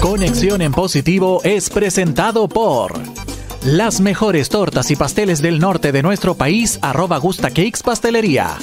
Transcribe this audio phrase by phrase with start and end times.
[0.00, 2.92] Conexión en Positivo es presentado por
[3.64, 8.56] las mejores tortas y pasteles del norte de nuestro país, arroba Gusta Cakes Pastelería.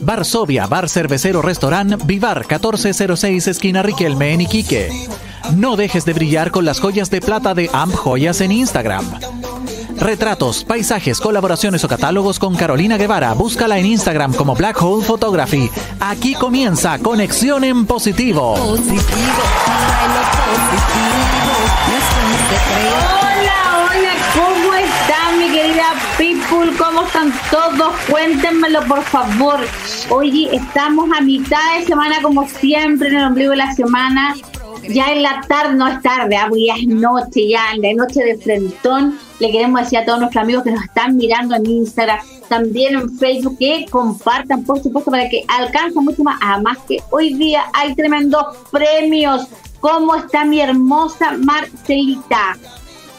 [0.00, 4.90] Varsovia, Bar Cervecero Restaurant, Vivar 1406 Esquina Riquelme en Iquique.
[5.56, 9.04] No dejes de brillar con las joyas de plata de Amp Joyas en Instagram.
[10.00, 13.34] Retratos, paisajes, colaboraciones o catálogos con Carolina Guevara.
[13.34, 15.70] Búscala en Instagram como Black Hole Photography.
[16.00, 18.54] Aquí comienza Conexión en Positivo.
[18.54, 18.80] Hola,
[23.76, 26.74] hola, ¿cómo están mi querida people?
[26.78, 27.94] ¿Cómo están todos?
[28.08, 29.60] Cuéntenmelo por favor.
[30.08, 34.34] Oye, estamos a mitad de semana como siempre en el ombligo de la semana.
[34.92, 38.24] Ya en la tarde, no es tarde, ah, ya es noche, ya en la noche
[38.24, 39.18] de frentón.
[39.38, 43.16] Le queremos decir a todos nuestros amigos que nos están mirando en Instagram, también en
[43.16, 46.40] Facebook, que compartan, por supuesto, para que alcancen mucho más.
[46.42, 49.46] Además que hoy día hay tremendos premios.
[49.80, 52.58] ¿Cómo está mi hermosa Marcelita?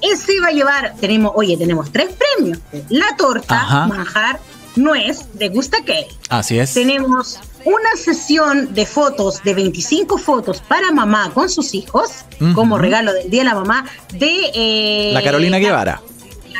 [0.00, 2.58] Ese va a llevar, tenemos, oye, tenemos tres premios.
[2.88, 4.40] La torta, manjar,
[4.76, 6.14] nuez, de Gusta Cake.
[6.28, 6.74] Así es.
[6.74, 12.10] Tenemos una sesión de fotos, de 25 fotos para mamá con sus hijos,
[12.54, 14.50] como regalo del Día de la Mamá, de...
[14.54, 16.00] Eh, la Carolina Guevara.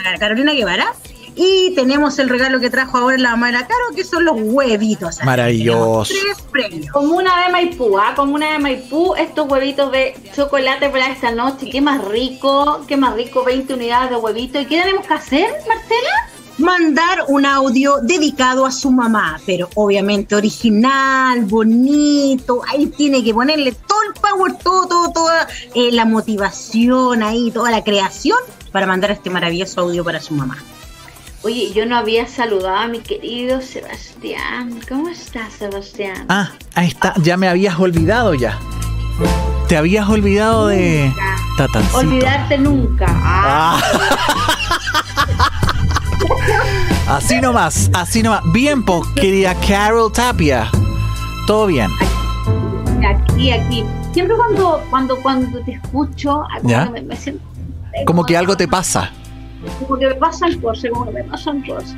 [0.05, 0.95] La Carolina Guevara.
[1.41, 4.35] Y tenemos el regalo que trajo ahora la mamá de la Caro, que son los
[4.39, 5.23] huevitos.
[5.25, 6.13] Maravilloso.
[6.13, 6.93] Tres premios.
[6.93, 8.13] Como una de Maipú, ¿ah?
[8.17, 11.71] Como una de Maipú, estos huevitos de chocolate para esta noche.
[11.71, 14.63] Qué más rico, qué más rico, 20 unidades de huevitos.
[14.63, 16.29] ¿Y qué tenemos que hacer, Marcela?
[16.59, 23.71] mandar un audio dedicado a su mamá, pero obviamente original, bonito, ahí tiene que ponerle
[23.73, 28.39] todo el power, todo, todo, toda eh, la motivación ahí, toda la creación
[28.73, 30.59] para mandar este maravilloso audio para su mamá.
[31.45, 34.81] Oye, yo no había saludado a mi querido Sebastián.
[34.89, 36.27] ¿Cómo estás, Sebastián?
[36.29, 37.15] Ah, ahí está.
[37.23, 38.59] Ya me habías olvidado ya.
[39.69, 41.13] Te habías olvidado de
[41.57, 41.99] Tatancito.
[41.99, 43.07] Olvidarte nunca.
[43.09, 43.81] Ah.
[47.09, 48.43] así nomás, así nomás.
[48.53, 50.69] Bien, po, querida Carol Tapia.
[51.47, 51.89] Todo bien.
[53.09, 53.85] Aquí, aquí.
[54.13, 57.45] Siempre cuando, cuando, cuando te escucho, Me, siento,
[58.07, 59.13] como que algo te pasa
[59.81, 61.97] como que me pasan cosas, como que me pasan cosas.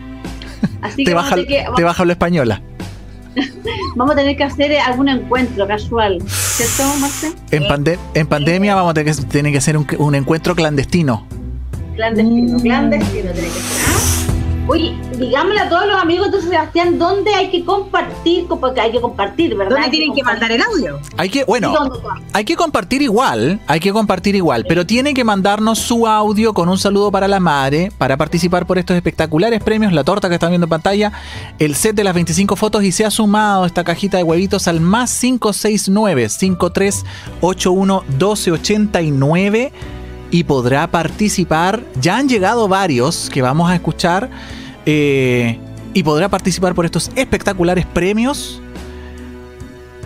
[0.82, 2.62] Así te, baja, que, te baja lo española.
[3.94, 7.32] vamos a tener que hacer algún encuentro casual, ¿cierto, Marce?
[7.50, 7.64] En,
[8.14, 11.26] en pandemia vamos a tener que, tener que hacer un, un encuentro clandestino.
[11.94, 13.84] Clandestino, clandestino tiene que ser.
[13.88, 14.29] ¿ah?
[14.70, 19.00] Oye, digámosle a todos los amigos de Sebastián dónde hay que compartir, porque hay que
[19.00, 19.78] compartir, ¿verdad?
[19.78, 21.00] ¿Dónde tienen que, mandar el audio?
[21.16, 21.74] Hay que, bueno,
[22.32, 26.68] hay que compartir igual, hay que compartir igual, pero tienen que mandarnos su audio con
[26.68, 30.50] un saludo para la madre para participar por estos espectaculares premios, la torta que están
[30.50, 31.10] viendo en pantalla,
[31.58, 34.80] el set de las 25 fotos y se ha sumado esta cajita de huevitos al
[34.80, 39.72] más 569 5381 1289
[40.30, 41.82] y podrá participar.
[42.00, 44.30] Ya han llegado varios que vamos a escuchar
[44.86, 45.58] eh,
[45.94, 48.60] y podrá participar por estos espectaculares premios.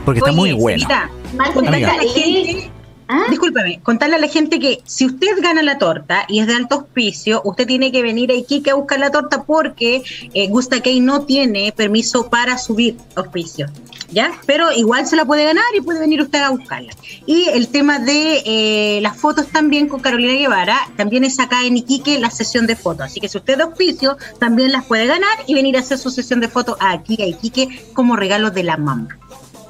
[0.04, 0.86] Porque está muy bueno.
[0.86, 2.70] Mira, la gente,
[3.16, 3.26] ¿Ah?
[3.30, 6.74] Discúlpeme, contarle a la gente que si usted gana la torta y es de alto
[6.74, 10.02] auspicio, usted tiene que venir a Iquique a buscar la torta porque
[10.32, 13.68] eh, Gusta Key no tiene permiso para subir auspicio.
[14.10, 14.32] ¿Ya?
[14.46, 16.92] Pero igual se la puede ganar y puede venir usted a buscarla.
[17.24, 21.76] Y el tema de eh, las fotos también con Carolina Guevara, también es acá en
[21.76, 23.06] Iquique la sesión de fotos.
[23.06, 26.10] Así que si usted de auspicio, también las puede ganar y venir a hacer su
[26.10, 29.08] sesión de fotos aquí a Iquique como regalo de la mamá.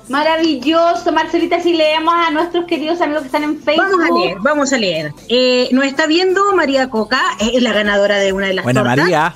[0.09, 3.91] Maravilloso, Marcelita, si leemos a nuestros queridos amigos que están en Facebook.
[3.91, 5.13] Vamos a leer, vamos a leer.
[5.29, 9.35] Eh, nos está viendo María Coca, es la ganadora de una de las Buena María.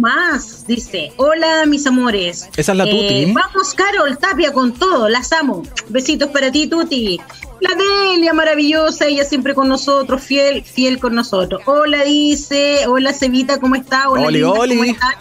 [0.00, 1.12] más, dice.
[1.16, 2.48] Hola, mis amores.
[2.56, 2.96] Esa es la Tuti.
[2.96, 5.62] Eh, vamos, Carol, Tapia con todo, las amo.
[5.88, 7.20] Besitos para ti, Tuti.
[7.60, 11.62] La Delia, maravillosa, ella siempre con nosotros, fiel, fiel con nosotros.
[11.66, 12.86] Hola, dice.
[12.86, 14.08] Hola, Cevita, ¿cómo está?
[14.08, 14.76] Hola, Oli, Oli.
[14.76, 15.18] ¿cómo está?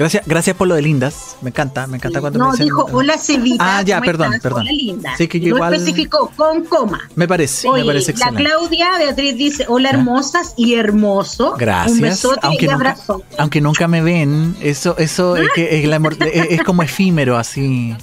[0.00, 1.36] Gracias, gracias por lo de lindas.
[1.42, 2.68] Me encanta, me encanta cuando no, me dicen.
[2.68, 3.78] No, dijo hola Cevita.
[3.78, 4.62] Ah, ya, perdón, perdón.
[4.62, 5.14] Hola linda.
[5.18, 7.06] Sí, que yo no especificó con coma.
[7.16, 11.54] Me parece, me parece La Claudia Beatriz dice hola hermosas y hermoso.
[11.58, 11.96] Gracias.
[11.96, 13.22] Un besote aunque y nunca, abrazo.
[13.36, 16.00] Aunque nunca me ven, eso, eso es que es, la,
[16.32, 17.94] es como efímero así.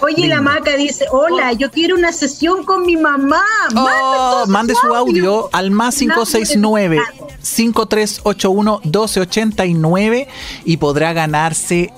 [0.00, 3.42] Oye, la maca dice, hola, yo quiero una sesión con mi mamá.
[3.76, 7.00] Oh, mande su audio al más 569
[7.42, 10.28] 5381 1289
[10.64, 11.92] y podrá ganarse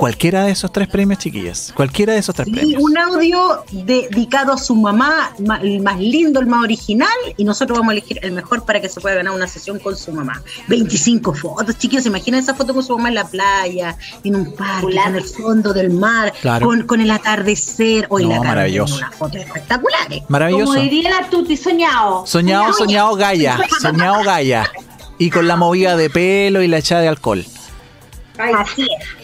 [0.00, 1.74] cualquiera de esos tres premios, chiquillas.
[1.76, 2.82] Cualquiera de esos tres sí, premios.
[2.82, 7.90] Un audio dedicado a su mamá, el más lindo, el más original, y nosotros vamos
[7.90, 10.42] a elegir el mejor para que se pueda ganar una sesión con su mamá.
[10.68, 13.94] 25 fotos, chiquillos, imaginen esa foto con su mamá en la playa,
[14.24, 16.66] en un parque, en el fondo del mar, Claro.
[16.66, 18.06] con, con el atardecer.
[18.08, 18.96] Hoy No, la maravilloso.
[18.96, 20.22] unas fotos espectaculares.
[20.28, 20.64] Maravilloso.
[20.72, 22.26] Como diría la Tuti, soñado.
[22.26, 23.58] Soñado, soñado Gaia.
[23.82, 24.66] Soñado Gaia.
[25.18, 27.44] Y con la movida de pelo y la echada de alcohol.
[28.38, 29.19] Así es.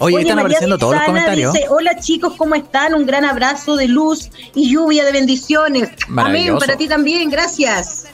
[0.00, 1.52] Oye, están María apareciendo todos los comentarios.
[1.52, 2.94] Dice, Hola chicos, ¿cómo están?
[2.94, 5.90] Un gran abrazo de luz y lluvia de bendiciones.
[6.16, 8.06] Amén, para ti también, gracias.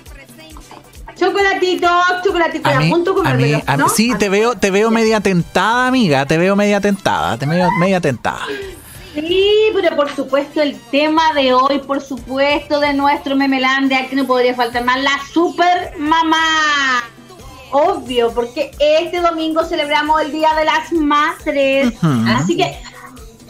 [1.19, 1.88] Chocolatito,
[2.23, 5.21] chocolatito, A mí, junto con a mí- reloj, a sí, te veo, te veo media
[5.21, 6.27] tentada, amiga.
[6.27, 7.38] Te veo media tentada.
[7.38, 8.47] Te veo media tentada.
[9.15, 14.27] Sí, pero por supuesto el tema de hoy, por supuesto, de nuestro Memelandia, que no
[14.27, 16.37] podría faltar más, la super mamá.
[17.78, 21.93] Obvio, porque este domingo celebramos el Día de las Madres.
[22.34, 22.78] Así que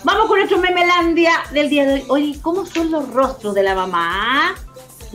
[0.02, 2.04] vamos con nuestro Memelandia del día de hoy.
[2.08, 4.54] Oye, ¿cómo son los rostros de la mamá?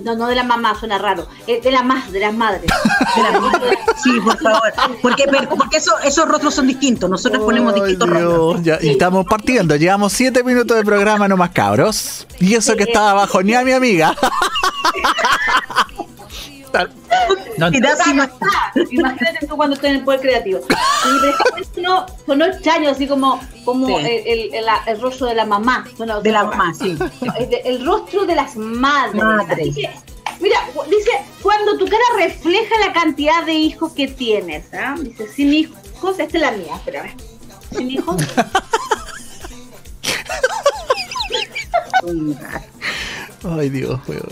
[0.01, 1.27] No, no de la mamá, suena raro.
[1.45, 2.71] eh, de la más, de las madres.
[3.15, 3.77] De las madres.
[4.01, 4.73] Sí, por favor.
[5.01, 7.09] Porque, porque eso- esos rostros son distintos.
[7.09, 8.63] Nosotros ponemos distintos Dios, rostros.
[8.63, 9.75] ya- y estamos partiendo.
[9.75, 12.25] Llevamos siete minutos de programa nomás, cabros.
[12.39, 14.15] Y eso que estaba abajo, ni a mi amiga.
[17.57, 17.77] No, no-
[18.89, 20.59] Imagínate tú cuando estás en el poder creativo.
[21.77, 23.93] Y no, sonó extraño, así como, como Sí.
[23.95, 25.85] el, el, el- el rostro de la mamá.
[25.97, 26.97] Sonó- de la sonó mamá, sí.
[27.65, 29.15] El rostro de las madres.
[29.23, 29.69] Madres.
[29.69, 29.89] Así que,
[30.39, 30.59] mira,
[30.89, 34.65] dice, cuando tu cara refleja la cantidad de hijos que tienes.
[34.73, 34.95] ¿ah?
[34.99, 35.77] Dice, sin hijos,
[36.19, 37.15] esta es la mía, espérame.
[37.75, 38.15] Sin hijos,
[43.43, 44.23] Ay, Dios, weón.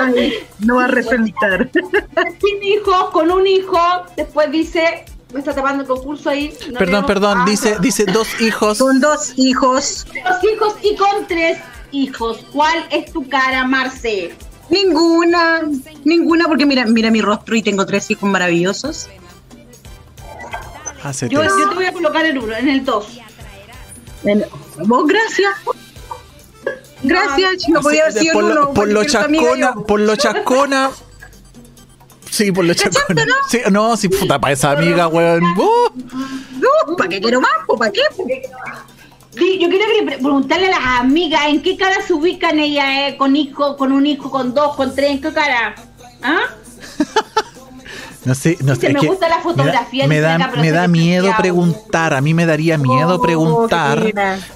[0.00, 1.70] Ay, no va a resentar.
[1.72, 3.78] sin hijos, con un hijo.
[4.16, 6.52] Después dice, me está tapando el concurso ahí.
[6.70, 7.38] no Perdón, perdón.
[7.40, 8.78] Ah, Dice, dice dos hijos.
[8.78, 10.06] Con dos hijos.
[10.12, 11.58] dos hijos y con tres
[11.92, 12.38] hijos.
[12.52, 14.34] ¿Cuál es tu cara, Marce?
[14.68, 15.62] Ninguna,
[16.04, 19.08] ninguna, porque mira, mira mi rostro y tengo tres hijos maravillosos.
[21.02, 23.06] Hace Yo, te voy a colocar en uno, en el dos.
[24.24, 24.44] En-
[24.84, 25.50] Vos, gracias.
[27.02, 28.74] Gracias, no podía haber Así, sido por, en lo, uno.
[28.74, 30.90] por lo chascona, por lo chascona.
[32.30, 33.24] Sí, por lo chascona.
[33.48, 35.42] Sí, no, sí, puta, para esa amiga, weón.
[35.44, 35.88] Uh,
[36.58, 37.50] No, ¿para qué quiero más?
[37.78, 38.00] ¿Para qué?
[39.36, 43.36] Sí, yo quiero preguntarle a las amigas en qué cara se ubican ellas, eh, con
[43.36, 45.74] hijo, con un hijo, con dos, con tres, en qué cara.
[46.22, 46.40] ¿Ah?
[48.26, 48.88] No sé, no sé.
[48.88, 52.12] es me que gusta la fotografía, Me da, me da, me miedo preguntar.
[52.12, 54.02] A mí me daría miedo Oh, preguntar.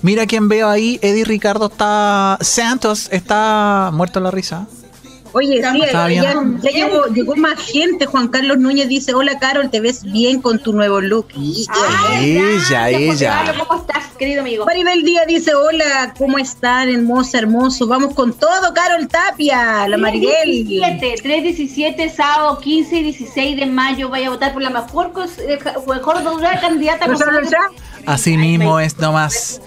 [0.02, 0.98] Mira quién veo ahí.
[1.02, 2.36] Eddie Ricardo está.
[2.40, 4.66] Santos está muerto en la risa.
[5.32, 8.06] Oye, sí, ya, ya llegó, llegó más gente.
[8.06, 11.28] Juan Carlos Núñez dice, hola Carol, te ves bien con tu nuevo look.
[12.18, 13.54] Ella, ella.
[13.66, 14.66] ¿Cómo estás, querido amigo?
[14.66, 16.88] Maribel Díaz dice, hola, ¿cómo están?
[16.88, 17.86] Hermosa, hermoso.
[17.86, 20.66] Vamos con todo, Carol Tapia, la Maribel.
[20.66, 24.08] 317, 317, sábado 15 y 16 de mayo.
[24.08, 27.06] Vaya a votar por la mejor, eh, mejor dura candidata.
[28.06, 29.60] Así mismo es nomás.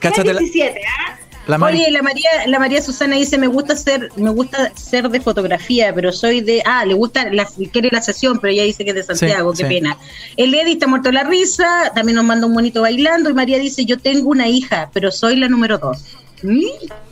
[0.00, 1.18] Cáchate la, 317, ¿ah?
[1.46, 5.20] La Oye, la María, la María Susana dice, me gusta ser, me gusta ser de
[5.20, 8.90] fotografía, pero soy de, ah, le gusta, la, quiere la sesión, pero ella dice que
[8.90, 9.74] es de Santiago, Sí, qué sí.
[9.74, 9.96] pena.
[10.36, 13.58] El Eddie está muerto de la risa, también nos manda un bonito bailando, y María
[13.58, 16.04] dice, yo tengo una hija, pero soy la número dos.
[16.42, 16.60] Mm,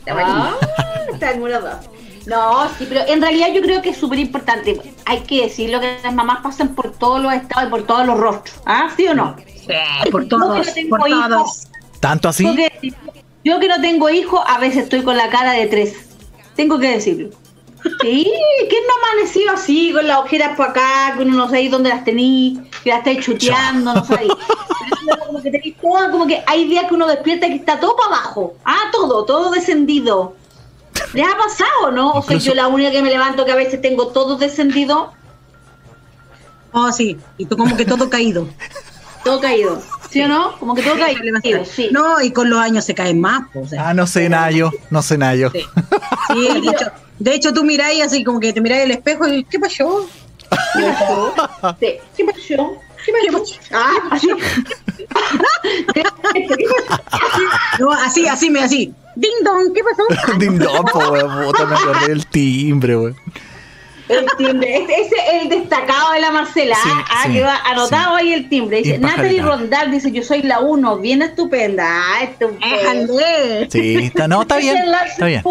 [0.05, 0.33] la María.
[0.35, 0.57] Ah,
[1.13, 1.75] está alguna dos.
[2.25, 4.81] No, sí, pero en realidad yo creo que es súper importante.
[5.05, 8.17] Hay que decirlo que las mamás pasan por todos los estados y por todos los
[8.19, 8.55] rostros.
[8.65, 8.89] ¿Ah?
[8.97, 9.35] ¿Sí o no?
[9.45, 11.67] Sí, por todos, por todos.
[11.99, 12.45] ¿Tanto así?
[13.45, 15.95] Yo que no tengo hijos, a veces estoy con la cara de tres.
[16.55, 17.29] Tengo que decirlo.
[18.01, 18.31] Sí,
[18.67, 21.89] ¿quién no ha amanecido así, con las ojeras por acá, que uno no sabe dónde
[21.89, 24.31] las tení, que las estáis chuteando, no sabéis?
[25.27, 28.07] como que tenéis todo, como que hay días que uno despierta que está todo para
[28.07, 28.55] abajo.
[28.65, 30.35] Ah, todo, todo descendido.
[31.13, 32.13] ¿Les ha pasado, no?
[32.13, 35.13] O soy yo la única que me levanto que a veces tengo todo descendido.
[36.71, 38.47] Oh, sí, y tú como que todo caído.
[39.23, 39.81] todo caído.
[40.15, 40.57] ¿Sí o no?
[40.59, 40.95] Como que todo.
[41.65, 41.89] Sí.
[41.91, 43.49] No, y con los años se caen más.
[43.77, 45.51] ah, no sé nada yo, no sé nada yo.
[45.51, 45.59] Sí,
[46.61, 49.59] de, hecho, de hecho tú miráis así como que te miráis el espejo y ¿qué
[49.59, 50.07] pasó?
[50.49, 51.33] ¿Qué pasó?
[51.81, 51.87] Sí.
[52.15, 52.81] ¿Qué pasó?
[53.05, 53.55] ¿Qué pasó?
[53.73, 54.27] Ah, así.
[57.81, 58.93] no, así, así, me así.
[59.17, 60.37] Ding dong, ¿qué pasó?
[60.39, 63.17] Ding dong, po, weón, me acordé del timbre, weón.
[64.07, 68.49] El timbre, ese es el destacado de la Marcela, ah, que va anotado ahí el
[68.49, 68.77] timbre.
[68.77, 71.85] Dice, Natalie Rondal dice, yo soy la uno, bien estupenda.
[71.87, 73.67] Ah, estupenda.
[73.69, 74.77] Sí, está, no, está bien.
[75.07, 75.41] Está bien.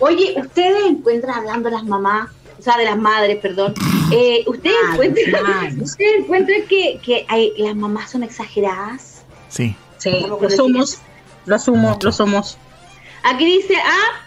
[0.00, 3.74] Oye, ustedes encuentran hablando de las mamás, o sea, de las madres, perdón.
[4.10, 9.22] Eh, ¿Ustedes ah, encuentran, ¿ustedes encuentran que, que hay, las mamás son exageradas?
[9.48, 9.76] Sí.
[9.98, 10.98] Sí, lo somos,
[11.46, 12.58] lo asumo, lo somos.
[13.22, 14.23] Aquí dice, ah,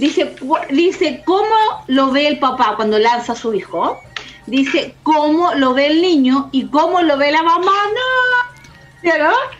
[0.00, 0.34] Dice,
[0.70, 4.00] dice, ¿cómo lo ve el papá cuando lanza a su hijo?
[4.46, 7.70] Dice, ¿cómo lo ve el niño y cómo lo ve la mamá?
[7.92, 9.10] No.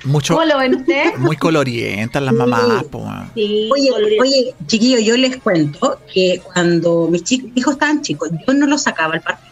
[0.05, 1.19] Mucho, ¿Cómo lo ven ustedes?
[1.19, 2.87] Muy colorientas las mamás.
[3.35, 8.67] Sí, oye, oye, chiquillos, yo les cuento que cuando mis hijos estaban chicos, yo no
[8.67, 9.50] los sacaba al parque.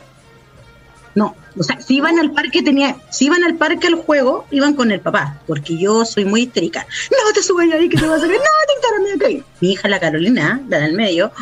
[1.19, 4.75] No, o sea, si iban al parque tenía, si iban al parque al juego, iban
[4.75, 6.87] con el papá, porque yo soy muy histérica.
[7.11, 10.63] No te subas ahí que te vas a sacar, no te Mi hija la Carolina,
[10.69, 11.33] la del medio,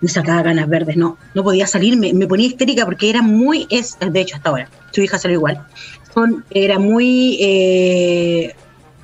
[0.00, 3.96] me sacaba ganas verdes, no, no podía salir, me, ponía histérica porque era muy, es,
[4.00, 5.64] de hecho hasta ahora, su hija salió igual.
[6.12, 8.56] Son, era muy eh,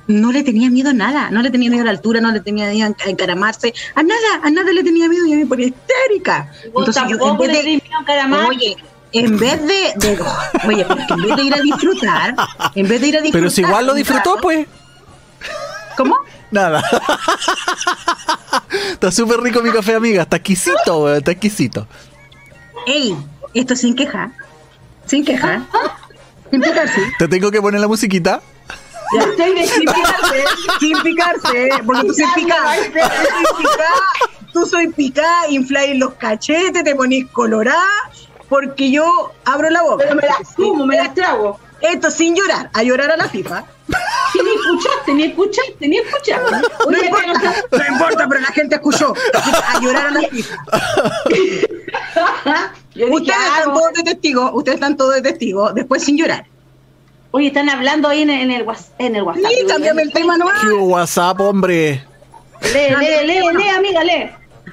[0.09, 2.39] no le tenía miedo a nada, no le tenía miedo a la altura, no le
[2.39, 5.47] tenía miedo a encaramarse, a nada, a nada le tenía miedo y a mí me
[5.47, 6.51] ponía histérica.
[6.65, 7.81] Entonces yo en vez de,
[8.47, 8.75] oye,
[9.11, 10.19] en vez de,
[10.67, 12.35] oye, porque en vez de ir a disfrutar,
[12.75, 13.41] en vez de ir a disfrutar.
[13.41, 14.67] Pero si igual lo disfrutó, pues.
[15.97, 16.15] ¿Cómo?
[16.51, 16.81] Nada.
[18.91, 20.23] está súper rico mi café, amiga.
[20.23, 21.87] Está exquisito, Está exquisito.
[22.87, 23.15] Ey,
[23.53, 24.31] esto sin queja.
[25.05, 25.63] Sin queja.
[26.49, 27.01] Sin picarse.
[27.17, 28.41] ¿Te tengo que poner la musiquita?
[29.13, 29.23] Ya.
[29.23, 30.43] Sin picarse.
[30.79, 31.69] Sin picarse.
[31.85, 32.79] Porque tú sin picar.
[34.53, 37.85] Tú soy picada, infláis los cachetes, te ponís colorada
[38.49, 40.03] porque yo abro la boca.
[40.03, 41.59] Pero me las fumo, me las trago.
[41.81, 43.63] Esto sin llorar, a llorar a la FIFA.
[44.31, 46.51] Si ni escuchaste, ni escuchaste, ni escuchaste.
[46.87, 49.11] No, importa, no importa, pero la gente escuchó.
[49.33, 50.55] A llorar a la FIFA.
[53.09, 56.45] ustedes están todos de testigo, ustedes están todos de testigo, después sin llorar.
[57.31, 58.41] Oye, están hablando ahí en, el,
[58.99, 59.51] en el WhatsApp.
[59.51, 60.45] Sí, cámbiame el tema, ¿no?
[60.61, 62.03] ¿Qué WhatsApp, hombre?
[62.61, 64.29] Lee, lee, lee, lee, amiga, lee.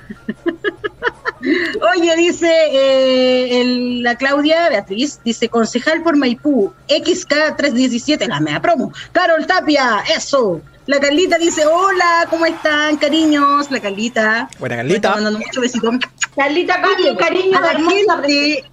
[1.97, 8.93] Oye, dice eh, la Claudia Beatriz, dice concejal por Maipú, XK317, la mea promo.
[9.13, 10.61] Carol Tapia, eso.
[10.87, 13.71] La Carlita dice, hola, ¿cómo están, cariños?
[13.71, 14.49] La Carlita.
[14.59, 15.11] Buena Carlita.
[15.11, 15.91] mandando mucho besito.
[16.37, 16.81] Carlita,
[17.19, 18.65] cariño, a la gente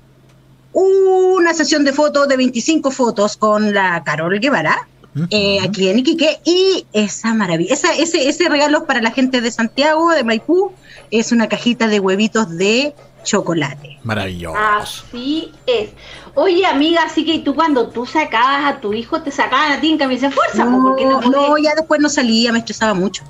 [0.73, 4.87] una sesión de fotos de 25 fotos con la Carol Guevara,
[5.31, 6.41] eh, aquí en Iquique.
[6.45, 10.73] Y esa maravilla, ese, ese regalo para la gente de Santiago, de Maipú,
[11.11, 12.95] es una cajita de huevitos de
[13.25, 13.99] chocolate.
[14.05, 14.57] Maravilloso.
[14.57, 15.91] Así es.
[16.35, 19.91] Oye, amiga, así que tú cuando tú sacabas a tu hijo, te sacaban a ti
[19.91, 20.65] en camisa de fuerza.
[20.65, 23.25] No, no, ya después no salía, me estresaba mucho.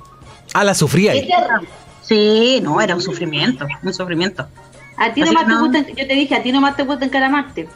[0.53, 1.13] Ah, la sufría.
[2.01, 4.47] Sí, no, era un sufrimiento, un sufrimiento.
[4.99, 7.69] A ti nomás te gusta, yo te dije, a ti nomás te gusta encaramarte.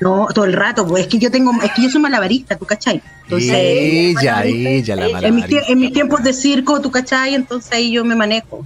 [0.00, 2.64] No, todo el rato, pues es que yo tengo, es que yo soy malabarista, ¿tú
[2.64, 3.02] cachai?
[3.24, 5.60] Entonces, ella, ella, la malabarista.
[5.68, 7.34] En mis, tiempos de circo, ¿tú cachai?
[7.34, 8.64] Entonces ahí yo me manejo.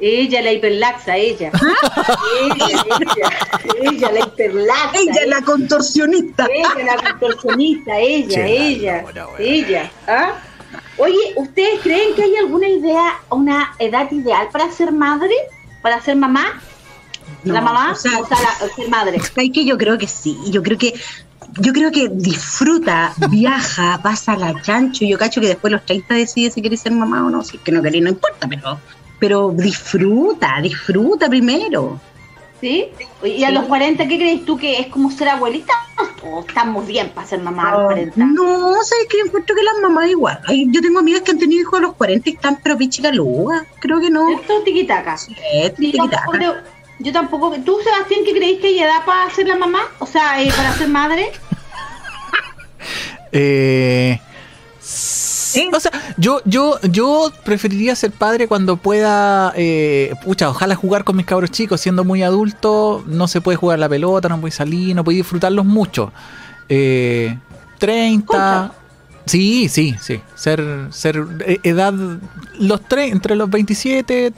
[0.00, 1.52] Ella la hiperlaxa, ella.
[1.54, 2.16] ¿Ah?
[2.42, 2.66] ella,
[3.00, 4.98] ella, ella la hiperlaxa.
[4.98, 6.48] Ella, la contorsionista.
[6.52, 9.04] Ella la contorsionista, ella, ella,
[9.38, 9.90] ella.
[10.08, 10.32] ¿Ah?
[10.98, 15.32] Oye, ¿ustedes creen que hay alguna idea, una edad ideal para ser madre?
[15.80, 16.60] ¿Para ser mamá?
[17.44, 19.20] ¿La mamá o sea, la, madre?
[19.52, 20.36] que yo creo que sí.
[20.50, 20.94] Yo creo que
[21.58, 25.04] yo creo que disfruta, viaja, pasa la chancho.
[25.04, 27.42] Yo cacho que después de los 30 decide si quiere ser mamá o no.
[27.42, 28.78] Si es que no quería, no importa, pero,
[29.18, 32.00] pero disfruta, disfruta primero.
[32.60, 32.86] ¿Sí?
[33.22, 35.74] ¿Y a los 40 qué crees tú que es como ser abuelita?
[36.22, 38.24] ¿O estamos bien para ser mamá a los 40?
[38.24, 39.20] No, ¿sabes qué?
[39.20, 40.40] Encuentro que las mamás igual.
[40.68, 43.66] Yo tengo amigas que han tenido hijos a los 40 y están pero pichicalugas.
[43.78, 44.30] Creo que no.
[44.30, 45.18] Esto es tiquitaca.
[45.18, 45.36] Sí,
[45.76, 46.64] tiquitaca.
[46.98, 47.54] Yo tampoco.
[47.64, 49.80] ¿Tú, Sebastián, qué creéis que hay edad para ser la mamá?
[49.98, 51.30] O sea, eh, para ser madre.
[53.32, 54.18] Eh,
[55.74, 61.16] O sea, yo, yo, yo preferiría ser padre cuando pueda, eh, pucha, ojalá jugar con
[61.16, 61.80] mis cabros chicos.
[61.80, 65.64] Siendo muy adulto, no se puede jugar la pelota, no puede salir, no puede disfrutarlos
[65.64, 66.12] mucho.
[66.68, 67.36] Eh,
[67.78, 68.26] 30.
[68.26, 68.72] Concha.
[69.26, 70.20] Sí, sí, sí.
[70.34, 71.92] Ser, ser eh, edad,
[72.58, 74.30] los tre- entre los 27,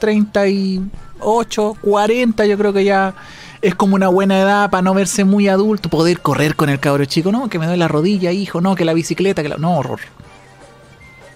[1.19, 3.13] 38, 40, yo creo que ya
[3.61, 7.05] es como una buena edad para no verse muy adulto, poder correr con el cabro
[7.05, 7.31] chico.
[7.31, 9.57] No, que me duele la rodilla, hijo, no, que la bicicleta, que la...
[9.57, 9.99] No, horror.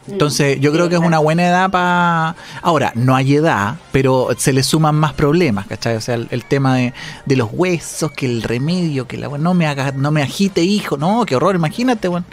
[0.07, 2.35] Entonces, yo creo que es una buena edad para...
[2.61, 5.95] Ahora, no hay edad, pero se le suman más problemas, ¿cachai?
[5.95, 6.93] O sea, el, el tema de,
[7.25, 9.29] de los huesos, que el remedio, que la...
[9.29, 12.25] No me haga, no me agite, hijo, no, qué horror, imagínate, bueno.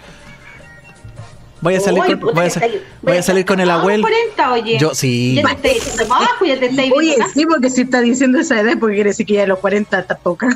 [1.61, 3.61] Voy a salir Oye, con, puta, voy a, que sa- estáis- voy a salir con
[3.61, 4.03] el abuelo.
[4.03, 4.79] 40, oye.
[4.79, 5.35] Yo sí.
[5.37, 8.01] Ya te estáis diciendo más abajo, ya te estáis Oye, viendo sí, porque si está
[8.01, 10.49] diciendo esa edad, porque quiere decir que ya a los 40 está poca.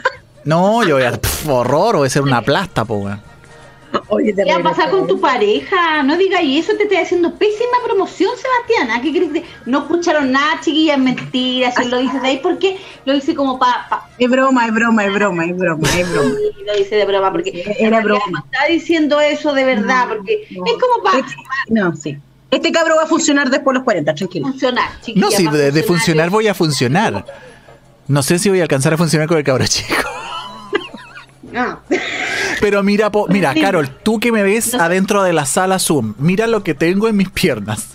[0.45, 1.13] No, yo voy a...
[1.13, 3.21] pf, horror, voy a ser una plasta, po, weón.
[4.09, 4.63] Oye, ¿Qué va a regreso.
[4.77, 6.03] pasar con tu pareja?
[6.03, 8.91] No digas y eso te está haciendo pésima promoción, Sebastián.
[8.91, 10.99] ¿A qué crees que no escucharon nada, chiquillas?
[10.99, 12.79] Mentira, si lo dices ahí, ¿por qué?
[13.05, 16.31] Lo dice como pa, pa Es broma, es broma, es broma, es broma, es broma.
[16.61, 18.23] y lo dice de broma, porque Era broma.
[18.31, 20.65] no está diciendo eso de verdad, porque No.
[20.67, 21.35] es como para Este-
[21.69, 22.19] No, sí.
[22.51, 24.47] Este cabro va a funcionar después de los 40, tranquilo.
[24.49, 25.41] funcionar, chiquillas.
[25.43, 27.25] No, a de, de funcionar voy a funcionar.
[28.07, 29.95] No sé si voy a alcanzar a funcionar con el cabro chico.
[31.51, 31.81] No.
[32.61, 33.55] Pero mira, po- mira.
[33.55, 37.17] Carol, tú que me ves adentro de la sala Zoom, mira lo que tengo en
[37.17, 37.89] mis piernas.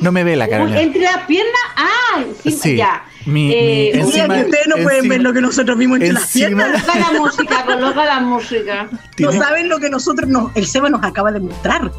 [0.00, 0.80] No me ve la Carolina.
[0.80, 2.76] Entre las piernas, ah, sí, Sí.
[2.76, 3.04] ya.
[3.26, 6.12] Mi- Eh, mi- encima- que ustedes no pueden encima- ver lo que nosotros vimos entre
[6.12, 6.82] las encima- piernas.
[6.82, 8.88] Coloca la música, coloca la música.
[9.18, 11.90] No saben lo que nosotros nos, el Seba nos acaba de mostrar.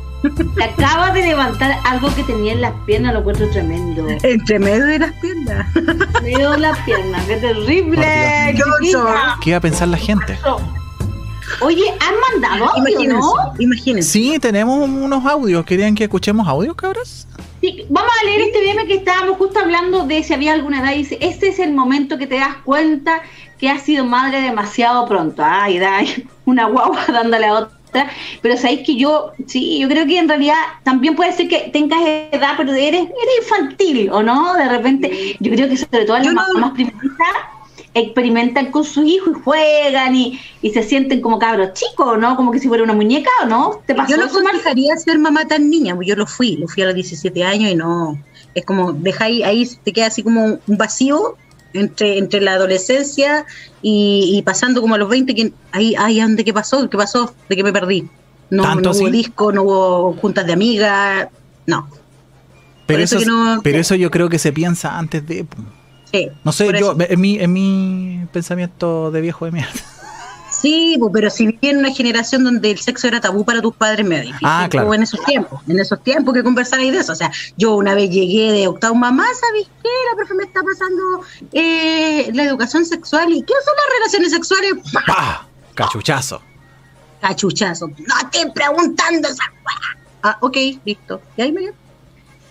[0.56, 4.08] Te acaba de levantar algo que tenía en las piernas, lo encuentro tremendo.
[4.24, 5.68] Entre medio de las piernas.
[6.22, 8.56] Me dio las piernas, qué terrible.
[9.42, 10.38] ¿Qué iba a pensar la gente?
[11.62, 13.54] Oye, ¿han mandado audio, Imagínense, no?
[13.60, 14.10] imagínense.
[14.10, 15.64] Sí, tenemos unos audios.
[15.66, 17.28] ¿Querían que escuchemos audios, cabras?
[17.62, 20.94] Sí, vamos a leer este meme que estábamos justo hablando de si había alguna edad.
[20.96, 23.22] Dice, este es el momento que te das cuenta
[23.60, 25.44] que has sido madre demasiado pronto.
[25.46, 26.00] Ay, da
[26.46, 27.75] una guagua dándole a otra.
[28.42, 32.00] Pero sabéis que yo, sí, yo creo que en realidad también puede ser que tengas
[32.32, 34.54] edad, pero eres, eres infantil, ¿o no?
[34.56, 37.28] De repente, yo creo que sobre todo las no- mamás primerizas
[37.94, 42.36] experimentan con sus hijos y juegan y, y se sienten como cabros chicos, ¿no?
[42.36, 43.82] Como que si fuera una muñeca, ¿o no?
[43.86, 46.84] ¿Te pasó Yo no aconsejaría ser mamá tan niña, porque yo lo fui, lo fui
[46.84, 48.18] a los 17 años y no,
[48.54, 51.38] es como, deja ahí, ahí te queda así como un vacío
[51.80, 53.46] entre, entre la adolescencia
[53.82, 56.90] y, y pasando como a los 20, que ahí, ahí, ¿dónde qué pasó?
[56.90, 57.34] ¿Qué pasó?
[57.50, 58.08] ¿De qué me perdí?
[58.50, 61.28] No, ¿Tanto no hubo disco, no hubo juntas de amigas,
[61.66, 61.88] no,
[62.86, 65.46] Pero eso eso, que no- pero eso yo creo que se piensa antes de...
[66.12, 66.30] sí.
[66.44, 69.72] No sé, yo en mi, en mi pensamiento de viejo de mierda.
[70.66, 73.76] Sí, pues, pero si viví en una generación donde el sexo era tabú para tus
[73.76, 74.40] padres, me difícil.
[74.42, 74.90] Ah, claro.
[74.90, 77.12] O en esos tiempos, en esos tiempos que conversarais de eso.
[77.12, 79.90] O sea, yo una vez llegué de octavo, mamá, ¿sabes qué?
[80.10, 83.32] La profe me está pasando eh, la educación sexual.
[83.32, 84.74] ¿Y qué son las relaciones sexuales?
[84.92, 85.04] ¡Pah!
[85.06, 85.48] ¡Pah!
[85.76, 86.42] Cachuchazo.
[87.22, 87.88] Cachuchazo.
[87.88, 89.44] No estoy preguntando esa.
[90.24, 91.22] Ah, ok, listo.
[91.38, 91.85] Y ahí me quedé.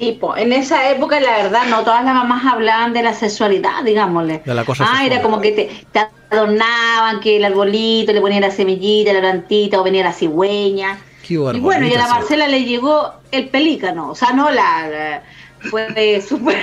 [0.04, 3.82] Sí, po, en esa época, la verdad, no todas las mamás hablaban de la sexualidad,
[3.84, 4.42] digámosle.
[4.44, 5.12] De la cosa ah, sexual.
[5.12, 9.80] era como que te, te adornaban, que el arbolito le ponían la semillita, la plantita,
[9.80, 10.98] o venía la cigüeña.
[11.26, 12.08] Qué y bueno, y a la.
[12.08, 14.88] Marcela le llegó el pelícano, o sea, no la.
[14.88, 15.22] la-
[15.70, 16.58] fue súper.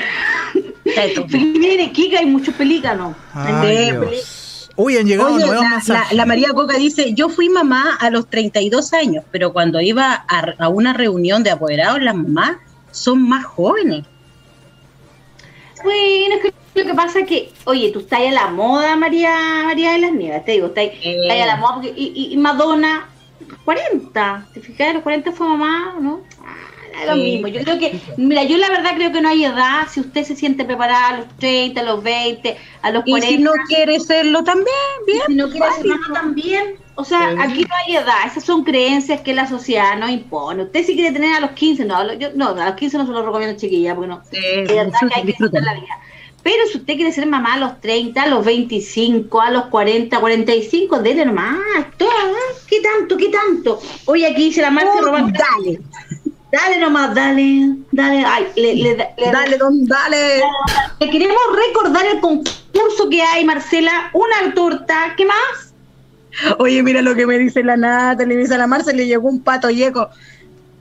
[1.27, 3.15] Viene Kika hay muchos pelícanos.
[3.33, 3.91] Ay.
[4.75, 6.11] Uy, han llegado Oye, nuevos la, mensajes.
[6.11, 10.25] la- la María Coca dice, yo fui mamá a los 32 años, pero cuando iba
[10.27, 12.57] a, a una reunión de apoderados, las mamás
[12.91, 14.05] son más jóvenes.
[15.83, 19.63] Bueno, es que lo que pasa es que, oye, tú estás a la moda, María
[19.65, 21.21] María de las Nieves, te digo, estás, Eh.
[21.23, 23.09] estás a la moda, porque, y, y- y Madonna,
[23.65, 24.93] 40, ¿te fijas?
[24.93, 26.21] Los 40 fue mamá, ¿no?
[26.95, 27.21] Ah, lo Sí.
[27.21, 30.23] mismo, yo creo que, mira, yo la verdad creo que no hay edad, si usted
[30.23, 33.51] se siente preparada a los 30, a los 20, a los Y 40, si no
[33.67, 34.67] quiere serlo también,
[35.07, 35.21] bien.
[35.27, 35.97] si no quiere ser válido.
[35.97, 37.37] mamá también, o sea, Sí.
[37.39, 40.63] aquí no hay edad, esas son creencias que la sociedad nos impone.
[40.63, 42.97] Usted si quiere tener a los 15, no, a los- yo, no, a los 15
[42.97, 45.73] no se lo recomiendo chiquilla, porque no, Sí, es verdad que hay que disfrutar la
[45.73, 45.97] vida.
[46.43, 50.19] Pero si usted quiere ser mamá a los 30, a los 25, a los 40,
[50.19, 51.59] 45, dele nomás.
[52.67, 53.15] ¿Qué tanto?
[53.15, 53.79] ¿Qué tanto?
[54.05, 55.81] Hoy aquí dice la Marcia oh, Dale.
[56.51, 58.95] Dale nomás, dale, dale, ay, le, le,
[59.31, 60.41] dale, don, dale.
[60.99, 65.70] Le queremos recordar el concurso que hay, Marcela, una torta, ¿qué más?
[66.57, 69.29] Oye, mira lo que me dice la Nata, le dice a la Marcela, le llegó
[69.29, 70.09] un pato yeco.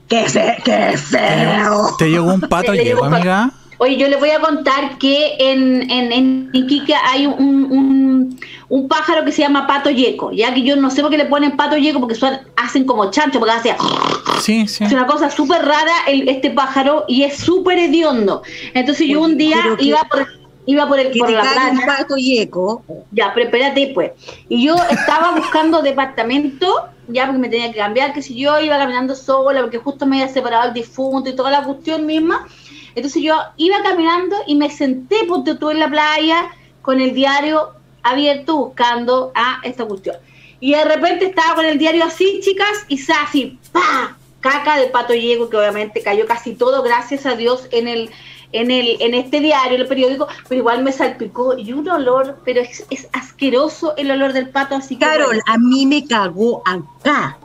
[0.07, 1.95] ¡Qué, fe, qué feo!
[1.97, 3.51] ¿Te llegó un pato yeco, amiga?
[3.77, 8.37] Oye, yo les voy a contar que en, en, en Iquique hay un,
[8.69, 11.25] un, pájaro que se llama pato yeco, ya que yo no sé por qué le
[11.25, 13.75] ponen pato yeco, porque son, hacen como chancho, porque hace...
[14.41, 14.83] Sí, sí.
[14.83, 18.41] Es una cosa súper rara el, este pájaro y es súper hediondo.
[18.73, 20.27] Entonces yo un día iba por
[20.65, 21.85] iba por, el, por la playa.
[21.85, 22.83] pato yeco.
[23.11, 24.11] Ya, pero espérate, pues.
[24.49, 28.77] Y yo estaba buscando departamento, ya porque me tenía que cambiar, que si yo iba
[28.77, 32.47] caminando sola, porque justo me había separado el difunto y toda la cuestión misma.
[32.95, 36.49] Entonces yo iba caminando y me senté, porque tú en la playa,
[36.81, 37.71] con el diario
[38.03, 40.17] abierto buscando a esta cuestión.
[40.59, 44.17] Y de repente estaba con el diario así, chicas, y así, ¡pa!
[44.41, 48.09] Caca de pato llego, que obviamente cayó casi todo, gracias a Dios, en el,
[48.51, 52.61] en el, en este diario, el periódico, pero igual me salpicó y un olor, pero
[52.61, 55.05] es, asqueroso el olor del pato, así que.
[55.05, 57.37] Carol, a mí me cagó acá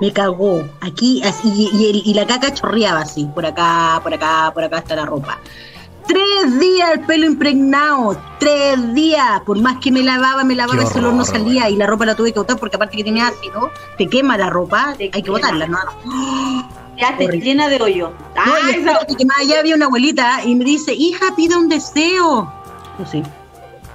[0.00, 4.64] me cagó aquí así, y, y, la caca chorreaba así, por acá, por acá, por
[4.64, 5.38] acá está la ropa.
[6.06, 9.40] Tres días el pelo impregnado, tres días.
[9.46, 12.14] Por más que me lavaba, me lavaba, ese olor no salía y la ropa la
[12.14, 15.66] tuve que botar porque aparte que tenía ácido, te quema la ropa, hay que botarla,
[15.66, 15.78] ¿no?
[16.96, 18.12] Ya te llena de hoyo.
[18.36, 18.84] Ay,
[19.16, 22.52] que más allá había una abuelita y me dice, hija, pide un deseo.
[22.96, 23.22] Pues sí.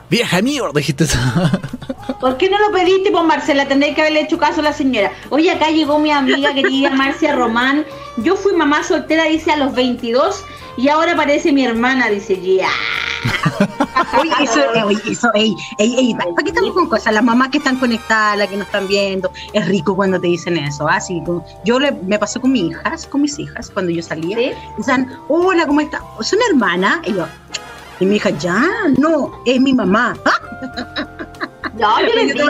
[0.10, 1.20] Vieja mierda, dijiste eso.
[2.20, 3.68] ¿Por qué no lo pediste, pues Marcela?
[3.68, 5.12] Tendréis que haberle hecho caso a la señora.
[5.30, 7.86] Oye, acá llegó mi amiga querida Marcia Román.
[8.18, 10.44] Yo fui mamá soltera, dice, a los 22
[10.78, 12.70] y ahora parece mi hermana, dice, ya.
[14.20, 17.14] oye, eso, oye, eso, ey, ey, ey, ¿para qué estamos con cosas?
[17.14, 20.58] Las mamás que están conectadas, las que nos están viendo, es rico cuando te dicen
[20.58, 21.42] eso, así ¿ah?
[21.66, 24.52] yo le, me pasó con mis hijas, con mis hijas, cuando yo salía, ¿Sí?
[24.78, 26.02] dicen, hola, ¿cómo estás?
[26.22, 27.02] ¿Son hermana?
[27.06, 27.26] Y yo,
[28.00, 28.66] y mi hija, ya,
[28.98, 30.16] no, es mi mamá.
[31.74, 32.48] No, yo les digo,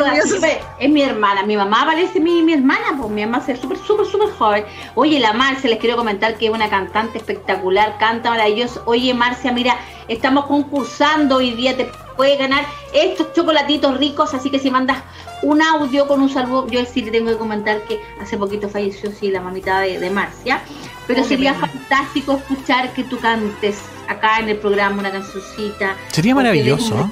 [0.79, 4.05] es mi hermana, mi mamá parece mi, mi hermana, pues mi mamá es súper, súper,
[4.05, 4.65] súper joven.
[4.95, 8.84] Oye, la Marcia, les quiero comentar que es una cantante espectacular, canta maravilloso.
[8.86, 9.77] Oye, Marcia, mira,
[10.08, 14.97] estamos concursando hoy día, te puedes ganar estos chocolatitos ricos, así que si mandas
[15.41, 19.12] un audio con un saludo, yo sí te tengo que comentar que hace poquito falleció,
[19.12, 20.62] sí, la mamita de, Marcia,
[21.08, 25.95] pero sería fantástico escuchar que tú cantes acá en el programa una cancioncita.
[26.12, 27.10] Sería maravilloso.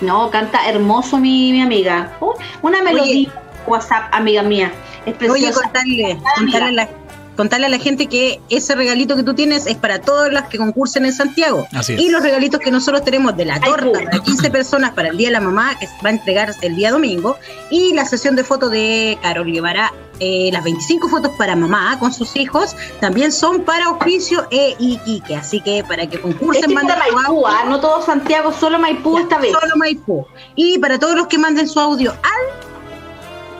[0.00, 2.16] No, canta hermoso mi, mi amiga.
[2.20, 2.32] Uh,
[2.62, 3.30] una melodía
[3.66, 4.72] WhatsApp, amiga mía.
[5.06, 6.88] Es Oye, contarle, contarle la,
[7.40, 10.58] contarle a la gente que ese regalito que tú tienes es para todas las que
[10.58, 11.66] concursen en Santiago.
[11.88, 15.28] Y los regalitos que nosotros tenemos de la torta para 15 personas para el Día
[15.28, 17.38] de la Mamá, que va a entregar el día domingo,
[17.70, 22.12] y la sesión de fotos de Carol llevará eh, las 25 fotos para mamá con
[22.12, 25.34] sus hijos, también son para oficio e Iquique.
[25.34, 27.64] Así que para que concursen, manden Maipú, ¿ah?
[27.66, 29.56] no todo Santiago, solo Maipú esta vez.
[29.58, 30.26] Solo Maipú.
[30.56, 32.69] Y para todos los que manden su audio al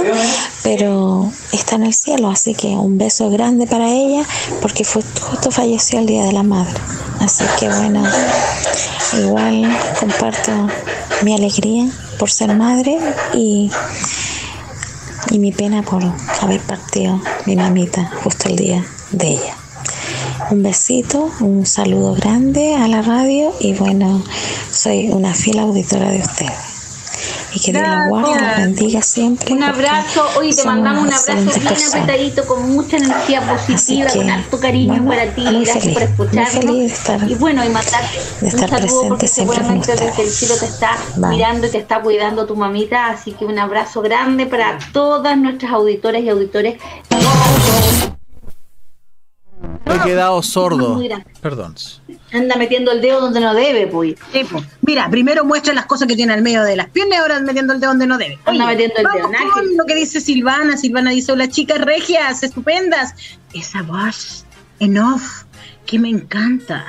[0.63, 4.23] pero está en el cielo, así que un beso grande para ella
[4.61, 6.79] porque fue, justo falleció el día de la madre.
[7.19, 8.03] Así que bueno,
[9.17, 10.51] igual comparto
[11.23, 12.97] mi alegría por ser madre
[13.33, 13.69] y,
[15.31, 16.03] y mi pena por
[16.41, 19.55] haber partido mi mamita justo el día de ella.
[20.51, 24.23] Un besito, un saludo grande a la radio y bueno,
[24.71, 26.68] soy una fiel auditora de ustedes.
[27.53, 29.53] Y que Dios la guarde, la bendiga siempre.
[29.53, 34.59] Un abrazo, hoy te mandamos un abrazo bien apretadito, con mucha energía positiva, con harto
[34.59, 35.43] cariño para ti.
[35.43, 36.53] Gracias por escucharnos.
[36.53, 40.21] Muy feliz de estar, y bueno, y mandarte de estar un saludo porque seguramente desde
[40.21, 43.09] el cielo te está mirando y te está cuidando tu mamita.
[43.09, 46.77] Así que un abrazo grande para todas nuestras auditoras y auditores.
[49.95, 51.01] He quedado sordo.
[51.41, 51.75] Perdón.
[52.31, 54.15] Anda metiendo el dedo donde no debe, pues.
[54.81, 57.73] Mira, primero muestra las cosas que tiene al medio de las piernas y ahora metiendo
[57.73, 58.37] el dedo donde no debe.
[58.45, 59.31] Anda metiendo el dedo.
[59.53, 60.77] Con lo que dice Silvana.
[60.77, 63.15] Silvana dice, hola chicas regias, estupendas.
[63.53, 64.45] Esa voz
[64.79, 65.43] en off
[65.85, 66.85] que me encanta.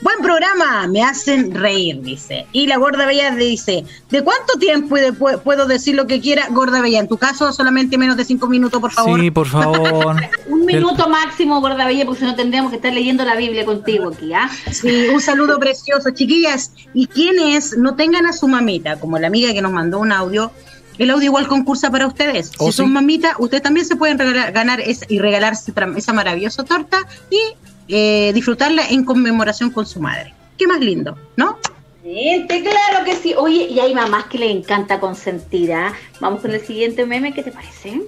[0.00, 2.46] Buen programa, me hacen reír, dice.
[2.52, 4.94] Y la Gorda Bella dice, ¿de cuánto tiempo
[5.42, 6.46] puedo decir lo que quiera?
[6.50, 9.20] Gorda Bella, en tu caso solamente menos de cinco minutos, por favor.
[9.20, 10.16] Sí, por favor.
[10.48, 14.10] un minuto máximo, Gorda Bella, porque si no tendríamos que estar leyendo la Biblia contigo
[14.14, 14.48] aquí, ¿ah?
[14.70, 16.72] Sí, un saludo precioso, chiquillas.
[16.94, 20.52] Y quienes no tengan a su mamita, como la amiga que nos mandó un audio,
[20.98, 22.52] el audio igual concursa para ustedes.
[22.58, 22.92] Oh, si son sí.
[22.92, 26.98] mamitas, ustedes también se pueden regalar, ganar esa- y regalarse esa maravillosa torta
[27.30, 27.38] y
[27.88, 30.34] eh, disfrutarla en conmemoración con su madre.
[30.56, 31.58] Qué más lindo, ¿no?
[32.02, 33.34] Gente, claro que sí.
[33.36, 35.92] Oye, y hay mamás que les encanta consentir, ¿ah?
[36.20, 38.00] Vamos con el siguiente meme, ¿qué te parece?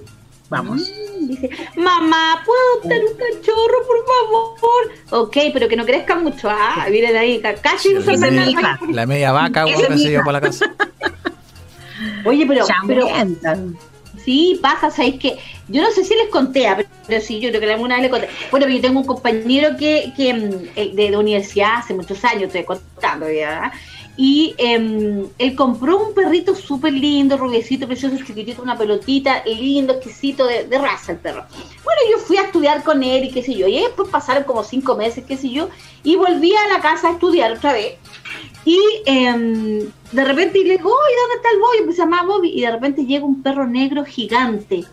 [0.49, 0.81] Vamos.
[0.81, 5.23] Mm, Dice, mamá, ¿puedo adoptar un cachorro, por favor?
[5.27, 6.87] Ok, pero que no crezca mucho, ¿ah?
[6.89, 8.45] Viene de ahí, ca- casi Fernández.
[8.47, 8.79] mi hija.
[8.89, 10.73] La media vaca, mi se por la casa.
[12.25, 13.07] Oye, pero, pero.
[14.23, 17.61] Sí, pasa, ¿sabéis que Yo no sé si les conté, ah, pero, sí, yo creo
[17.61, 18.29] que alguna vez les conté.
[18.49, 22.43] Bueno, yo tengo un compañero que, que mm, eh, de, de universidad hace muchos años,
[22.43, 23.71] estoy contando ya,
[24.17, 30.45] y em, él compró un perrito súper lindo, rubiecito, precioso, chiquitito, una pelotita, lindo, exquisito,
[30.45, 31.45] de, de raza el perro.
[31.83, 34.63] Bueno, yo fui a estudiar con él y qué sé yo, y después pasaron como
[34.63, 35.69] cinco meses, qué sé yo,
[36.03, 37.95] y volví a la casa a estudiar otra vez.
[38.65, 39.79] Y em,
[40.11, 41.85] de repente le digo, oye, ¿dónde está el Bobby?
[41.85, 42.51] Pues se llama Bobby.
[42.53, 44.85] Y de repente llega un perro negro gigante.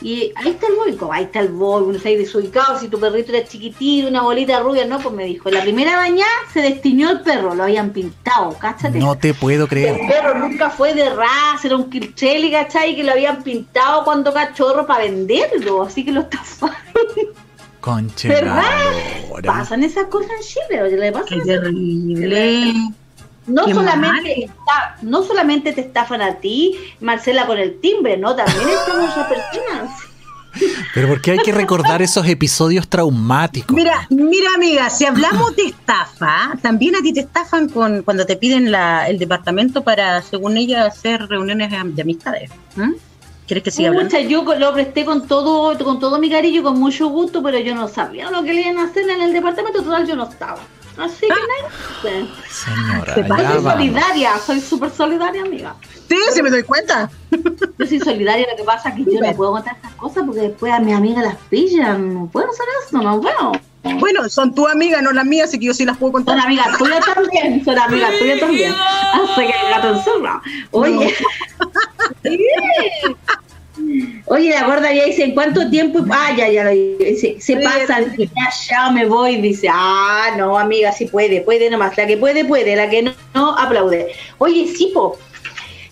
[0.00, 0.96] Y ahí está el Bobby.
[0.96, 2.78] Como, ahí está el Bobby, uno se ha desubicado.
[2.78, 5.50] Si tu perrito era chiquitito, una bolita rubia, no, pues me dijo.
[5.50, 8.98] La primera bañada se destiñó el perro, lo habían pintado, cáchate.
[8.98, 10.00] No te puedo creer.
[10.00, 12.94] El perro nunca fue de raza, era un Kircheli, ¿cachai?
[12.94, 15.82] Que lo habían pintado cuando cachorro para venderlo.
[15.82, 16.76] Así que lo estafaron.
[17.80, 18.62] Conche ¿Verdad?
[19.44, 22.74] Pasan esas cosas en Chile, oye, le pasa Qué terrible.
[23.48, 28.36] No Qué solamente está- no solamente te estafan a ti, Marcela, con el timbre, no,
[28.36, 29.90] también están otras personas.
[30.94, 33.76] Pero ¿por qué hay que recordar esos episodios traumáticos?
[33.76, 38.36] Mira, mira amiga, si hablamos de estafa, también a ti te estafan con cuando te
[38.36, 42.50] piden la, el departamento para, según ella, hacer reuniones de, de amistades.
[42.76, 42.92] ¿Mm?
[43.46, 44.18] ¿Quieres que siga hablando?
[44.20, 47.86] Yo lo presté con todo, con todo mi cariño, con mucho gusto, pero yo no
[47.88, 50.58] sabía lo que le iban a hacer en el departamento total, yo no estaba.
[50.98, 52.28] Así que nada.
[52.50, 55.76] Señora, Se pasa ya Soy solidaria, soy súper solidaria, amiga.
[56.08, 57.10] Sí, sí me doy cuenta.
[57.78, 60.40] Yo soy solidaria, lo que pasa es que yo no puedo contar estas cosas porque
[60.40, 62.14] después a mis amigas las pillan.
[62.14, 63.52] No puedo hacer eso, no puedo.
[64.00, 66.36] Bueno, son tu amiga, no las mías, así que yo sí las puedo contar.
[66.36, 68.72] Son amigas tuyas también, son amigas tuyas también.
[68.72, 70.42] Hasta que el gato encerra.
[70.72, 71.14] Oye.
[74.26, 76.04] Oye, la gorda ya dice, ¿en cuánto tiempo?
[76.10, 76.64] Ah, ya, ya.
[77.40, 79.40] Se pasa, dice, ya, ya me voy.
[79.40, 81.96] Dice, ah, no, amiga, sí puede, puede nomás.
[81.96, 84.12] La que puede, puede, la que no, no aplaude.
[84.38, 85.18] Oye, sí, po.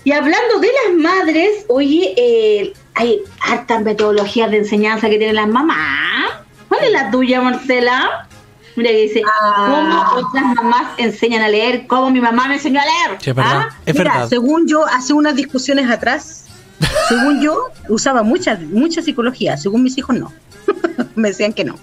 [0.05, 5.49] Y hablando de las madres, oye, eh, hay hartas metodologías de enseñanza que tienen las
[5.49, 6.31] mamás.
[6.69, 8.29] ¿Cuál es la tuya, Marcela?
[8.77, 9.67] Mira que dice, Ah.
[10.15, 11.87] ¿cómo otras mamás enseñan a leer?
[11.87, 13.19] ¿Cómo mi mamá me enseñó a leer?
[13.21, 13.61] Sí, es verdad.
[13.71, 13.77] ¿Ah?
[13.87, 14.29] Es Mira, verdad.
[14.29, 16.45] según yo, hace unas discusiones atrás,
[17.09, 19.57] según yo, usaba mucha, mucha psicología.
[19.57, 20.33] Según mis hijos, no.
[21.15, 21.77] me decían que no.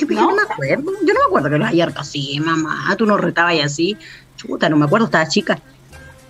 [0.00, 0.30] Yo ¿No?
[0.30, 0.92] no me acuerdo.
[1.04, 2.94] Yo no me acuerdo que los haya así, mamá.
[2.96, 3.96] Tú nos retabas y así.
[4.36, 5.58] Chuta, no me acuerdo, estaba chica.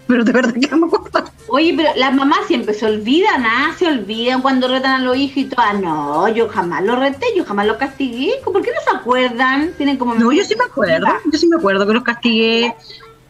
[0.06, 1.30] Pero de verdad que no me acuerdo.
[1.48, 3.74] Oye, pero las mamás siempre se olvidan, ¿ah?
[3.78, 5.60] Se olvidan cuando retan a los hijos y todo.
[5.60, 8.32] Ah, no, yo jamás los reté, yo jamás los castigué.
[8.44, 9.72] ¿Por qué no se acuerdan?
[9.76, 10.14] Tienen como...
[10.14, 11.06] No, yo sí me acuerdo.
[11.30, 12.74] Yo sí me acuerdo que los castigué.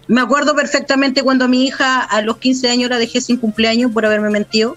[0.06, 3.92] Me acuerdo perfectamente cuando a mi hija a los 15 años la dejé sin cumpleaños
[3.92, 4.76] por haberme mentido.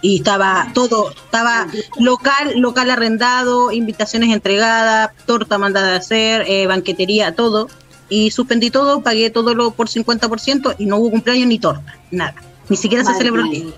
[0.00, 1.68] Y estaba todo, estaba
[2.00, 7.68] local, local arrendado, invitaciones entregadas, torta mandada a hacer, eh, banquetería, todo.
[8.08, 12.34] Y suspendí todo, pagué todo lo por 50% y no hubo cumpleaños ni torta, nada.
[12.68, 13.72] Ni siquiera se celebró el día.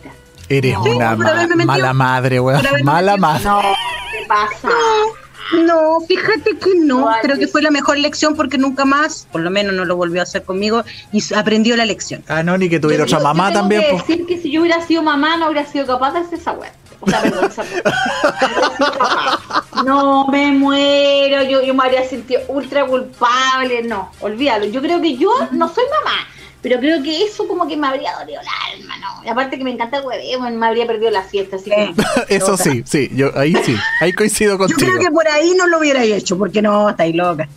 [0.49, 2.63] Eres una mala madre, weón.
[2.83, 3.45] Mala madre.
[3.45, 4.69] No, ¿qué pasa?
[4.69, 5.24] No,
[6.07, 7.09] fíjate que no.
[7.23, 10.21] Creo que fue la mejor lección porque nunca más, por lo menos no lo volvió
[10.21, 12.25] a hacer conmigo y aprendió la lección.
[12.29, 13.83] Ah, no, ni que tuviera otra mamá tengo también.
[13.83, 16.53] Que decir que si yo hubiera sido mamá no hubiera sido capaz de hacer esa
[16.53, 16.73] weá.
[17.01, 17.65] O sea, perdón, esa
[19.85, 24.67] No, me muero, yo, yo me habría sentido ultra culpable, no, olvídalo.
[24.67, 26.17] Yo creo que yo no soy mamá,
[26.65, 29.23] pero creo que eso como que me habría dolido el alma, ¿no?
[29.23, 31.95] Y aparte que me encanta el hueveo, me habría perdido la fiesta, así que...
[32.35, 34.81] Eso sí, sí, yo ahí sí, ahí coincido contigo.
[34.81, 37.51] Yo creo que por ahí no lo hubiera hecho, porque no, estáis loca.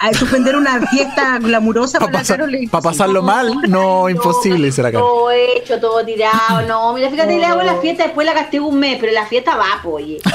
[0.00, 4.90] A suspender una fiesta glamurosa para, pasar, para pasarlo mal, no, imposible será.
[4.90, 8.80] Todo hecho, todo tirado, no, mira, fíjate, le hago la fiesta, después la castigo un
[8.80, 10.18] mes, pero la fiesta va, oye.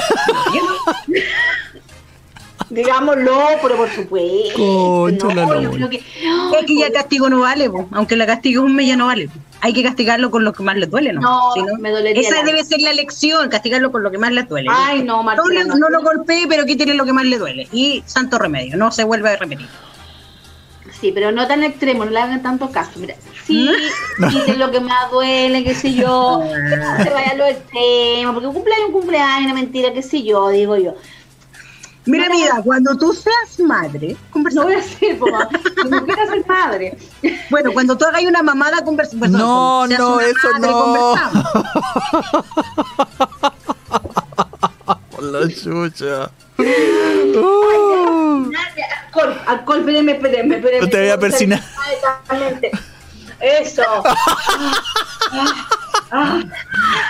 [2.70, 4.56] Digámoslo, pero por supuesto.
[4.56, 6.02] Concho, no, no, yo creo que,
[6.56, 7.88] es que ya castigo no vale, po.
[7.92, 9.28] aunque la castigo un mes ya no vale.
[9.60, 11.20] Hay que castigarlo con lo que más le duele, ¿no?
[11.20, 12.22] No, si no me dolería.
[12.22, 14.68] Esa debe ser la lección, castigarlo con lo que más le duele.
[14.72, 17.68] Ay, no, Marcela, no, no, lo golpee, pero quítele lo que más le duele.
[17.72, 19.66] Y santo remedio, no se vuelve a repetir.
[21.00, 22.92] Sí, pero no tan extremo, no le hagan tanto caso.
[22.96, 23.70] Mira, sí,
[24.30, 28.32] quiten lo que más duele, qué sé yo, que no se vaya a lo extremo,
[28.32, 30.94] porque un cumpleaños un cumpleaños, una mentira, qué sé yo, digo yo.
[32.08, 34.16] Mira, mira, cuando tú seas madre,
[34.52, 35.46] No voy a ser, mamá.
[35.90, 36.96] No quiero ser madre.
[37.50, 39.28] Bueno, cuando tú hagas una mamada, conversamos.
[39.28, 41.14] No, no, eso no.
[45.10, 46.30] Por la chucha.
[46.58, 48.50] Uh.
[49.06, 50.86] Alcohol, alcohol, espérenme, espérenme, espérenme.
[50.86, 51.62] No te voy a persinar.
[51.92, 52.70] Exactamente.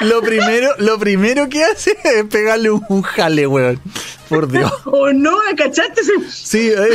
[0.00, 3.80] Lo primero, lo primero que hace es pegarle un, un jale, weón.
[4.28, 4.70] Por Dios.
[4.84, 5.32] ¿O no?
[5.56, 6.02] ¿Cachaste?
[6.30, 6.88] Sí, eh.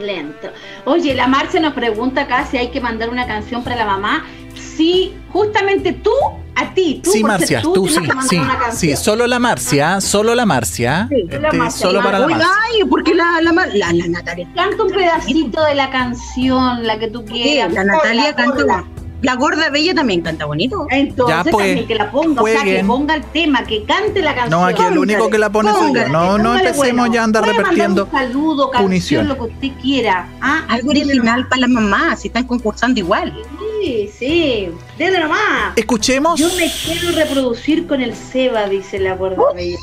[0.00, 0.48] Lento.
[0.86, 4.24] Oye, la Marcia nos pregunta acá si hay que mandar una canción para la mamá.
[4.54, 6.10] Sí, justamente tú,
[6.54, 8.40] a ti, tú, Sí, Marcia, tú, sí, sí,
[8.72, 11.06] sí, solo la Marcia, solo la Marcia.
[11.08, 12.48] Sí, la Este, Marcia, solo la para la Marcia.
[12.72, 14.48] ay, porque la, la, la, la Natalia.
[14.54, 17.72] Canta un pedacito de la canción, la que tú Sí, quieras.
[17.72, 18.84] la Natalia canta.
[19.22, 20.86] La gorda bella también canta bonito.
[20.88, 24.22] Entonces Ya, pues, también que la ponga, o sea, que ponga el tema, que cante
[24.22, 24.58] la canción.
[24.62, 26.08] No, aquí el único que la pone soy yo.
[26.08, 27.06] No, no empecemos bueno.
[27.12, 28.06] ya a andar repartiendo.
[28.06, 29.28] Un saludo, canción, punición.
[29.28, 30.26] lo que usted quiera.
[30.40, 33.34] Ah, Algo original para las mamás, si están concursando igual.
[33.80, 34.68] Sí, sí.
[34.98, 35.72] Dele nomás.
[35.76, 36.38] Escuchemos.
[36.38, 39.78] Yo me quiero reproducir con el Seba, dice la gorda bella.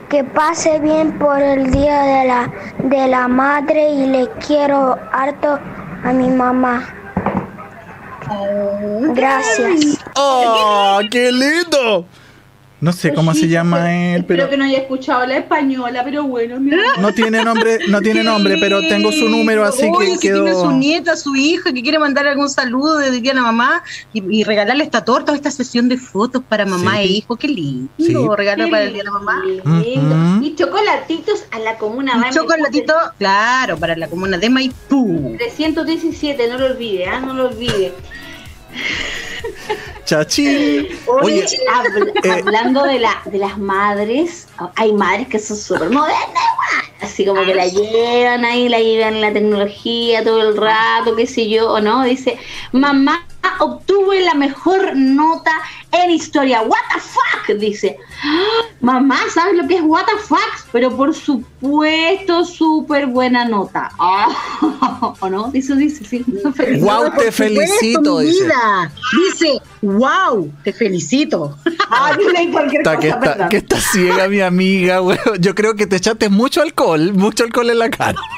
[0.09, 5.59] que pase bien por el Día de la de la Madre y le quiero harto
[6.03, 6.83] a mi mamá.
[9.13, 9.99] Gracias.
[10.15, 12.05] ¡Oh, qué lindo!
[12.83, 16.25] No sé cómo se llama él, Espero pero que no haya escuchado la española, pero
[16.25, 16.99] bueno, mi amor.
[16.99, 20.51] no tiene nombre, no tiene nombre, pero tengo su número, así Oye, que si tiene
[20.51, 20.71] su quedó.
[20.73, 24.43] nieta, su hija, que quiere mandar algún saludo desde día a la mamá y, y
[24.43, 26.99] regalarle esta torta esta sesión de fotos para mamá Sí.
[26.99, 27.35] e hijo.
[27.37, 27.89] Qué lindo.
[27.97, 28.13] Sí.
[28.35, 29.41] Regalar para el día de la mamá.
[29.45, 30.15] Lindo.
[30.35, 30.43] Ujú.
[30.43, 32.15] Y chocolatitos a la comuna.
[32.15, 35.35] Un Van chocolatito, claro, para la comuna de Maipú.
[35.37, 37.21] 317, no lo olvide, ¿ah?
[37.21, 37.93] no lo olvide.
[40.05, 40.87] Chachín.
[41.07, 42.31] Oye, Oye, habl- eh.
[42.31, 46.43] hablando de, la, de las madres, hay madres que son súper modernas,
[47.01, 51.49] así como que la llevan ahí, la llevan la tecnología todo el rato, qué sé
[51.49, 52.37] yo, o no, dice,
[52.71, 53.25] mamá
[53.59, 55.51] obtuve la mejor nota
[55.93, 60.39] en historia, what the fuck, dice, "Ah, mamá, ¿sabes lo que es what the fuck?
[60.71, 64.27] Pero por supuesto, súper buena nota, Ah,
[65.19, 66.23] o no, eso dice, sí.
[66.79, 69.61] Guau, te supuesto, felicito, mi dice.
[69.81, 71.57] wow, te felicito.
[71.89, 75.19] Ah, leí cualquier Está, que, cosa, está, que está ciega mi amiga, weón.
[75.39, 78.15] Yo creo que te echaste mucho alcohol, mucho alcohol en la cara.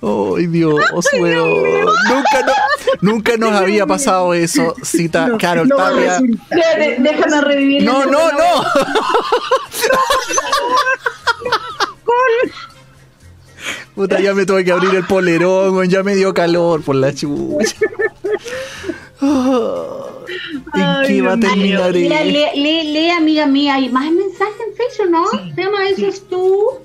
[0.00, 0.80] Ay, Dios,
[1.18, 1.84] weón.
[2.08, 2.52] Nunca, no-
[3.00, 4.74] nunca nos había pasado eso.
[4.82, 6.20] Cita Carol no va a Tapia.
[6.98, 7.82] Déjame revivir.
[7.84, 8.64] No, no, no.
[13.94, 17.74] Puta, ya me tuve que abrir el polerón, ya me dio calor por la chucha.
[19.20, 22.24] ¿En qué va a terminar Lee, esto?
[22.24, 25.24] lee, lee, lee, amiga mía, hay más mensajes en Facebook, ¿no?
[25.56, 26.78] Tema, eso es tú.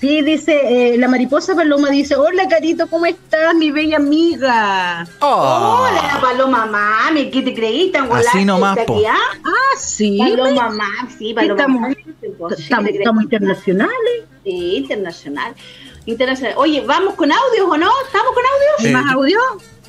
[0.00, 5.06] Sí, dice, eh, la mariposa paloma dice, hola Carito, ¿cómo estás, mi bella amiga?
[5.20, 5.86] Oh.
[5.88, 8.96] Hola, la paloma mami, ¿qué te creí tan Así nomás, po.
[8.96, 9.16] aquí, ah?
[9.44, 10.18] Ah, sí.
[10.18, 11.94] Paloma mami, sí, paloma Estamos- mami.
[11.94, 12.64] sí,
[12.98, 14.24] Estamos, internacionales.
[14.44, 15.54] Sí, internacional.
[16.04, 16.54] Internacional.
[16.58, 17.90] Oye, ¿vamos con audios o no?
[18.06, 18.90] ¿Estamos con audios?
[18.90, 19.38] Eh, ¿Más audio?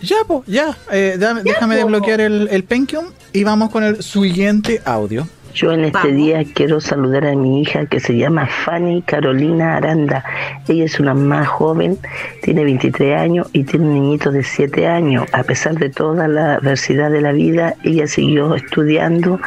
[0.01, 0.77] Ya, pues, ya.
[0.91, 1.81] Eh, dame- déjame po.
[1.81, 5.27] desbloquear el, el Pentium y vamos con el siguiente audio.
[5.55, 6.15] Yo en este Vamos.
[6.17, 10.25] día quiero saludar a mi hija que se llama Fanny Carolina Aranda.
[10.67, 11.97] Ella es una más joven,
[12.41, 15.25] tiene 23 años y tiene un niñito de 7 años.
[15.31, 19.39] A pesar de toda la adversidad de la vida, ella siguió estudiando.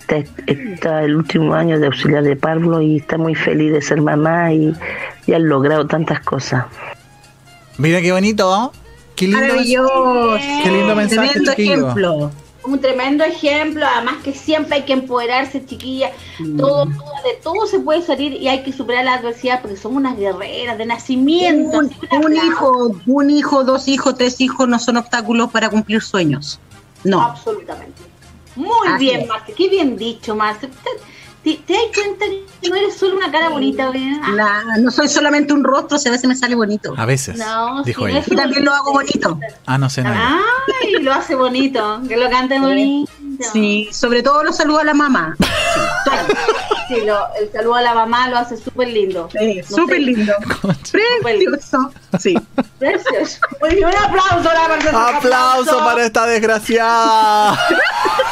[0.00, 4.02] Está, está el último año de auxiliar de Pablo y está muy feliz de ser
[4.02, 4.74] mamá y,
[5.28, 6.64] y ha logrado tantas cosas.
[7.78, 8.72] Mira qué bonito, ¿no?
[9.14, 9.40] Qué lindo.
[9.40, 10.38] Maravilloso.
[10.64, 12.30] Qué lindo mensaje, Tremendo ejemplo.
[12.64, 16.12] Un tremendo ejemplo, además que siempre hay que empoderarse, chiquilla.
[16.56, 19.98] Todo, todo- de todo se puede salir y hay que superar la adversidad porque somos
[19.98, 21.78] unas guerreras de nacimiento.
[21.78, 26.60] Un, hijo, un hijo, dos hijos, tres hijos no son obstáculos para cumplir sueños.
[27.04, 27.20] No.
[27.20, 28.00] Absolutamente.
[28.54, 29.26] Muy Así bien.
[29.26, 29.52] Marce.
[29.54, 30.68] Qué bien dicho, Marce.
[30.68, 30.90] ¿Te,
[31.44, 32.24] te, te das cuenta
[32.60, 33.90] que no eres solo una cara bonita?
[34.34, 36.94] La- no soy solamente un rostro, si a veces me sale bonito.
[36.96, 38.20] A veces, No, dijo sí, ella.
[38.20, 39.38] es- Y también lo hago bonito.
[39.66, 40.38] Ah, no sé nada.
[40.82, 42.00] Ay, lo hace bonito.
[42.08, 43.10] Que lo cante bonito.
[43.52, 45.36] Sí, sobre todo los saludo a la mamá.
[46.88, 49.28] Sí, lo- el saludo a la mamá lo hace súper lindo.
[49.34, 50.32] No Súper lindo.
[51.22, 51.90] Precioso.
[52.20, 52.34] Sí.
[52.78, 53.38] Precioso.
[53.62, 55.08] Un aplauso a la persona.
[55.16, 57.58] Aplauso para esta desgraciada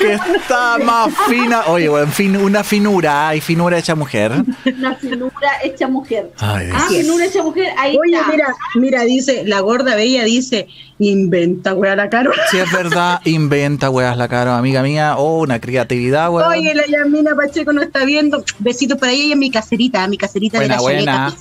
[0.00, 1.62] que está más fina.
[1.66, 4.32] Oye, bueno, en fin, una finura, hay finura hecha mujer.
[4.78, 6.30] Una finura hecha mujer.
[6.38, 6.70] Ay.
[6.72, 8.30] Ah, finura hecha mujer, ahí Oye, está.
[8.30, 12.32] mira, mira, dice, la gorda bella dice, inventa, wea, la caro.
[12.50, 15.16] Si es verdad, inventa, weas, la cara, amiga mía.
[15.16, 16.48] Oh, una creatividad, weón.
[16.48, 18.44] Oye, la Yamina Pacheco no está viendo.
[18.58, 21.34] Besitos para ella y en mi caserita, mi caserita Buena, de la buena.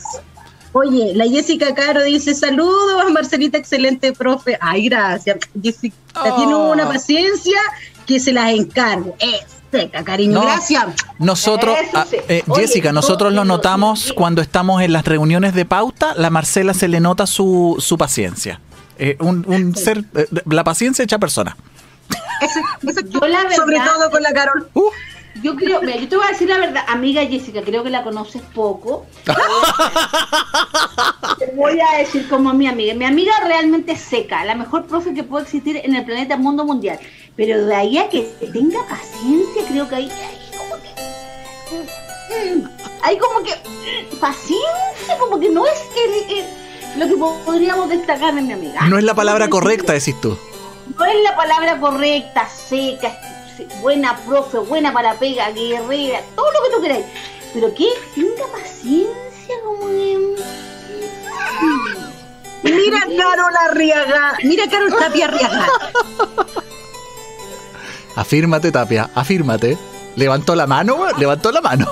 [0.73, 4.57] Oye, la Jessica Caro dice, saludos, Marcelita, excelente profe.
[4.61, 5.37] Ay, gracias.
[5.61, 6.35] Jessica Oh.
[6.35, 7.57] tiene una paciencia
[8.05, 9.15] que se las encargo.
[9.19, 9.41] Es
[9.71, 10.33] seca, cariño.
[10.33, 10.41] No.
[10.43, 10.85] Gracias.
[11.19, 12.17] Nosotros, Eso ah, sí.
[12.27, 16.73] eh, Oye, Jessica, nosotros lo notamos cuando estamos en las reuniones de pauta, la Marcela
[16.73, 18.59] se le nota su, su paciencia.
[18.97, 21.55] Eh, un, un ser, eh, la paciencia hecha persona.
[22.41, 24.69] Ese- ese- Yo la verdad- Sobre todo con la Carol.
[24.73, 24.81] Uh,
[25.41, 28.03] Yo creo, mira, yo te voy a decir la verdad, amiga Jessica, creo que la
[28.03, 29.05] conoces poco.
[31.39, 32.93] te voy a decir como mi amiga.
[32.93, 36.99] Mi amiga realmente seca, la mejor profe que puede existir en el planeta mundo mundial.
[37.35, 38.21] Pero de ahí a que
[38.53, 42.55] tenga paciencia, creo que hay, hay como que.
[42.55, 42.67] mm,
[43.03, 43.51] Hay como que.
[43.51, 47.15] mm, Paciencia, como que no es el- el- lo que
[47.45, 48.81] podríamos destacar en mi amiga.
[48.87, 50.37] No es la palabra correcta, decís tú.
[50.99, 53.17] No es la palabra correcta, seca,
[53.81, 57.05] buena profe, buena para pega, guerrera, todo lo que tú queráis.
[57.53, 60.35] Pero que tenga paciencia, como de...
[62.63, 65.67] Mira Carol Arriaga, mira Carol Tapia Arriaga.
[68.15, 69.77] Afírmate, Tapia, afírmate.
[70.15, 71.87] Levantó la mano, levantó la mano.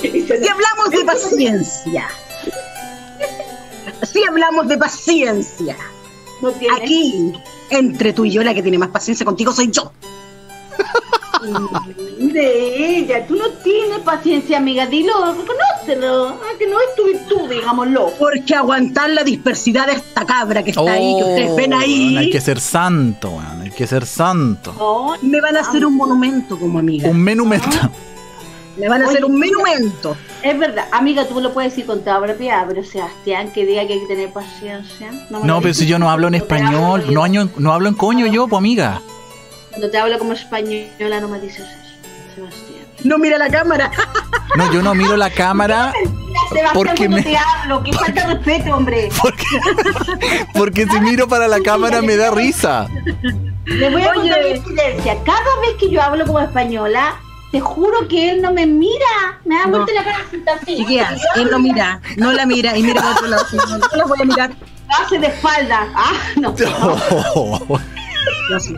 [0.00, 2.08] Si hablamos de paciencia.
[4.02, 5.76] Si hablamos de paciencia.
[6.40, 6.52] No.
[6.76, 7.32] Aquí,
[7.70, 9.92] entre tú y yo, la que tiene más paciencia contigo soy yo.
[12.18, 16.28] De ella, tú no tienes paciencia, amiga, dilo, reconócelo.
[16.28, 18.12] Ah, que no es tu virtud, digámoslo.
[18.18, 22.16] Porque aguantar la dispersidad de esta cabra que está ahí, que ustedes ven Oh, ahí,
[22.16, 24.74] Hay que ser santo, hay que ser santo.
[24.76, 27.08] No, me van a hacer un monumento como amiga.
[27.10, 27.68] Un menumento.
[28.76, 30.16] Me van a hacer un monumento.
[30.42, 33.94] es verdad, amiga, tú lo puedes decir con toda propiedad, pero Sebastián, que diga que
[33.94, 35.10] hay que tener paciencia.
[35.30, 38.46] No, pero si yo no hablo en español, no, año- no hablo en coño yo,
[38.48, 39.00] pues amiga.
[39.70, 42.78] Cuando te hablo como española, no me dices eso, Sebastián.
[43.04, 43.90] No mira la cámara.
[44.56, 45.92] No, yo no miro la cámara
[46.48, 49.08] Sebastián, Porque me- te hablo, que falta de respeto, hombre.
[49.22, 49.46] porque,
[50.54, 52.88] porque si miro para la cámara me da risa.
[53.66, 54.20] Le voy a Oye.
[54.20, 55.16] contar mi experiencia.
[55.24, 57.16] Cada vez que yo hablo como española,
[57.52, 59.40] te juro que él no me mira.
[59.44, 59.78] Me da No.
[59.78, 60.18] vuelta la cara
[60.60, 60.76] así.
[60.76, 63.44] Chiquillas, él no mira, no la mira y mira para otro lado.
[63.52, 64.50] No, no la voy a mirar.
[64.88, 65.86] Lo hace de espalda.
[65.94, 66.54] Ah, no.
[68.50, 68.74] Yo sí.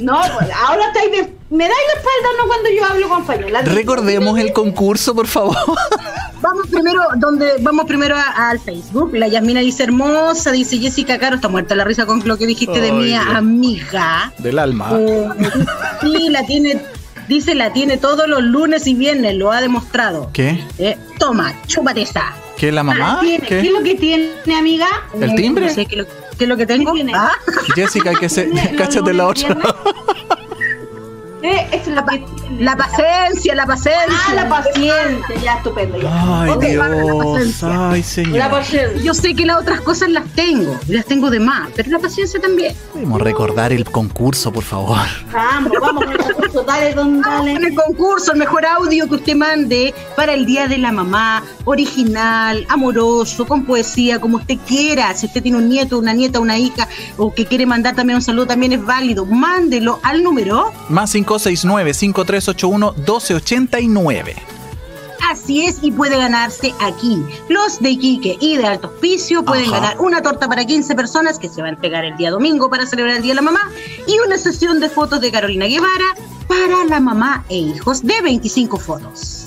[0.00, 1.34] No, pues, ahora estáis de...
[1.50, 3.62] ¿Me dais la espalda no cuando yo hablo con española?
[3.62, 5.56] Recordemos el concurso, por favor.
[6.40, 9.10] Vamos primero, donde, vamos primero a- al Facebook.
[9.14, 12.80] La Yasmina dice hermosa, dice Jessica Caro, está muerta la risa con lo que dijiste
[12.80, 14.32] de mi amiga.
[14.38, 14.90] Del alma.
[14.98, 15.28] Eh,
[16.00, 16.80] sí, la tiene,
[17.28, 20.30] dice la tiene todos los lunes y viernes, lo ha demostrado.
[20.32, 20.64] ¿Qué?
[20.78, 22.32] Eh, toma, chúpate esa.
[22.56, 23.16] ¿Qué es la mamá?
[23.18, 23.46] Ah, ¿Tiene- ¿Qué?
[23.46, 23.60] ¿Qué?
[23.60, 24.86] es lo que tiene, amiga?
[25.20, 25.66] ¿El timbre?
[25.66, 26.94] No sé qué, es lo- qué es lo que tengo.
[27.14, 27.32] Ah,
[27.74, 28.50] Jessica, hay que ser.
[28.50, 29.58] ¿Tiene los Cáchate la otra.
[31.42, 32.62] Eh, es lo que tiene.
[32.64, 34.18] la paciencia, la paciencia.
[34.28, 35.36] Ah, la paciencia.
[35.42, 35.98] Ya, estupendo.
[36.00, 36.42] Ya.
[36.42, 37.24] Ay, Ok, para la Dios.
[37.24, 37.90] paciencia.
[37.90, 38.50] Ay, La señor.
[38.50, 39.02] paciencia.
[39.02, 42.40] Yo sé que las otras cosas las tengo, las tengo de más, pero la paciencia
[42.40, 42.74] también.
[42.92, 44.98] Podemos recordar el concurso, por favor.
[45.32, 46.62] Vamos, vamos con el concurso.
[46.62, 47.52] Dale, don, Vamos dale.
[47.54, 51.42] con el concurso, el mejor audio que usted mande para el Día de la Mamá,
[51.64, 55.14] original, amoroso, con poesía, como usted quiera.
[55.14, 56.86] Si usted tiene un nieto, una nieta, una hija,
[57.16, 59.24] o que quiere mandar también un saludo, también es válido.
[59.24, 60.72] Mándelo al número.
[60.88, 64.34] Más 569-5381-1289.
[65.30, 67.22] Así es, y puede ganarse aquí.
[67.48, 69.74] Los de Iquique y de Alto Hospicio pueden Ajá.
[69.80, 72.86] ganar una torta para 15 personas que se va a entregar el día domingo para
[72.86, 73.70] celebrar el Día de la Mamá
[74.08, 76.16] y una sesión de fotos de Carolina Guevara
[76.48, 79.44] para la mamá e hijos de 25 fotos.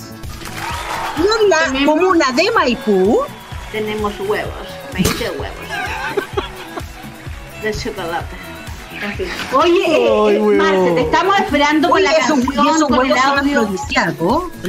[1.18, 3.18] Y en la Tenemos- comuna de Maipú,
[3.70, 4.66] Tenemos huevos.
[4.94, 5.58] 20 huevos.
[7.62, 8.36] De chocolate.
[9.04, 9.26] En fin.
[9.52, 10.56] Oye, eh, Ay, eh.
[10.56, 12.40] Marce, te estamos esperando con la canción,
[12.86, 13.68] con el audio.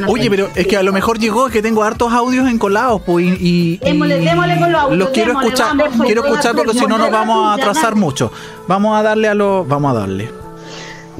[0.07, 3.37] Oye, pero es que a lo mejor llegó que tengo hartos audios encolados, pues, y,
[3.39, 6.85] y- Démosle, y démosle con los audios, los quiero escuchar, vamos, quiero escuchar porque si
[6.85, 8.31] no nos vamos, a atrasar mucho.
[8.67, 10.44] Vamos a darle a los, vamos a darle.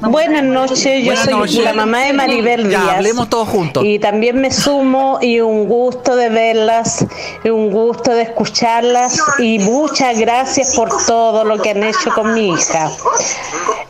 [0.10, 1.64] Buenas noches, yo Buenas soy noches.
[1.64, 2.95] la mamá de Maribel Ya, Díaz.
[2.97, 3.84] hablemos todos juntos.
[3.86, 7.06] Y también me sumo y un gusto de verlas,
[7.43, 12.34] y un gusto de escucharlas y muchas gracias por todo lo que han hecho con
[12.34, 12.91] mi hija.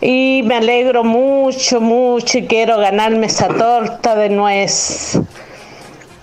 [0.01, 5.19] Y me alegro mucho, mucho y quiero ganarme esa torta de nuez.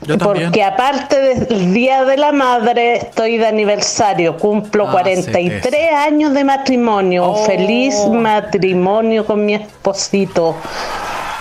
[0.05, 0.47] Yo también.
[0.47, 6.33] Porque aparte del Día de la Madre, estoy de aniversario, cumplo Ah, 43 sí, años
[6.35, 7.45] de matrimonio, Oh.
[7.47, 10.57] feliz matrimonio con mi esposito.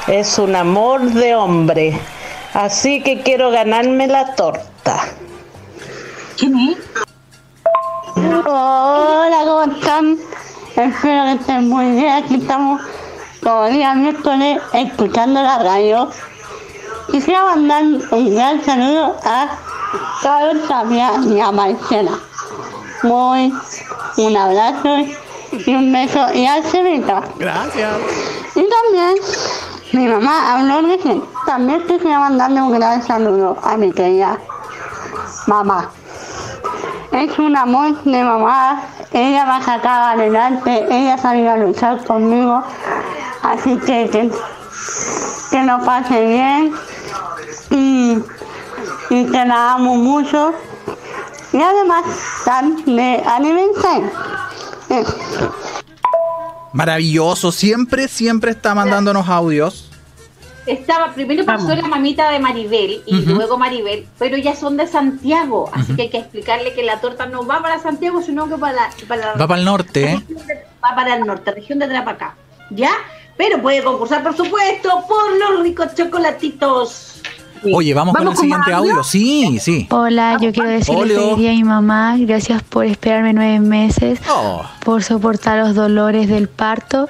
[0.08, 2.00] Es un amor de hombre.
[2.54, 5.06] Así que quiero ganarme la torta.
[6.38, 6.78] ¿quién es?
[8.16, 10.18] Hola, ¿cómo están?
[10.76, 12.10] Espero que estén muy bien.
[12.10, 12.82] Aquí estamos
[13.44, 16.10] como día miércoles escuchando la radio.
[17.10, 19.58] Quisiera mandar un gran saludo a
[20.22, 22.12] Carlos Tapia y a Marcela.
[23.04, 23.54] Muy
[24.18, 24.98] un abrazo
[25.52, 27.22] y un beso y al Cevita.
[27.38, 27.98] Gracias.
[28.56, 29.16] Y también
[29.94, 31.24] mi mamá habló recién.
[31.46, 34.38] También quisiera mandarle un gran saludo a mi querida
[35.48, 35.90] mamá.
[37.12, 38.84] Es un amor de mamá.
[39.12, 40.86] Ella me ha sacado adelante.
[40.90, 42.64] Ella ha salido a luchar conmigo.
[43.42, 44.32] Así que, que
[45.50, 46.74] que lo pase bien
[47.70, 48.18] y,
[49.10, 50.54] y que la amo mucho.
[51.54, 52.04] Y además,
[52.86, 54.12] de aniversario.
[56.74, 59.90] Maravilloso, siempre, siempre está mandándonos audios.
[60.66, 65.72] Estaba, primero pasó la mamita de Maribel y luego Maribel, pero ya son de Santiago,
[65.74, 68.92] así que hay que explicarle que la torta no va para Santiago, sino que para,
[69.08, 70.24] para va para el norte.
[70.84, 72.36] Va para el norte, región de Trapacá.
[72.70, 72.92] ¿Ya?
[73.42, 77.24] Pero puede concursar, por supuesto, por los ricos chocolatitos.
[77.74, 79.04] Oye, vamos, con el siguiente audio?
[79.04, 79.88] Sí, sí.
[79.90, 82.18] Hola, yo quiero decirle feliz día a mi mamá.
[82.20, 84.62] Gracias por esperarme nueve meses, oh.
[84.86, 87.10] por soportar los dolores del parto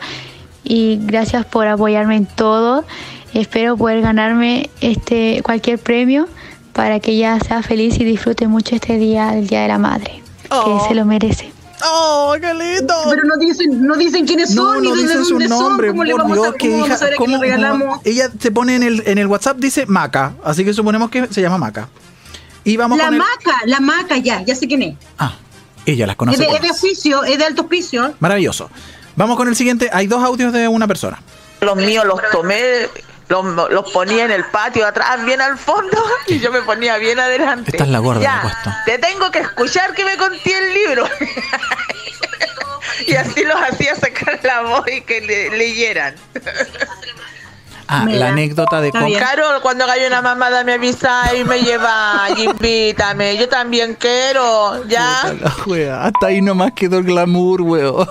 [0.64, 2.86] y gracias por apoyarme en todo.
[3.34, 6.30] Espero poder ganarme este cualquier premio
[6.72, 10.24] para que ella sea feliz y disfrute mucho este día del Día de la Madre,
[10.44, 10.86] que Oh.
[10.88, 11.52] se lo merece.
[11.84, 12.94] ¡Oh, qué lindo!
[13.10, 15.88] Pero no dicen, no dicen quiénes No, son no ni desde dicen su dónde nombre,
[15.88, 15.94] son.
[15.96, 17.44] ¿Cómo le por vamos a, Dios, que cómo vamos hija, a saber a quién ¿cómo-
[17.44, 17.88] le regalamos?
[17.88, 21.28] cómo- ella se pone en el, en el WhatsApp, dice Maca, así que suponemos que
[21.32, 21.90] se llama Maca.
[22.64, 24.96] Y vamos La con el- maca, la maca, ya, ya sé quién es.
[25.18, 25.34] Ah,
[25.86, 28.14] ella las Es conoce de, es de oficio, es de alto oficio.
[28.20, 28.70] Maravilloso.
[29.16, 29.90] Vamos con el siguiente.
[29.92, 31.20] Hay dos audios de una persona.
[31.62, 32.88] Los míos los tomé,
[33.32, 37.20] los, los ponía en el patio atrás, bien al fondo, y yo me ponía bien
[37.20, 37.72] adelante.
[37.72, 41.06] Esta es la gorda, Ya, te tengo que escuchar que me conté el libro.
[43.08, 46.16] y así los hacía sacar la voz y que le- leyeran.
[47.88, 48.20] Ah, Mira.
[48.20, 49.08] la anécdota de cómo.
[49.20, 53.36] Carol, cuando haya una mamada me avisa y me lleva y invítame.
[53.38, 55.34] Yo también quiero, ¿ya?
[55.42, 58.08] La wea, Hasta ahí nomás quedó el glamour, weón.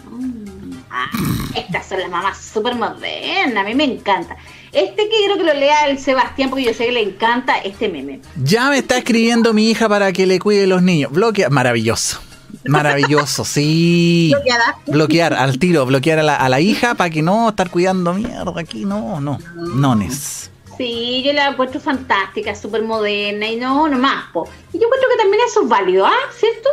[0.08, 1.10] Mm, ah,
[1.56, 4.36] estas son las mamás súper modernas, a mí me encanta.
[4.72, 7.88] Este que quiero que lo lea el Sebastián, porque yo sé que le encanta este
[7.88, 8.20] meme.
[8.42, 11.10] Ya me está escribiendo mi hija para que le cuide los niños.
[11.12, 11.48] Bloquea.
[11.48, 12.20] Maravilloso.
[12.64, 14.30] Maravilloso, sí.
[14.34, 14.78] Bloqueada.
[14.86, 18.60] Bloquear al tiro, bloquear a la, a la hija para que no estar cuidando mierda
[18.60, 18.84] aquí.
[18.84, 19.38] No, no.
[19.54, 20.50] Nones.
[20.76, 24.48] Sí, yo la encuentro fantástica, súper moderna y no, no más, po.
[24.72, 26.12] Y yo encuentro que también eso es válido, ¿ah?
[26.38, 26.68] ¿Cierto?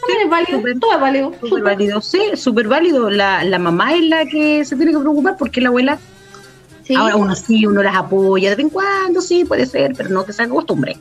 [0.00, 1.32] También es válido, todo es válido.
[1.40, 3.08] Súper válido, sí, súper válido.
[3.08, 5.98] La, la mamá es la que se tiene que preocupar porque la abuela.
[6.94, 10.24] Ahora uno sí, uno las apoya de vez en cuando, sí, puede ser, pero no
[10.24, 10.96] que se acostumbre.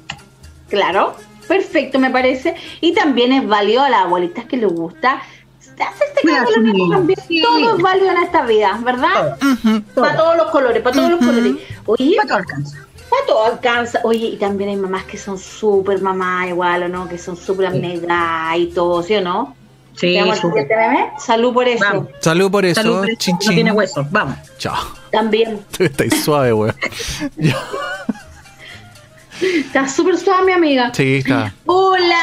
[0.69, 1.15] Claro,
[1.47, 2.55] perfecto, me parece.
[2.81, 5.21] Y también es válido a las abuelitas que les gusta
[5.83, 7.43] hacerse cargo de los niños también.
[7.43, 9.38] Todo es válido en esta vida, ¿verdad?
[9.93, 11.53] Para todos los colores, para todos los colores.
[11.86, 12.77] Oye, para todo alcanza.
[13.09, 13.99] Para todo alcanza.
[14.03, 17.07] Oye, y también hay mamás que son súper mamás igual, ¿o no?
[17.07, 19.55] Que son súper abnegadas y todo, ¿sí o no?
[19.95, 20.17] Sí.
[21.19, 21.86] Salud por eso.
[22.21, 22.73] Salud por eso.
[22.75, 24.38] Salud por eso, Chin, no tiene hueso, vamos.
[24.57, 24.75] Chao.
[25.16, 25.66] También.
[25.80, 26.76] Estáis suave, weón.
[27.38, 27.55] Ya.
[29.41, 30.91] Está súper suave, mi amiga.
[30.93, 31.53] Sí, está.
[31.66, 32.22] Hola.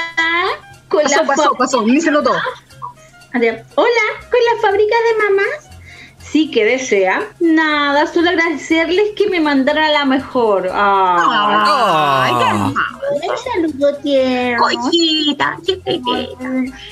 [0.89, 1.81] Con Pasó, la pasó, pasó.
[1.81, 5.71] A ver, Hola, con la fábrica de mamás.
[6.19, 7.23] Sí, que desea.
[7.41, 10.69] Nada, solo agradecerles que me mandaron a la mejor.
[10.71, 12.81] Ay, qué hermoso.
[13.15, 14.65] Un saludo tierno.
[14.65, 15.57] Cosita,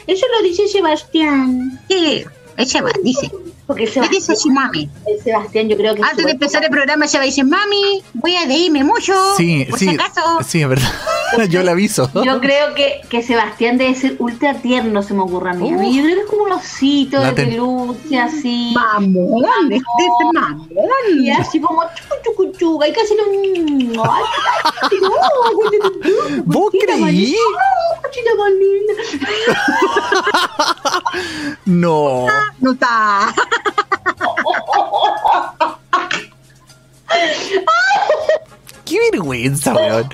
[0.07, 1.79] Eso lo dice Sebastián.
[1.89, 2.25] Sí,
[2.57, 3.31] ese va, dice.
[3.71, 4.91] Porque el ¿Qué Sebastián, dice su mami?
[5.07, 6.03] el Sebastián yo creo que...
[6.03, 9.15] Antes de empezar el programa, se va a decir, mami, voy a reírme mucho.
[9.37, 9.89] Sí, por sí.
[9.91, 10.21] si acaso.
[10.45, 10.91] Sí, es verdad.
[11.49, 12.11] Yo le aviso.
[12.25, 15.71] Yo creo que, que Sebastián debe ser ultra tierno, se me ocurre a mí.
[15.71, 18.73] Mí Yo creo que es como un osito de ten- peluche, así.
[18.75, 20.69] Mamón, este es mamón.
[21.23, 22.17] Y así como chucu,
[22.51, 24.03] chucu, chucu, y casi lo...
[24.03, 24.23] Ay,
[24.83, 27.37] ay, no, ¿Vos creí?
[28.03, 28.93] cochita más linda.
[31.67, 32.27] No.
[32.61, 33.33] No está.
[38.85, 40.09] Qué vergüenza, weón.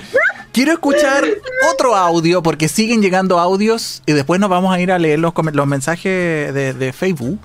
[0.53, 1.25] Quiero escuchar
[1.73, 5.35] otro audio porque siguen llegando audios y después nos vamos a ir a leer los,
[5.53, 7.39] los mensajes de, de Facebook.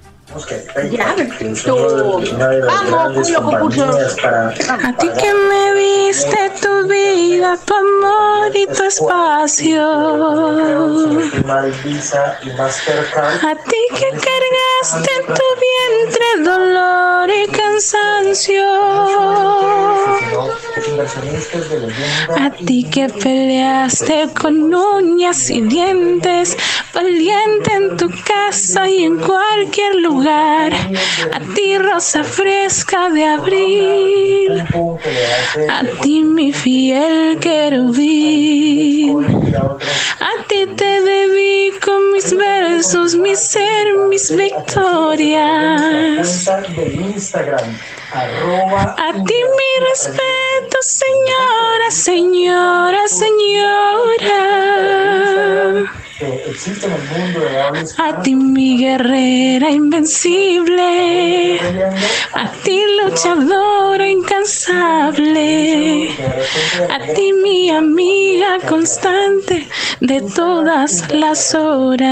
[2.66, 3.30] Vamos.
[4.70, 9.88] A ti que me diste tu vida, tu amor y tu espacio.
[13.44, 18.68] A ti que cargaste en tu vientre dolor y cansancio.
[22.38, 26.58] A ti que peleaste con uñas y dientes,
[26.94, 30.21] valiente en tu casa y en cualquier lugar.
[30.28, 34.64] A ti rosa fresca de abril.
[35.70, 39.26] A ti mi fiel querubín.
[40.20, 45.40] A ti te dedico mis versos, mi ser, mis victorias.
[48.98, 54.42] A ti mi respeto, señora, señora, señora.
[57.98, 61.60] A ti mi guerrera invencible,
[62.34, 66.10] a ti luchadora incansable,
[66.90, 69.68] a ti mi amiga constante
[70.00, 72.12] de todas las horas.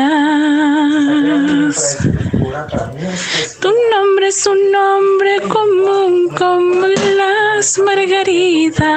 [2.40, 8.88] Tu nombre es un nombre común como las margaritas.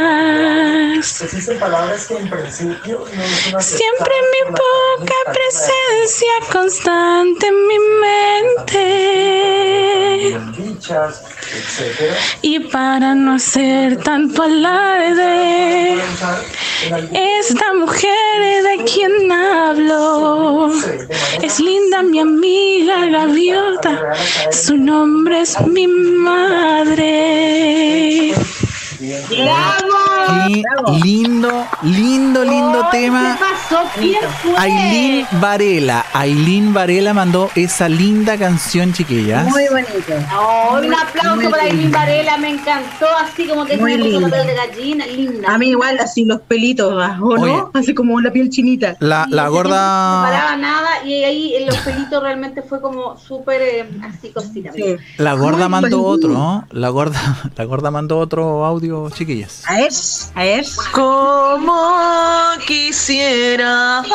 [3.58, 8.92] Siempre mi poca presencia constante en mi mente.
[12.42, 15.96] Y para no hacer tanto alarde,
[17.12, 20.70] esta mujer de quien hablo
[21.42, 23.06] es linda mi amiga
[24.50, 27.12] su nombre es mi madre.
[29.28, 29.44] Qué
[31.04, 33.38] lindo, lindo, lindo tema.
[34.56, 36.04] Aileen Varela.
[36.14, 39.46] Aileen Varela mandó esa linda canción, chiquillas.
[39.48, 40.14] Muy bonito.
[40.38, 45.06] Oh, un aplauso para Aileen Varela, me encantó, así como que Muy papel de gallina,
[45.06, 45.48] linda.
[45.54, 47.70] A mí igual, así los pelitos, ¿o no?
[47.74, 48.96] Así como la piel chinita.
[49.00, 50.22] La, la No gorda.
[50.22, 54.70] paraba nada y ahí en los pelitos realmente fue como súper eh, así cosita.
[55.18, 56.26] La gorda Muy mandó bonito.
[56.28, 56.66] otro, ¿no?
[56.70, 57.20] La gorda,
[57.56, 59.62] la gorda mandó otro audio, chiquillas.
[59.66, 59.90] A ver,
[60.34, 60.64] a ver.
[60.92, 64.10] Como quisiera ay,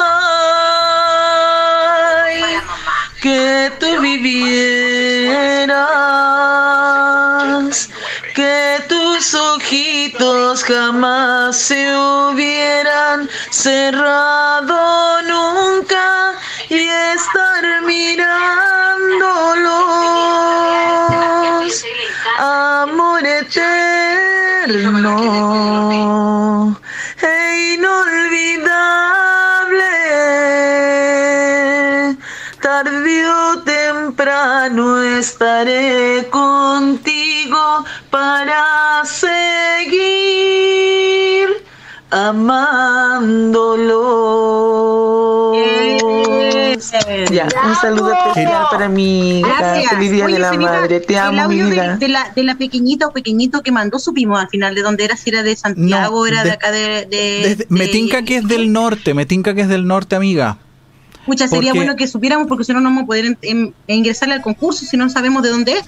[3.21, 4.69] que tú vivieras,
[8.35, 16.35] que tus ojitos jamás se hubieran cerrado nunca
[16.69, 18.47] y estar mirándolos.
[22.37, 23.57] Amor eterno
[27.23, 28.97] e inolvidable.
[32.61, 40.86] Tarde o temprano estaré contigo para seguir
[42.11, 43.97] amándolos.
[47.31, 49.47] Ya, un saludo especial para mi hija.
[49.59, 49.91] Gracias.
[49.93, 50.99] Feliz Día de la Madre.
[50.99, 51.97] Te amo, audio de, vida.
[51.97, 55.15] de la, de la pequeñita o pequeñito que mandó, supimos al final de dónde era,
[55.17, 56.79] si era de Santiago, era de, de- acá de...
[57.09, 60.57] de, Desde- me tinca que es del norte, me tinca que es del norte, amiga.
[61.25, 63.73] Pucha, sería porque- bueno que supiéramos porque si no no vamos a poder en- en-
[63.87, 65.85] ingresarle al concurso si no sabemos de dónde es.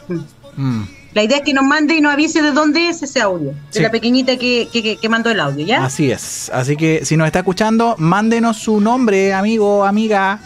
[0.57, 0.83] Mm.
[1.13, 3.51] La idea es que nos mande y nos avise de dónde es ese audio.
[3.71, 3.79] Sí.
[3.79, 5.83] De la pequeñita que, que, que- que mandó el audio, ¿ya?
[5.83, 6.49] Así es.
[6.53, 10.39] Así que si nos está escuchando, mándenos su nombre, amigo, amiga.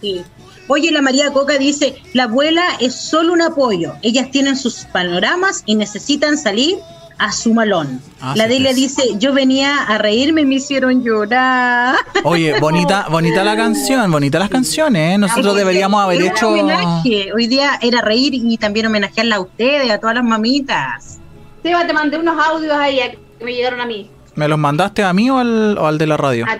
[0.00, 0.22] Sí.
[0.68, 3.94] Oye, la María Coca dice, la abuela es solo un apoyo.
[4.02, 6.76] Ellas tienen sus panoramas y necesitan salir
[7.18, 8.00] a su malón.
[8.20, 8.76] Así la Delia es.
[8.76, 11.96] dice, yo venía a reírme y me hicieron llorar.
[12.24, 15.18] Oye, bonita, bonita la canción, bonita las canciones, ¿eh?
[15.18, 16.48] Nosotros deberíamos haber hecho.
[16.50, 17.32] homenaje.
[17.34, 21.18] Hoy día era reír y también homenajearla a ustedes, a todas las mamitas.
[21.62, 24.10] Seba, te mandé unos audios ahí a- que me llegaron a mí.
[24.34, 26.46] ¿Me los mandaste a mí o al, o al de la radio?
[26.46, 26.58] A-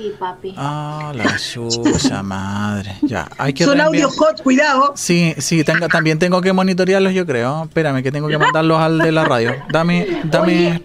[0.00, 0.54] Sí, papi.
[0.56, 2.94] Ah, la chucha madre.
[3.02, 4.92] Ya, hay que Son reenviar- audios hot, cuidado.
[4.96, 7.64] Sí, sí, tengo, también tengo que monitorearlos, yo creo.
[7.64, 9.54] Espérame, que tengo que mandarlos al de la radio.
[9.70, 10.80] Dame, dame.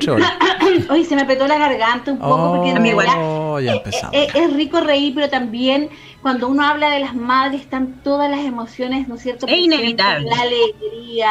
[0.89, 4.13] Oye, se me petó la garganta un poco porque en realidad Oh, ya empezamos.
[4.13, 5.87] es, es rico reír, pero también
[6.21, 9.45] cuando uno habla de las madres están todas las emociones, ¿no es cierto?
[9.47, 10.27] Es inevitable.
[10.29, 11.29] La alegría,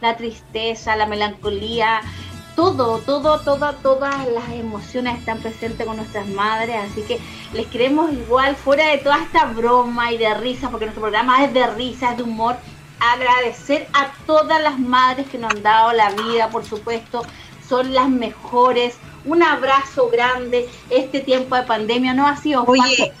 [0.00, 2.00] la tristeza, la melancolía,
[2.56, 7.20] todo, todo, todo, todas las emociones están presentes con nuestras madres, así que
[7.52, 11.52] les queremos igual, fuera de toda esta broma y de risa, porque nuestro programa es
[11.52, 12.56] de risa, es de humor,
[12.98, 17.22] agradecer a todas las madres que nos han dado la vida, por supuesto,
[17.68, 18.96] son las mejores.
[19.26, 20.68] Un abrazo grande.
[20.88, 22.80] Este tiempo de pandemia no ha sido Oye.
[22.80, 23.12] fácil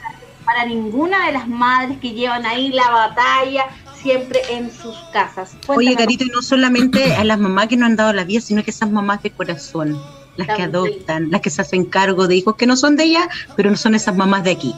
[0.46, 3.66] para ninguna de las madres que llevan ahí la batalla,
[4.02, 5.56] siempre en sus casas.
[5.66, 8.62] Oye, Carito, y no solamente a las mamás que no han dado la vida, sino
[8.62, 10.00] que esas mamás de corazón,
[10.36, 13.28] las que adoptan, las que se hacen cargo de hijos que no son de ella,
[13.56, 14.74] pero no son esas mamás de aquí,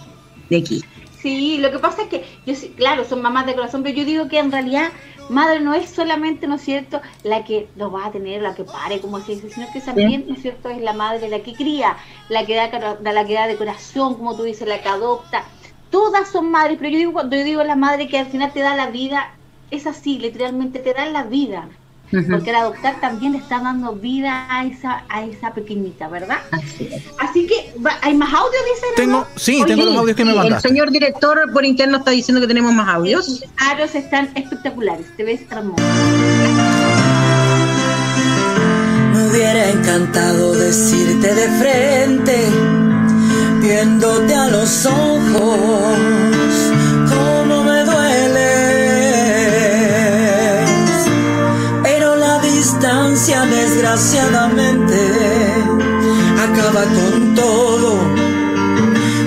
[0.51, 0.85] de aquí.
[1.21, 4.29] Sí, lo que pasa es que, yo claro, son mamás de corazón, pero yo digo
[4.29, 4.91] que en realidad
[5.29, 8.64] madre no es solamente, ¿no es cierto?, la que lo va a tener, la que
[8.64, 11.55] pare, como se dice, sino que también, ¿no es cierto?, es la madre la que
[11.55, 11.97] cría,
[12.29, 12.71] la que da,
[13.03, 15.45] la que da de corazón, como tú dices, la que adopta.
[15.91, 18.61] Todas son madres, pero yo digo, cuando yo digo la madre que al final te
[18.61, 19.30] da la vida,
[19.70, 21.68] es así, literalmente te da la vida.
[22.11, 26.39] Porque el adoptar también le está dando vida a esa, a esa pequeñita, ¿verdad?
[27.18, 28.86] Así, que, ¿hay más audios, dice?
[28.97, 30.68] Tengo, sí, tengo los audios que me mandaste.
[30.68, 33.28] El señor director por interno está diciendo que tenemos más audios.
[33.28, 35.82] Los aros están espectaculares, te ves hermoso.
[39.12, 42.49] Me hubiera encantado decirte de frente,
[43.61, 45.99] viéndote a los ojos
[53.47, 54.99] desgraciadamente
[56.39, 57.99] acaba con todo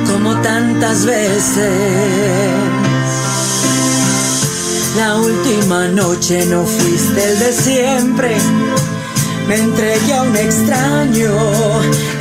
[0.08, 1.72] como tantas veces.
[4.98, 8.38] La última noche no fuiste el de siempre,
[9.48, 11.32] me entregué a un extraño,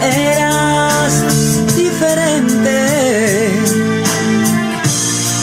[0.03, 1.25] eras
[1.77, 3.51] diferente.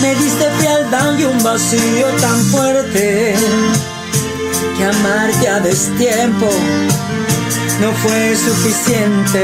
[0.01, 3.35] Me diste frialdad y un vacío tan fuerte
[4.77, 6.49] que amarte a destiempo
[7.81, 9.43] no fue suficiente.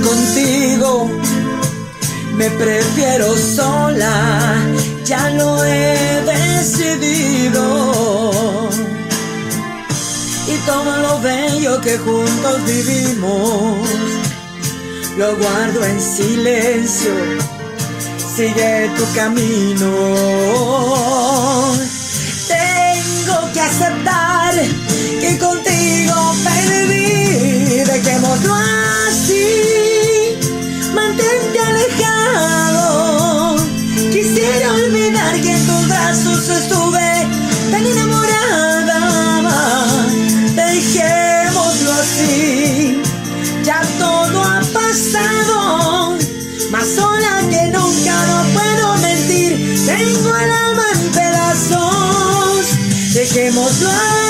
[0.00, 1.10] Contigo.
[2.36, 4.60] Me prefiero sola,
[5.04, 7.62] ya lo he decidido.
[10.46, 13.88] Y todo lo bello que juntos vivimos,
[15.16, 17.12] lo guardo en silencio.
[18.36, 19.90] Sigue tu camino.
[22.48, 24.54] Tengo que aceptar
[25.20, 27.14] que contigo perdí
[27.84, 28.73] dejémoslo así,
[36.04, 37.28] brazos estuve
[37.70, 39.00] tan enamorada.
[40.54, 43.00] Dejémoslo así,
[43.64, 46.18] ya todo ha pasado.
[46.70, 49.50] Más sola que nunca, no puedo mentir.
[49.86, 52.66] Tengo el alma en pedazos.
[53.14, 54.23] Dejémoslo así,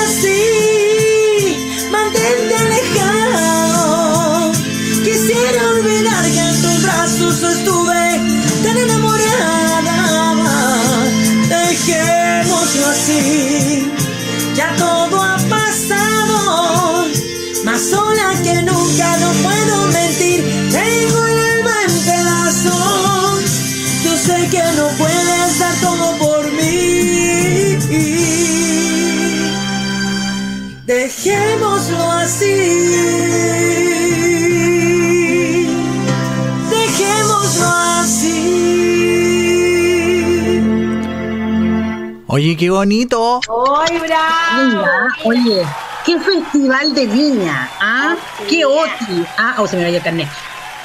[42.35, 43.39] Oye, qué bonito.
[43.87, 44.67] ¡Ay, bravo!
[44.67, 45.65] Mira, oye,
[46.05, 48.17] qué festival de viña, ¿ah?
[48.49, 50.27] Qué oti, ah, o se me vaya el carnet.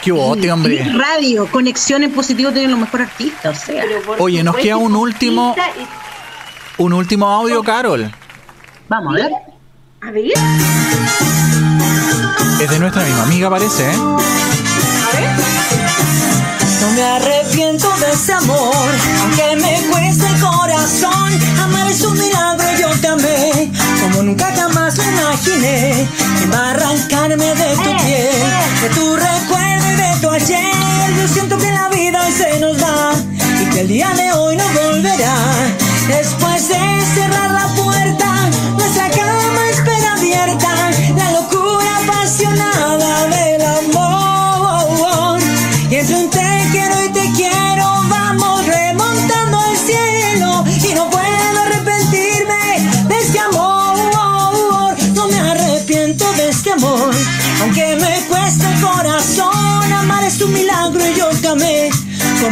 [0.01, 0.74] Qué bote, hombre.
[0.74, 3.84] Y Radio, conexión en positivo tienen los mejores artistas, o sea.
[4.20, 5.57] Oye, nos queda un último,
[6.78, 8.09] un último audio, Carol.
[8.88, 9.32] Vamos a ver.
[10.03, 10.32] A ver.
[12.61, 13.96] Es de nuestra misma amiga, parece, ¿eh?
[16.81, 18.89] No me arrepiento de ese amor,
[19.22, 21.31] aunque me cueste el corazón.
[21.62, 23.70] Amar es un milagro, yo te amé,
[24.01, 26.09] como nunca jamás lo imaginé.
[26.39, 28.51] Que va a arrancarme de tu piel,
[28.83, 31.16] de tu recuerdo y de tu ayer.
[31.20, 33.12] Yo siento que la vida hoy se nos va
[33.61, 35.37] y que el día de hoy no volverá.
[36.09, 36.81] Después de
[37.14, 40.70] cerrar la puerta, nuestra cama espera abierta.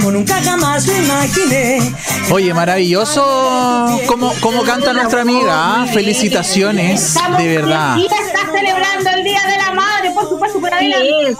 [0.09, 1.93] Como nunca jamás lo imaginé.
[2.31, 3.21] Oye, maravilloso
[4.07, 5.83] cómo, cómo canta nuestra amiga.
[5.83, 5.87] ¿ah?
[5.87, 7.97] Felicitaciones, de verdad.
[7.99, 10.93] Y está celebrando el Día de la Madre, por supuesto, por ahí.
[10.93, 11.37] Sí.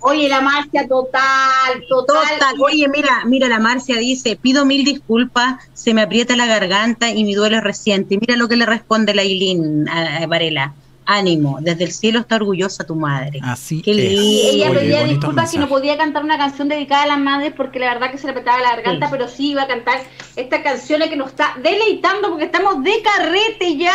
[0.00, 2.16] Oye, la marcha total, total.
[2.40, 2.54] Total.
[2.60, 7.22] Oye, mira, mira, la Marcia dice, pido mil disculpas, se me aprieta la garganta y
[7.22, 8.18] mi duelo es reciente.
[8.20, 10.74] Mira lo que le responde la Ailín a, a Varela.
[11.16, 13.40] Ánimo, desde el cielo está orgullosa tu madre.
[13.42, 13.96] Así Qué es.
[13.96, 14.22] lindo.
[14.22, 17.52] Y ella Oye, pedía disculpas que no podía cantar una canción dedicada a las madres
[17.56, 19.12] porque la verdad que se le apretaba la garganta, Sí.
[19.12, 20.00] pero sí iba a cantar
[20.36, 23.94] esta canción que nos está deleitando porque estamos de carrete ya,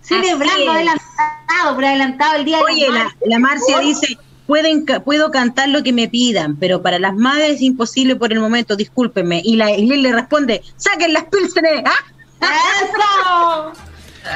[0.00, 4.16] celebrando adelantado, por adelantado el día Oye, de la, las la Marcia dice,
[4.46, 8.40] pueden puedo cantar lo que me pidan, pero para las madres es imposible por el
[8.40, 9.42] momento, discúlpenme.
[9.44, 11.82] Y la Ailín le responde, saquen las pilsenes.
[11.84, 12.04] ¿ah?
[12.42, 13.72] ¡Eso!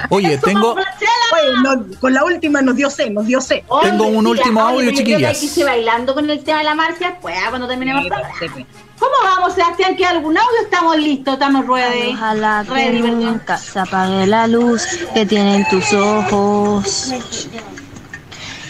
[0.08, 3.64] Oye, tengo, Oye, no, con la última nos dio C, nos dio C.
[3.82, 5.38] Tengo un último audio, oye, yo chiquillas.
[5.38, 8.04] Se bailando con el tema de la marcha, pues ah, cuando terminemos.
[8.04, 8.66] Sí, sí, sí.
[9.02, 9.96] ¿Cómo vamos, Sebastián?
[9.96, 10.60] ¿Queda algún audio?
[10.62, 12.12] Estamos listos, estamos ready.
[12.12, 17.12] Ojalá que Ready, nunca se apague la luz que tienen tus ojos.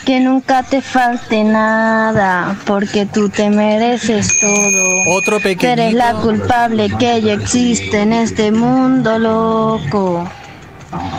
[0.06, 5.18] Que nunca te falte nada, porque tú te mereces todo.
[5.18, 10.26] otro Tú eres la culpable que ella existe en este mundo loco.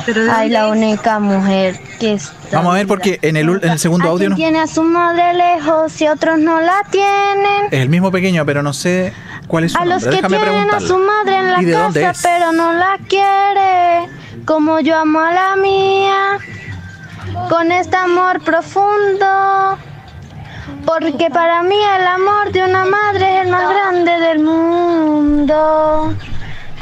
[0.05, 2.33] Pero ¿de Ay, la única mujer que está.
[2.57, 4.35] Vamos a ver porque en el, ul- en el segundo audio no.
[4.35, 7.65] tiene a su madre lejos y otros no la tienen.
[7.71, 9.13] Es el mismo pequeño, pero no sé
[9.47, 11.71] cuál es su A los que Déjame tienen a su madre en la ¿Y de
[11.73, 14.07] dónde casa pero no la quiere,
[14.45, 16.37] como yo amo a la mía,
[17.49, 19.77] con este amor profundo.
[20.85, 26.13] Porque para mí el amor de una madre es el más grande del mundo.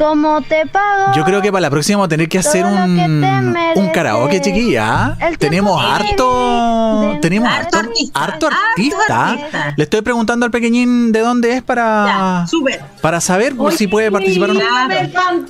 [0.01, 1.13] Como te pago.
[1.13, 3.89] Yo creo que para la próxima vamos a tener que hacer Todo que un, un
[3.89, 5.15] karaoke, chiquilla.
[5.37, 9.29] Tenemos harto, tenemos harto, artista.
[9.29, 9.73] artista.
[9.77, 12.47] Le estoy preguntando al pequeñín de dónde es para, Ya,
[12.99, 14.59] para saber pues, si puede participar o no.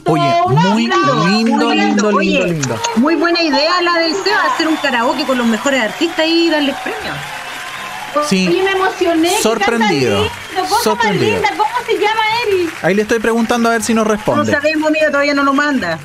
[0.07, 0.33] Oye,
[0.69, 2.75] muy lindo, lindo, lindo, Oye, lindo.
[2.97, 6.75] Muy buena idea la del Seba, hacer un karaoke con los mejores artistas y darles
[6.79, 7.15] premios.
[8.27, 8.49] Sí.
[8.49, 9.29] Oye, me emocioné.
[9.41, 10.25] Sorprendido.
[10.69, 11.49] Cosa más linda.
[11.57, 12.69] ¿Cómo se llama Eri?
[12.81, 14.51] Ahí le estoy preguntando a ver si nos No responde.
[14.51, 15.99] sabemos, mira, todavía no lo manda.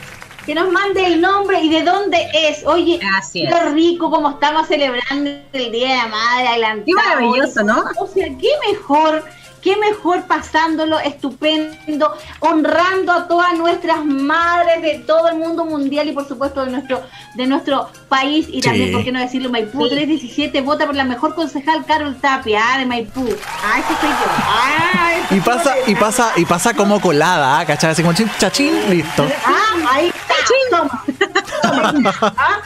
[0.45, 2.65] Que nos mande el nombre y de dónde es.
[2.65, 3.01] Oye,
[3.33, 6.85] qué rico como estamos celebrando el Día de la Madre adelantado.
[6.87, 7.85] Qué maravilloso, ¿no?
[7.99, 9.25] O sea, qué mejor,
[9.67, 16.13] qué mejor pasándolo estupendo, honrando a todas nuestras madres de todo el mundo mundial y
[16.13, 17.03] por supuesto de nuestro
[17.35, 18.61] de nuestro país y Sí.
[18.61, 19.51] también, ¿por qué no decirlo?
[19.51, 23.29] Maipú 317 vota por la mejor concejal Carol Tapia ah, de Maipú.
[23.65, 24.27] Ah, ese soy yo.
[24.29, 27.67] Ah, Y pasa, y pasa, y pasa como colada, ¿ah?
[27.67, 27.91] ¿cachai?
[27.91, 29.27] Así como chin, chachín, listo.
[29.45, 30.37] Ah, ahí está.
[30.71, 31.05] Toma.
[31.63, 32.61] Ah,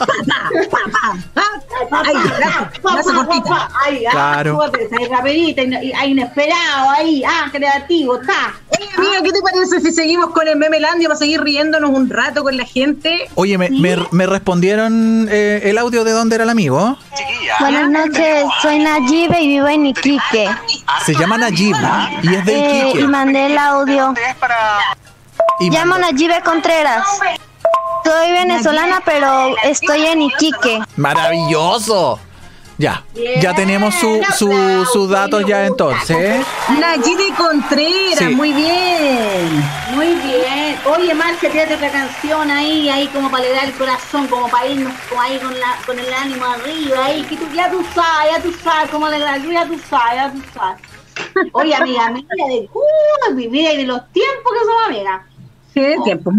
[3.85, 4.59] Ay, Claro.
[4.63, 8.55] súbete, ahí rapidita, in- y- ahí inesperado, ahí, ah, creativo, está.
[8.79, 12.43] Oye, amiga, ¿qué te parece si seguimos con el Memelandia para seguir riéndonos un rato
[12.43, 13.29] con la gente?
[13.35, 16.97] Oye, me, me, me respondieron eh, el audio de dónde era el amigo.
[17.61, 20.49] Buenas noches, soy Nayibe y vivo en Iquique.
[21.05, 21.77] Se llama Nayib
[22.23, 23.09] y es de Eh, y Iquique.
[23.09, 24.15] mandé el audio.
[25.61, 27.07] Y Llamo Nayibe Contreras.
[28.05, 30.81] Soy venezolana, pero estoy en Iquique.
[30.97, 32.19] Maravilloso.
[32.79, 33.05] Ya,
[33.43, 34.23] ya tenemos su,
[34.91, 36.43] sus datos ya entonces.
[36.79, 38.25] Nayide Contreras, Sí.
[38.29, 39.63] muy bien.
[39.95, 40.79] Muy bien.
[40.87, 44.95] Oye, Marcia, tírate otra canción ahí, ahí como para alegrar el corazón, como para irnos
[45.11, 48.43] como ahí con, la, con el ánimo arriba, ahí, que tú ya tú sabes, ya
[48.43, 50.81] tú sabes cómo alegrar, ya tú sabes, ya tú sabes.
[51.53, 55.21] Oye, amiga, amiga de uh, vivir y de los tiempos que somos amigas.
[55.73, 56.33] Tiempo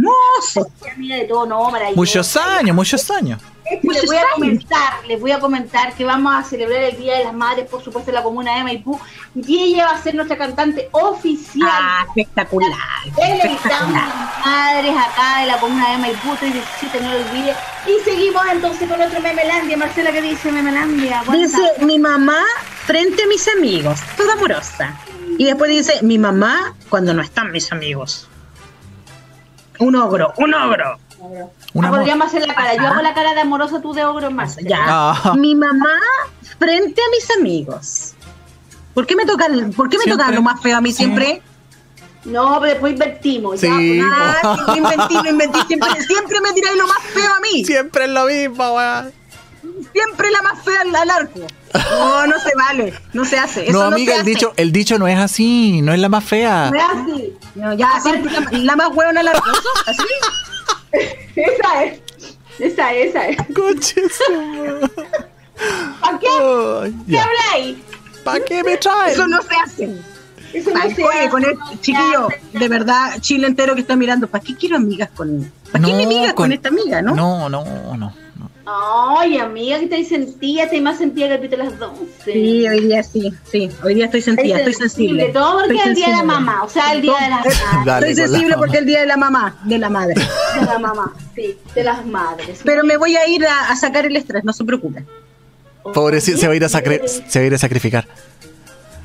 [0.97, 1.71] de todo, no.
[1.95, 3.41] Muchos años, muchos años.
[3.82, 7.23] les voy a comentar, les voy a comentar que vamos a celebrar el Día de
[7.25, 8.99] las Madres, por supuesto, en la comuna de Maipú,
[9.36, 11.69] y ella va a ser nuestra cantante oficial.
[11.71, 12.71] Ah, espectacular.
[12.71, 17.55] A las madres acá de la comuna de Maipú, 317, no lo olvide.
[17.88, 19.77] Y seguimos entonces con otro Memelandia.
[19.77, 21.23] Marcela, ¿qué dice Memelandia?
[21.32, 22.43] Dice mi mamá
[22.86, 24.97] frente a mis amigos, toda amorosa.
[25.38, 28.27] Y después dice mi mamá cuando no están mis amigos.
[29.82, 30.97] Un ogro, un ogro.
[31.73, 32.75] Un Ah, podríamos hacer la cara.
[32.75, 34.69] Yo hago la cara de amorosa, tú de ogro, Marcela.
[34.69, 34.79] Ya.
[34.88, 35.34] Ah.
[35.38, 35.89] Mi mamá
[36.59, 38.13] frente a mis amigos.
[38.93, 40.25] ¿Por qué me toca, por qué me Siempre.
[40.25, 41.41] toca lo más feo a mí siempre?
[42.25, 43.59] No, pero después invertimos.
[43.59, 43.97] Sí.
[43.97, 44.03] ya,
[44.43, 44.71] Ah, sí.
[45.67, 47.65] Siempre, siempre me tiráis lo más feo a mí.
[47.65, 49.11] Siempre es lo mismo, weón.
[49.93, 51.39] Siempre la más fea al, al arco.
[51.74, 52.93] No, no se vale.
[53.13, 53.63] No se hace.
[53.69, 54.30] Eso No, amiga, el hace.
[54.30, 56.69] dicho, el dicho no es así, no es la más fea.
[56.72, 57.34] No es así.
[57.55, 59.22] No, ya, siempre la, la más hueona.
[59.22, 59.41] ¿Eso?
[59.88, 60.03] ¿Así?
[61.36, 61.99] Esa es.
[62.59, 63.38] Esa es, esa es.
[63.55, 64.34] Coche su
[66.01, 66.28] ¿Para qué?
[66.30, 66.93] madre.
[67.09, 67.78] ¿Qué habláis?
[68.24, 69.13] ¿Para qué me traes?
[69.13, 69.95] Eso no se hace.
[70.53, 71.30] Eso no Ay, se oye, hace.
[71.30, 75.51] con el chiquillo, de verdad, Chile entero que está mirando, ¿para qué quiero amigas con
[75.72, 77.15] ¿Para qué me amigas con, con- esta amiga, no?
[77.15, 77.63] No, no,
[77.95, 78.13] no.
[78.66, 82.03] Ay, amiga, que te sentía, te más sentía que a las 12.
[82.26, 85.30] Sí, hoy día sí, sí, hoy día estoy sentida, estoy sensible.
[85.34, 86.34] Todo porque Estoy es el día de la sensible.
[86.39, 87.86] mamá, o sea, el día de las madres.
[87.86, 90.16] Dale Estoy la sensible porque es el día de la mamá, de la madre.
[90.59, 92.62] De la mamá, sí, de las madres.
[92.64, 95.05] Pero me voy a ir a, a sacar el estrés, no se preocupe.
[95.93, 98.07] Pobrecito, se va a ir a, se va a ir a sacrificar.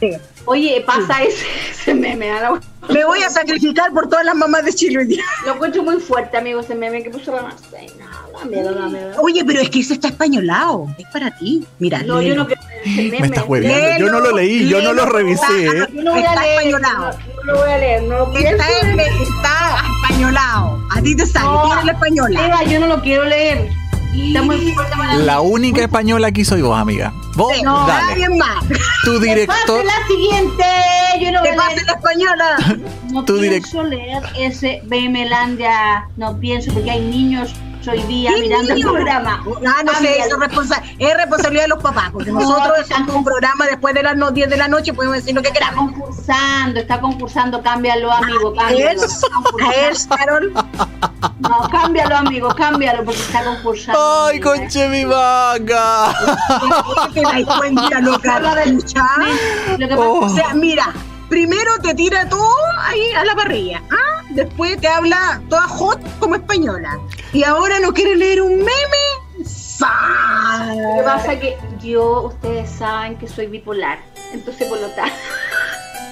[0.00, 0.12] Sí.
[0.44, 2.30] Oye, pasa ese, ese meme.
[2.30, 5.24] a la- Me voy a sacrificar por todas las mamás de Chile hoy día.
[5.44, 8.06] Lo encuentro muy fuerte, amigo, ese meme que puso la Marcela.
[8.38, 9.20] Dámelo.
[9.22, 10.86] Oye, pero es que eso está españolado.
[10.98, 11.66] Es para ti.
[11.78, 12.42] Mira, No, yo léelo.
[12.42, 13.20] no quiero ese meme.
[13.20, 13.98] Me estás hueveando.
[14.06, 15.86] Yo no lo leí, yo no lo revisé, ¿eh?
[15.92, 17.04] Yo no voy a Está leer, españolado.
[17.10, 19.00] no, no lo voy a leer, no lo Está, leer.
[19.00, 20.80] está españolado.
[20.94, 22.46] A ti te sale, No, la española.
[22.46, 23.68] Eva, yo no lo quiero leer.
[25.24, 27.12] La única española aquí soy vos, amiga.
[27.34, 28.20] Vos, No, dale.
[28.20, 28.64] nadie más.
[29.04, 30.64] Tu Pase director, la siguiente.
[31.20, 31.86] Yo no voy a pase leer.
[31.86, 32.56] la española.
[33.12, 36.08] No Tu pienso leer ese BMlandia.
[36.16, 37.54] No pienso porque hay niños
[37.88, 38.88] hoy día ¿Qué mirando niño?
[38.88, 39.42] el programa.
[39.44, 40.24] Ah, no sé, Cámbialo.
[40.26, 43.94] eso es, responsa- es responsabilidad de los papás, porque No, nosotros estamos un programa después
[43.94, 45.92] de las no- 10 de la noche, podemos decir lo que Está queramos.
[45.92, 49.02] concursando, está concursando, cámbialo, amigo, cámbialo.
[49.64, 50.52] a él, Carol.
[51.40, 54.24] No, cámbialo, amigo, cámbialo, porque está concursando.
[54.26, 56.14] Ay, conche mi vaca.
[59.78, 60.92] Lo que pasa O sea, mira,
[61.28, 64.22] primero te tira todo ahí a la parrilla, ¿ah?
[64.30, 66.98] después te habla toda hot como española,
[67.32, 69.44] y ahora no quiere leer un meme.
[69.44, 70.74] ¡Sa!
[70.74, 73.98] Lo que pasa es que yo, ustedes saben que soy bipolar,
[74.32, 75.14] entonces por lo tanto.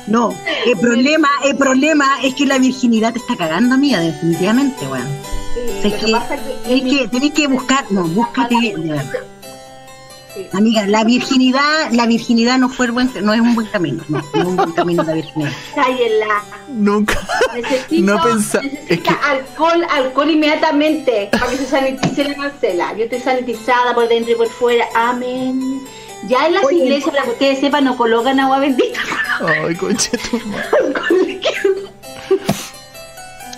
[0.06, 0.34] No,
[0.66, 5.06] el problema, el problema es que la virginidad te está cagando, amiga, definitivamente, weón.
[5.82, 9.33] Es lo que, que pasa es que que, tenés que buscar, no, búscate, de verdad.
[10.52, 14.18] Amiga, la virginidad, la virginidad no fue el buen, no es un buen camino, no,
[14.18, 15.52] no es un buen camino la virginidad.
[15.74, 16.42] Cállenla.
[16.68, 17.18] Nunca.
[17.54, 22.96] Necesito, No pensa- necesita es que- alcohol, alcohol inmediatamente para que se sanitice la Marcela.
[22.96, 24.86] Yo estoy sanitizada por dentro y por fuera.
[24.94, 25.80] Amén.
[26.26, 28.98] Ya en las Oye, iglesias, para que ustedes sepan, no colocan agua bendita.
[29.40, 31.40] Ay, conche tu madre.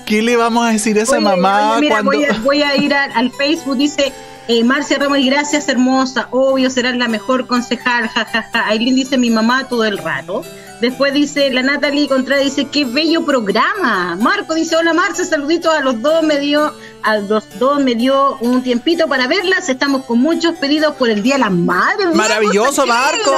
[0.07, 2.11] ¿Qué le vamos a decir a esa Oye, mamá mira, cuando.?
[2.13, 4.13] voy, a, voy a ir al Facebook, dice
[4.49, 8.69] eh, Marcia Ramos, gracias hermosa, obvio serás la mejor concejal, jajaja.
[8.69, 10.43] Aileen dice mi mamá todo el rato.
[10.81, 14.17] Después dice la Natalie Contra dice qué bello programa.
[14.21, 16.73] Marco dice hola Marcia, saluditos a los dos me dio
[17.03, 19.69] a los dos me dio un tiempito para verlas.
[19.69, 22.15] Estamos con muchos pedidos por el Día de las Madres.
[22.15, 22.87] Maravilloso.
[22.87, 23.35] Marcos.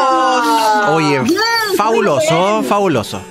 [0.91, 1.41] Oye, Bien,
[1.77, 3.23] fabuloso, fabuloso.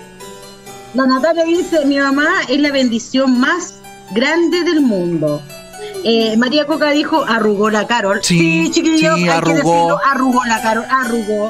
[0.93, 3.75] La Natalia dice, mi mamá es la bendición más
[4.11, 5.41] grande del mundo.
[6.03, 8.19] Eh, María Coca dijo, arrugó la Carol.
[8.23, 9.55] Sí, chiquillos, sí, hay que arrugó.
[9.55, 11.49] decirlo, arrugó la Carol, arrugó.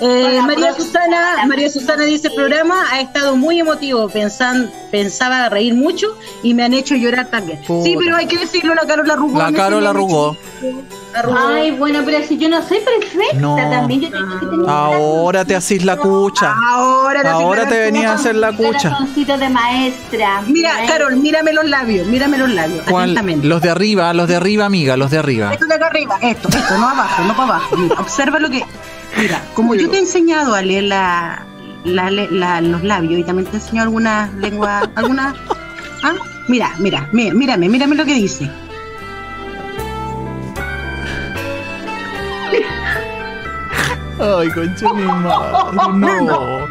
[0.00, 0.74] Eh, Hola, María.
[0.74, 6.54] Susana, María Susana dice, el programa ha estado muy emotivo, pensan, pensaba reír mucho y
[6.54, 7.60] me han hecho llorar también.
[7.64, 7.84] Puta.
[7.84, 9.38] Sí, pero hay que decirlo, la Carol arrugó.
[9.38, 10.36] La me Carol enseñó arrugó.
[11.36, 13.56] Ay, bueno, pero si yo no soy perfecta, No.
[13.56, 16.54] también yo tengo que tener Ahora te haces la cucha.
[16.68, 18.96] Ahora, te Ahora te venías a hacer la un cucha.
[19.38, 20.42] de maestra.
[20.46, 20.96] Mira, Maestra.
[20.98, 23.04] Carol, mírame los labios, mírame los labios, ¿Cuál?
[23.10, 23.46] atentamente.
[23.46, 25.52] Los de arriba, los de arriba, amiga, los de arriba.
[25.52, 27.76] Esto de acá arriba, esto, esto, no abajo, no para abajo.
[27.76, 28.64] Mira, observa lo que.
[29.18, 31.44] Mira, como yo te he enseñado a leer la,
[31.84, 35.34] la- la- los labios y también te enseño algunas lenguas, algunas.
[36.02, 36.14] ¿Ah?
[36.48, 38.50] Mira, mira, mira, mírame, mírame lo que dice.
[44.22, 46.66] Ay, concha mi madre, no.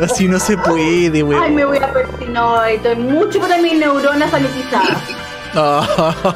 [0.00, 1.54] Así no se puede, Ay, weón.
[1.54, 1.92] me voy a.
[2.30, 4.98] No, estoy mucho para mis neuronas sanitizadas.
[5.56, 6.34] Ah.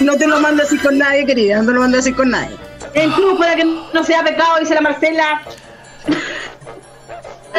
[0.00, 2.54] No te lo mando así con nadie, querida, no te lo mando así con nadie.
[2.92, 5.40] En club para que no sea pecado, dice la Marcela.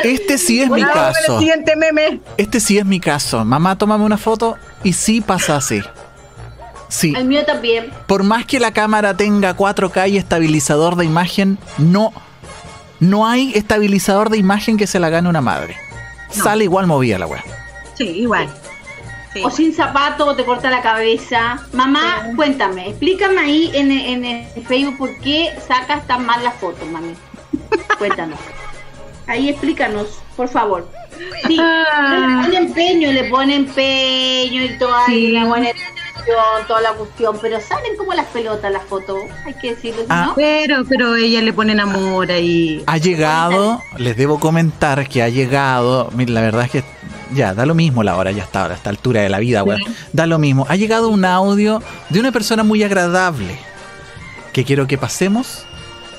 [0.03, 1.39] Este sí es mi Bueno, caso.
[1.39, 2.19] siguiente meme.
[2.37, 3.43] Este sí es mi caso.
[3.45, 5.81] Mamá, tómame una foto y sí pasa así.
[6.93, 7.11] Sí.
[7.17, 7.91] El mío también.
[8.07, 12.13] Por más que la cámara tenga 4K y estabilizador de imagen, no,
[12.99, 15.75] no hay estabilizador de imagen que se la gane una madre.
[16.29, 17.43] Sale igual movida la weá.
[17.95, 18.47] Sí, igual.
[19.33, 19.41] Sí.
[19.43, 21.59] O sin zapato o te corta la cabeza.
[21.73, 26.87] Mamá, cuéntame, explícame ahí en, en el Facebook por qué sacas tan mal las fotos,
[26.89, 27.15] mami.
[27.97, 28.39] Cuéntanos.
[29.27, 30.91] Ahí explícanos, por favor.
[31.47, 35.29] Sí, le pone empeño, le pone empeño y toda Sí.
[35.31, 35.69] la buena
[36.67, 40.25] toda la cuestión, pero salen como las pelotas las fotos, hay que decirlo, Ah.
[40.27, 40.35] ¿no?
[40.35, 42.83] Pero, pero ella le ponen amor ahí.
[42.87, 46.83] Ha llegado, les debo comentar que ha llegado, la verdad es que
[47.31, 49.81] ya, da lo mismo la hora, ya está, a esta altura de la vida, weón.
[50.13, 50.65] Da lo mismo.
[50.69, 53.57] Ha llegado un audio de una persona muy agradable
[54.53, 55.65] que quiero que pasemos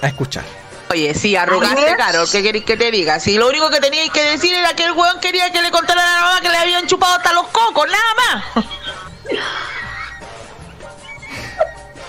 [0.02, 0.44] a escuchar.
[0.90, 2.28] Oye, sí, arrugaste, Carol.
[2.30, 3.18] ¿Qué queréis que te diga?
[3.20, 6.00] Si lo único que teníais que decir era que el weón quería que le contara
[6.02, 8.64] a la mamá que le habían chupado hasta los cocos, nada más.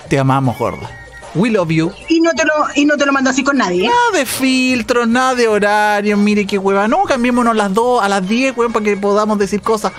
[0.08, 0.90] Te amamos, gorda.
[1.34, 1.92] We love you.
[2.08, 3.84] Y no te lo, y no te lo mando así con nadie.
[3.84, 3.88] ¿eh?
[3.88, 6.18] Nada de filtros, nada de horarios.
[6.18, 6.88] Mire qué hueva.
[6.88, 9.92] No, cambiémonos las 2 a las 10, weón, para que podamos decir cosas.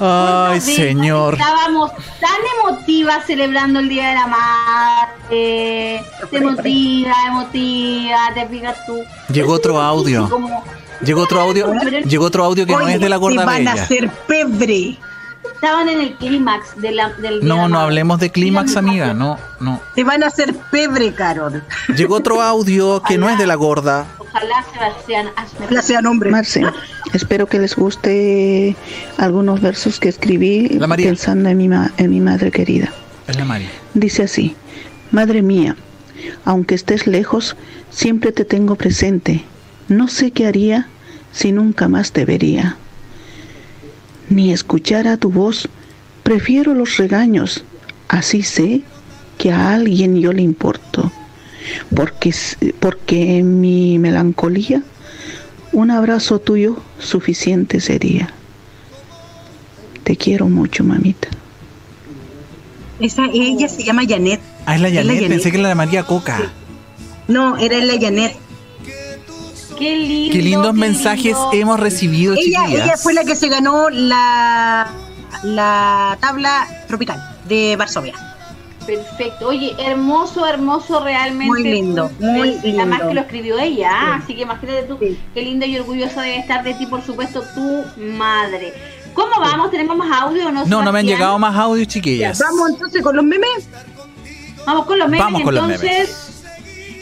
[0.00, 1.34] Ay, señor.
[1.34, 2.30] Estábamos tan
[2.60, 5.96] emotivas celebrando el Día de la Madre.
[6.32, 8.98] Emotiva, emotiva, te fijas tú.
[9.32, 10.28] Llegó otro audio.
[10.28, 10.64] Como-
[11.02, 11.72] Llegó otro audio.
[12.06, 13.82] Llegó otro audio que no Oye, es de la gorda te van a bella.
[13.84, 14.96] hacer pebre.
[15.54, 18.76] Estaban en el clímax de la- del Día de No, la no hablemos de clímax,
[18.76, 19.14] amiga.
[19.14, 19.80] No, no.
[19.94, 21.62] Te van a hacer pebre, Carol.
[21.96, 24.06] Llegó otro audio que no es de la gorda.
[24.18, 26.32] Ojalá Sebastián hazme Ya sean hombres.
[26.32, 26.62] Marce,
[27.12, 28.76] espero que les guste
[29.16, 32.92] algunos versos que escribí pensando en mi, ma- en mi madre querida.
[33.26, 33.70] Es la María.
[33.94, 34.56] Dice así,
[35.12, 35.76] Madre mía,
[36.44, 37.56] aunque estés lejos,
[37.90, 39.44] siempre te tengo presente.
[39.88, 40.88] No sé qué haría
[41.32, 42.76] si nunca más te vería.
[44.28, 45.68] Ni escuchara tu voz,
[46.22, 47.64] prefiero los regaños.
[48.08, 48.82] Así sé
[49.38, 51.12] que a alguien yo le importo.
[51.94, 52.34] Porque,
[52.80, 54.82] porque en mi melancolía,
[55.72, 58.30] un abrazo tuyo suficiente sería.
[60.04, 61.28] Te quiero mucho, mamita.
[63.00, 64.40] Esa, ella se llama Janet.
[64.66, 65.14] Ah, es la Es la Janet.
[65.14, 65.28] Janet.
[65.30, 66.52] Pensé que era la María Coca.
[67.26, 68.36] No, era la Janet.
[69.78, 70.32] Qué lindo.
[70.32, 71.50] Qué lindos qué mensajes lindo.
[71.52, 72.84] hemos recibido, Ella, chiquillas.
[72.86, 74.88] ella fue la que se ganó la,
[75.42, 78.14] la tabla tropical de Varsovia.
[78.86, 79.48] Perfecto.
[79.48, 81.46] Oye, hermoso, hermoso realmente.
[81.46, 83.08] Muy lindo, muy Y Además lindo.
[83.08, 84.16] que lo escribió ella, ¿ah?
[84.18, 84.22] Sí.
[84.24, 87.82] así que imagínate tú, qué lindo y orgullosa debe estar de ti, por supuesto, tu
[88.02, 88.74] madre.
[89.14, 89.70] ¿Cómo vamos?
[89.70, 90.66] ¿Tenemos más audio o no?
[90.66, 92.38] No, no me han llegado más audios, Ya, chiquillas.
[92.40, 93.68] vamos entonces con los memes.
[94.66, 95.24] Vamos con los memes.
[95.24, 96.23] Vamos con los entonces,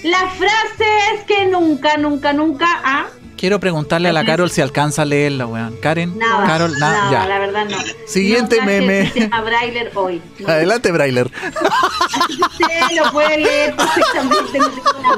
[0.03, 0.85] la frase
[1.15, 2.67] es que nunca, nunca, nunca.
[2.85, 3.07] ¿ah?
[3.43, 5.75] Quiero preguntarle a la Carol si alcanza a leerla, weón.
[5.83, 6.47] Karen, Nada.
[6.47, 7.39] Carol, nada, nada, la ya.
[7.41, 7.77] verdad no.
[8.07, 9.01] Siguiente no meme.
[9.01, 10.23] El sistema Brailler hoy.
[10.39, 10.49] No.
[10.49, 11.27] Adelante, Brailer.
[11.27, 14.61] Usted lo puede leer perfectamente.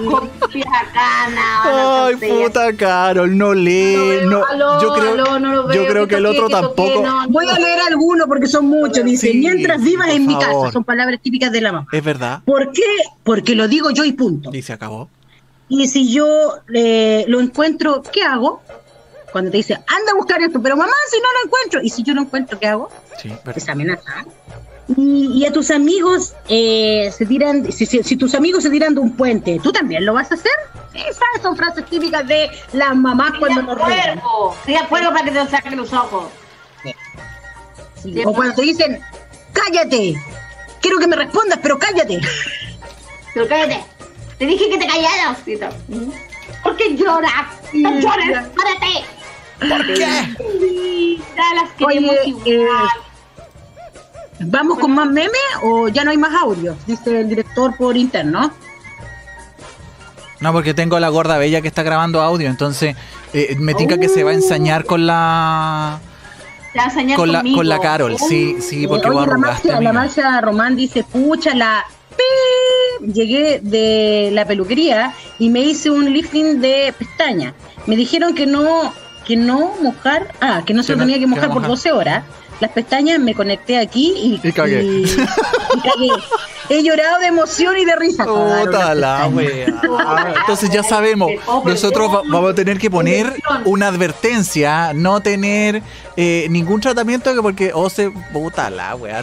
[0.00, 2.06] Una copia acá, nada.
[2.06, 4.20] Ay, puta Carol, no lee.
[4.24, 6.52] No, aló, yo creo, aló, no lo yo veo, creo que que el otro que
[6.54, 7.02] tampoco.
[7.04, 9.04] no, Voy a leer algunos porque son muchos.
[9.04, 10.72] Dice, Sí, mientras vivas en mi casa.
[10.72, 11.88] Son palabras típicas de la mamá.
[11.92, 12.40] Es verdad.
[12.46, 12.82] ¿Por qué?
[13.22, 14.48] Porque lo digo yo y punto.
[14.50, 15.10] Y se acabó.
[15.68, 16.26] Y si yo
[16.74, 18.62] eh, lo encuentro, ¿qué hago?
[19.32, 21.82] Cuando te dice, anda a buscar esto, pero mamá, si no lo encuentro.
[21.82, 22.88] Y si yo lo encuentro, ¿qué hago?
[23.20, 24.24] Sí, Es amenaza.
[24.96, 28.94] Y, y a tus amigos eh, se tiran, si, si- si tus amigos se tiran
[28.94, 30.52] de un puente, ¿tú también lo vas a hacer?
[30.92, 33.78] Esas son frases típicas de las mamás cuando nos.
[33.78, 34.54] Cuervo.
[34.58, 36.26] Estoy de acuerdo para que te saquen los ojos.
[38.02, 39.00] Sí, O cuando te dicen,
[39.54, 40.14] cállate,
[40.82, 42.20] quiero que me respondas, pero cállate.
[43.32, 43.82] Pero cállate.
[44.38, 45.38] Te dije que te callaras.
[45.46, 45.70] Y todo.
[46.62, 47.46] ¿Por qué lloras?
[47.72, 49.04] No llores, párate.
[49.58, 51.16] ¿Por qué?
[51.36, 52.88] Ya las queremos Oye, igual.
[54.40, 55.30] ¿Vamos con más memes
[55.62, 56.76] o ya no hay más audio?
[56.86, 58.52] Dice el director por interno.
[60.40, 62.96] No, porque tengo a la gorda bella que está grabando audio, entonces
[63.32, 66.00] eh, me tinca que se va a ensañar con la
[66.76, 69.80] a enseñar con la, con la Carol, sí, sí, porque Oye, vos la arrugaste, Marcia,
[69.80, 69.92] la.
[69.92, 71.84] Marcia Román dice, pucha, la...
[72.16, 72.22] pi".
[73.00, 77.54] Llegué de la peluquería y me hice un lifting de pestaña.
[77.86, 78.92] Me dijeron que no,
[79.26, 81.68] que no mojar, ah, que no se tenía que que mojar por mojar.
[81.70, 82.24] 12 horas.
[82.60, 84.12] Las pestañas me conecté aquí
[84.42, 84.82] y, Y cagué.
[84.84, 86.08] y- y cagué.
[86.68, 88.24] He llorado de emoción y de risa.
[88.24, 89.66] Puta la wea.
[90.40, 91.30] Entonces ya sabemos,
[91.64, 93.32] nosotros va- vamos a tener que poner
[93.64, 95.82] una advertencia, no tener
[96.16, 99.22] eh, ningún tratamiento que porque, o se, puta la wea.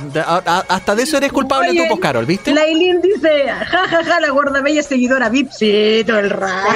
[0.67, 2.53] Hasta de eso eres culpable Oye, tú, pues, Carol, ¿viste?
[2.53, 6.69] La Eileen dice, ja, ja, ja, la gorda bella seguidora VIP, sí, todo el rato.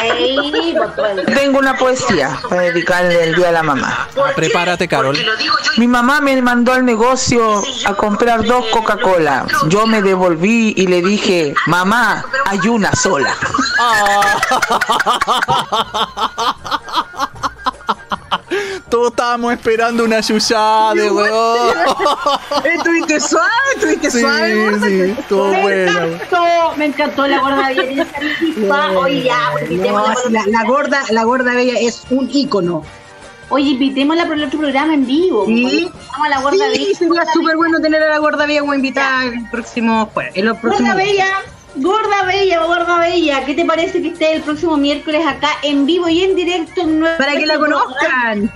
[1.26, 4.08] Tengo una poesía para dedicarle el día a la mamá.
[4.36, 5.18] Prepárate, Carol.
[5.78, 9.46] Mi mamá me mandó al negocio a comprar dos Coca-Cola.
[9.68, 13.36] Yo me devolví y le dije, mamá, hay una sola.
[18.90, 21.68] Todos estábamos esperando una yuyá de weón.
[22.64, 24.80] Estuviste suave, estuviste Sí, suave.
[24.82, 26.00] sí, estuvo Me bueno.
[26.06, 26.44] encantó,
[26.78, 28.06] me encantó la gorda bella.
[28.16, 28.94] Pues, No,
[30.14, 32.84] por la, la gorda, la gorda bella es un ícono.
[33.50, 35.46] Oye, invitémosla por el otro programa en vivo.
[35.46, 36.98] Sí, Vamos a la gorda sí, bella.
[36.98, 40.34] sería súper bueno tener a la gorda bella como invitada el próximo jueves.
[40.36, 41.28] En los próximos Gorda Bella,
[41.76, 46.10] Gorda Bella, Gorda Bella, ¿qué te parece que esté el próximo miércoles acá en vivo
[46.10, 46.82] y en directo?
[46.82, 48.52] en Para que la conozcan.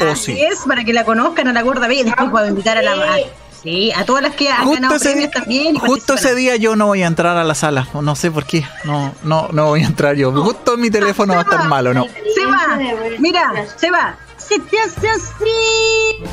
[0.00, 0.40] Oh, Así sí.
[0.40, 2.04] es, para que la conozcan a la gorda bella.
[2.04, 3.18] Después puedo invitar a la, a,
[3.62, 5.76] Sí, a todas las que han ganado premios también.
[5.76, 7.86] Justo ese día yo no voy a entrar a la sala.
[7.92, 8.64] No sé por qué.
[8.84, 10.32] No, no, no voy a entrar yo.
[10.32, 12.04] Justo mi teléfono va a estar malo, ¿no?
[12.04, 12.78] Se va,
[13.18, 14.16] mira, se va.
[14.38, 16.24] Se te hace así.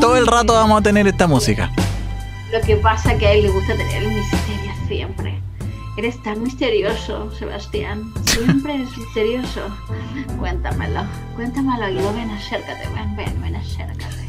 [0.00, 1.70] Todo el rato vamos a tener esta música.
[2.50, 5.41] Lo que pasa es que a él le gusta tener el misterio siempre.
[5.96, 8.12] Eres tan misterioso, Sebastián.
[8.24, 9.60] Siempre eres misterioso.
[10.38, 11.02] Cuéntamelo,
[11.36, 12.14] cuéntamelo, Guido.
[12.14, 14.28] Ven, acércate, ven, ven, ven, acércate.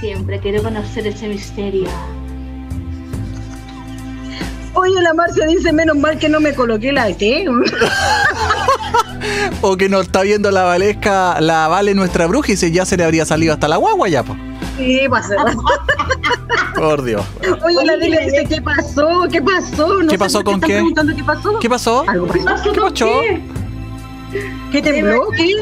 [0.00, 1.88] Siempre quiero conocer ese misterio.
[4.74, 7.46] Oye, la Marcia dice, menos mal que no me coloqué la T.
[9.60, 12.96] O que nos está viendo la Valesca, la Vale nuestra bruja y se, ya se
[12.96, 14.24] le habría salido hasta la guagua ya.
[14.78, 15.34] Sí, pasa.
[16.74, 17.24] Por Dios.
[17.64, 19.26] Oye, la Delia dice, ¿qué pasó?
[19.30, 19.88] ¿Qué pasó?
[20.02, 20.74] No ¿Qué sé pasó por con están qué?
[20.76, 21.58] preguntando ¿Qué pasó?
[21.58, 22.04] ¿Qué pasó?
[22.08, 22.72] ¿Algo pasó?
[22.72, 23.06] ¿Qué pasó?
[24.72, 25.28] ¿Qué tembló?
[25.36, 25.54] ¿Qué?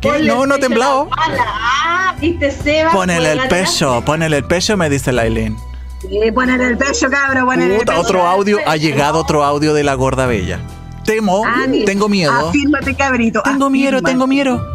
[0.00, 0.22] ¿Qué?
[0.24, 1.08] No, no temblado.
[1.16, 2.90] Ah, viste, Seba.
[2.92, 5.56] Ponele el pecho, ponele el pecho, me dice Lailén.
[6.00, 8.02] Sí, ponele el pecho, cabro, ponele el Puta, pecho.
[8.06, 10.58] otro audio, ha llegado otro audio de la gorda bella.
[11.04, 12.32] Temo, Ah, tengo miedo.
[12.48, 13.42] Afírmate, cabrito.
[13.42, 14.12] Tengo miedo, afírmate.
[14.12, 14.71] tengo miedo.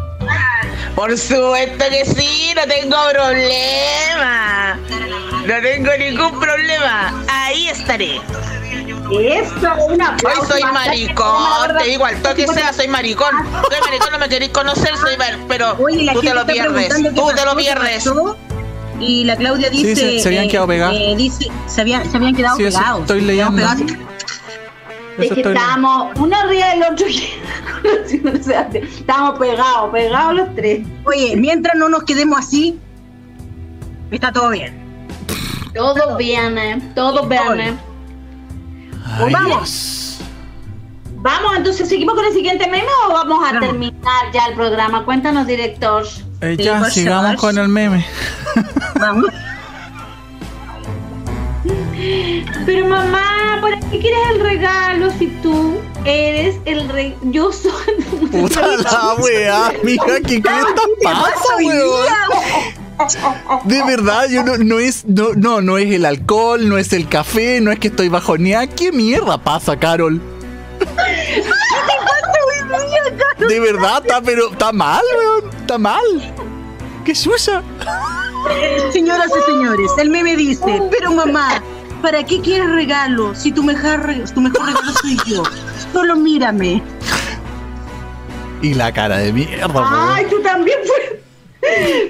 [0.98, 4.76] Por supuesto que sí, no tengo problema.
[5.46, 7.24] No tengo ningún problema.
[7.28, 8.16] Ahí estaré.
[9.12, 13.30] Eso, una Hoy soy maricón, te digo al toque sea, soy maricón.
[13.70, 17.28] Soy maricón, no me queréis conocer, soy mar- pero Oye, tú te lo pierdes, tú
[17.32, 18.10] te lo pierdes.
[18.98, 19.94] Y la Claudia Sí, dice.
[19.94, 20.96] se- se habían quedado pegadas.
[20.98, 23.02] eh, dice, se habían, se habían quedado Sí, pegados.
[23.02, 23.52] estoy leyendo.
[23.54, 23.82] pegados.
[25.18, 27.06] Es que estábamos uno arriba del otro.
[28.38, 30.86] O sea, estábamos pegados, pegados los tres.
[31.04, 32.78] Oye, mientras no nos quedemos así,
[34.10, 34.78] está todo bien.
[35.74, 37.60] Todo bien, eh, todo bien.
[37.60, 37.78] eh.
[39.04, 40.20] Ay, vamos.
[41.20, 45.04] Vamos, entonces, ¿seguimos con el siguiente meme o vamos a terminar ya el programa?
[45.04, 46.06] Cuéntanos, director.
[46.40, 48.06] Eh, ya, sigamos con el meme.
[48.98, 49.26] Vamos.
[52.64, 57.16] Pero mamá, ¿para qué quieres el regalo si tú eres el rey?
[57.22, 57.72] Yo soy
[58.30, 62.06] Puta la weá, mija, ¿qué cresta pasa, weón?
[63.64, 67.08] De verdad, yo no, no es, no, no, no es el alcohol, no es el
[67.08, 68.66] café, no es que estoy bajoneada.
[68.66, 70.20] ¿Qué mierda pasa, Carol?
[73.38, 75.50] De verdad, está, pero está mal, weón.
[75.60, 76.34] Está mal.
[77.04, 77.62] ¿Qué suya?
[78.92, 81.62] Señoras y señores, el meme dice, pero mamá,
[82.02, 85.42] ¿para qué quieres regalo si tu mejor, re- tu mejor regalo soy yo?
[85.92, 86.82] Solo mírame.
[88.62, 90.14] Y la cara de mierda.
[90.14, 91.18] Ay, tú también fue.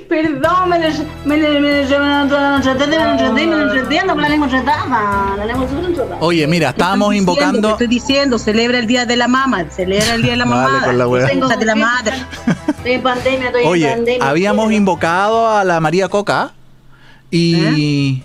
[0.09, 0.89] Perdón, me lo
[1.25, 2.01] me lo me con
[4.23, 5.67] la lengua entretada, la lengua.
[6.21, 7.71] Oye, mira, estábamos invocando.
[7.71, 10.85] estoy diciendo, celebra el día de la mamá, celebra el día de la Vale, mamá.
[10.85, 11.27] con la wea.
[11.27, 12.15] de la madre.
[12.69, 14.29] Estoy en pandemia, estoy en Oye, pandemia.
[14.29, 16.53] habíamos invocado a la María Coca
[17.31, 18.23] y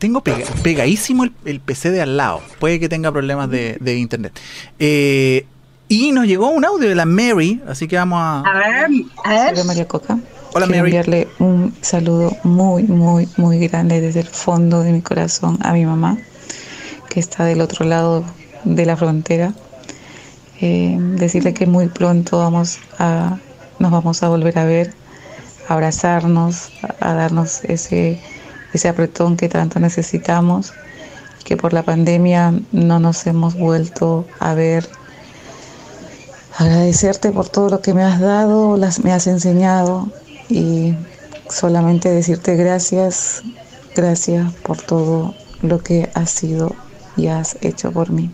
[0.00, 2.40] tengo pega- pegadísimo el, el PC de al lado.
[2.58, 4.32] Puede que tenga problemas de, de internet.
[4.80, 5.46] Eh,
[5.88, 8.40] y nos llegó un audio de la Mary, así que vamos a...
[8.40, 8.90] A ver,
[9.24, 9.56] a ver.
[9.56, 10.18] Soy María Coca.
[10.54, 10.96] Hola, Quiero Mary.
[10.96, 15.84] enviarle un saludo muy, muy, muy grande desde el fondo de mi corazón a mi
[15.86, 16.18] mamá,
[17.08, 18.24] que está del otro lado
[18.64, 19.52] de la frontera.
[20.60, 23.38] Eh, decirle que muy pronto vamos a,
[23.78, 24.92] nos vamos a volver a ver,
[25.68, 26.70] a abrazarnos,
[27.00, 28.20] a, a darnos ese,
[28.72, 30.72] ese apretón que tanto necesitamos,
[31.44, 34.88] que por la pandemia no nos hemos vuelto a ver
[36.58, 40.08] agradecerte por todo lo que me has dado, las, me has enseñado
[40.48, 40.94] y
[41.48, 43.42] solamente decirte gracias,
[43.96, 46.74] gracias por todo lo que has sido
[47.16, 48.30] y has hecho por mí.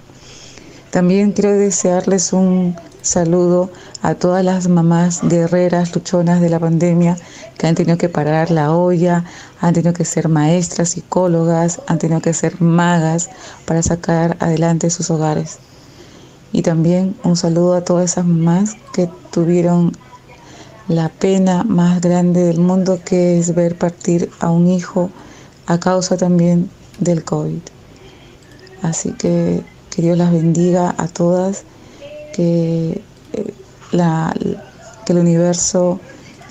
[0.91, 2.77] También quiero desearles un
[3.07, 3.71] saludo
[4.03, 7.17] a todas las mamás guerreras, luchonas de la pandemia
[7.57, 9.25] que han tenido que parar la olla,
[9.61, 13.31] han tenido que ser maestras, psicólogas, han tenido que ser magas
[13.65, 15.59] para sacar adelante sus hogares.
[16.53, 19.93] Y también un saludo a todas esas mamás que tuvieron
[20.89, 25.11] la pena más grande del mundo que es ver partir a un hijo
[25.67, 27.61] a causa también del COVID.
[28.83, 29.65] Así que
[29.97, 31.65] que Dios las bendiga a todas,
[32.37, 33.01] que,
[33.33, 33.55] eh,
[33.93, 34.35] la-
[35.07, 35.99] que el universo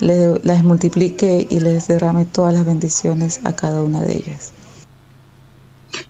[0.00, 4.52] les, las multiplique y les derrame todas las bendiciones a cada una de ellas.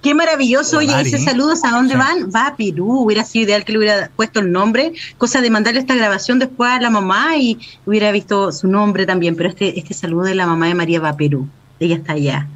[0.03, 1.09] Qué maravilloso, oye, Mari.
[1.13, 1.99] ese saludos a dónde Sí.
[1.99, 5.51] van, va a Perú, hubiera sido ideal que le hubiera puesto el nombre, cosa de
[5.51, 9.79] mandarle esta grabación después a la mamá y hubiera visto su nombre también, pero este,
[9.79, 11.47] este saludo de la mamá de María va a Perú,
[11.79, 12.49] ella está allá.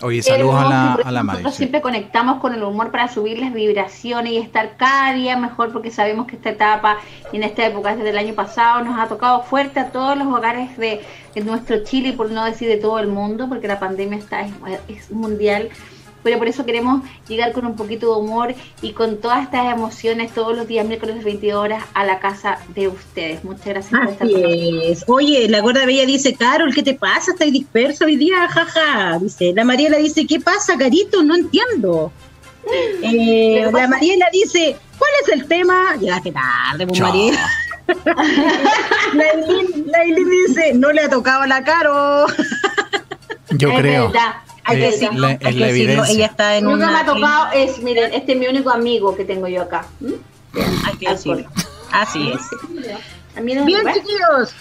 [0.00, 1.26] Oye, saludos a la, a la eso Mari.
[1.26, 1.58] Nosotros sí.
[1.58, 5.90] siempre conectamos con el humor para subir las vibraciones y estar cada día mejor porque
[5.90, 6.98] sabemos que esta etapa
[7.32, 10.28] y en esta época desde el año pasado nos ha tocado fuerte a todos los
[10.28, 11.00] hogares de,
[11.34, 14.52] de nuestro Chile, por no decir de todo el mundo, porque la pandemia está es,
[14.88, 15.68] es mundial.
[16.22, 20.32] Pero por eso queremos llegar con un poquito de humor y con todas estas emociones
[20.34, 23.44] todos los días, miércoles 20 horas, a la casa de ustedes.
[23.44, 25.04] Muchas gracias por estar con es.
[25.06, 27.32] Oye, la gorda bella dice, Carol, ¿qué te pasa?
[27.32, 28.48] ¿Estás dispersa hoy día?
[28.48, 29.18] Jaja.
[29.20, 31.22] Dice, la Mariela dice, ¿qué pasa, Carito?
[31.22, 32.12] No entiendo.
[33.02, 35.96] Eh, la Mariela dice, ¿cuál es el tema?
[35.98, 37.00] Llegaste tarde, pues.
[37.00, 37.48] Mariela.
[39.14, 42.26] la Eileen dice, no le ha tocado la Caro.
[43.50, 44.06] Yo Es creo.
[44.10, 44.34] verdad.
[44.68, 46.92] Hay que decirlo, la- hay es que decirlo, ella está en Nunca una...
[46.92, 49.86] me ha tocado, es, miren, este es mi único amigo que tengo yo acá.
[50.00, 50.12] ¿Mm?
[50.86, 51.48] Hay que decirlo.
[51.92, 52.40] Así es.
[53.42, 54.54] Bien, chiquillos.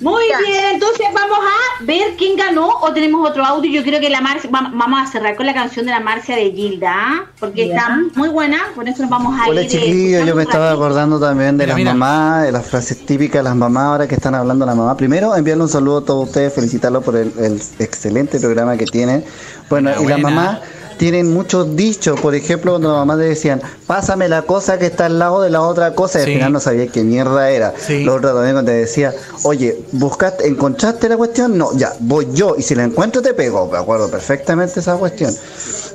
[0.00, 0.38] Muy Ya.
[0.38, 3.70] bien, entonces vamos a ver quién ganó o tenemos otro audio.
[3.70, 6.36] Yo creo que la Marcia, vam- vamos a cerrar con la canción de la Marcia
[6.36, 7.74] de Gilda, porque Ya.
[7.76, 9.66] está muy buena, con eso nos vamos a Hola ir.
[9.66, 11.94] eh, chiquillos, yo me estaba acordando también de Mira, las mira.
[11.94, 14.96] mamás, de las frases típicas de las mamás ahora que están hablando la mamá.
[14.96, 19.22] Primero, enviarle un saludo a todos ustedes, felicitarlos por el, el excelente programa que tienen.
[19.68, 20.28] Bueno, y Enhorabuena.
[20.30, 20.58] mamás
[21.00, 25.06] tienen muchos dichos, por ejemplo, cuando las mamás le decían, pásame la cosa que está
[25.06, 26.28] al lado de la otra cosa, y Sí.
[26.28, 27.72] al final no sabía qué mierda era.
[27.78, 28.04] Sí.
[28.04, 29.14] Lo otro también cuando te decía,
[29.44, 31.56] oye, ¿buscaste, encontraste la cuestión?
[31.56, 33.66] No, ya, voy yo, y si la encuentro te pego.
[33.72, 35.34] Me acuerdo perfectamente esa cuestión.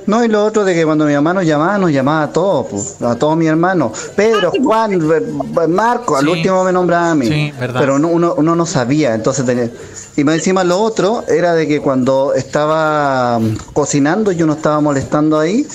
[0.07, 2.68] No, y lo otro de que cuando mi mamá nos llamaba, nos llamaba a todos,
[2.69, 3.91] pues, a todos mis hermanos.
[4.15, 6.32] Pedro, Juan, eh, Marco, al Sí.
[6.32, 7.27] último me nombraba a mí.
[7.27, 7.80] Sí, verdad.
[7.80, 9.69] Pero no- uno, uno no sabía, entonces tenía...
[10.15, 14.80] Y más encima lo otro era de que cuando estaba mm, cocinando y uno estaba
[14.80, 15.68] molestando ahí,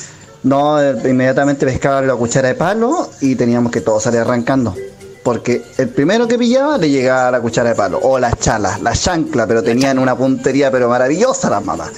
[0.45, 4.75] no, eh, inmediatamente pescaba la cuchara de palo y teníamos que todo salir arrancando.
[5.23, 8.93] Porque el primero que pillaba le llegaba la cuchara de palo, o las chalas, la
[8.93, 11.91] chancla, pero tenían una puntería pero maravillosa las mamás.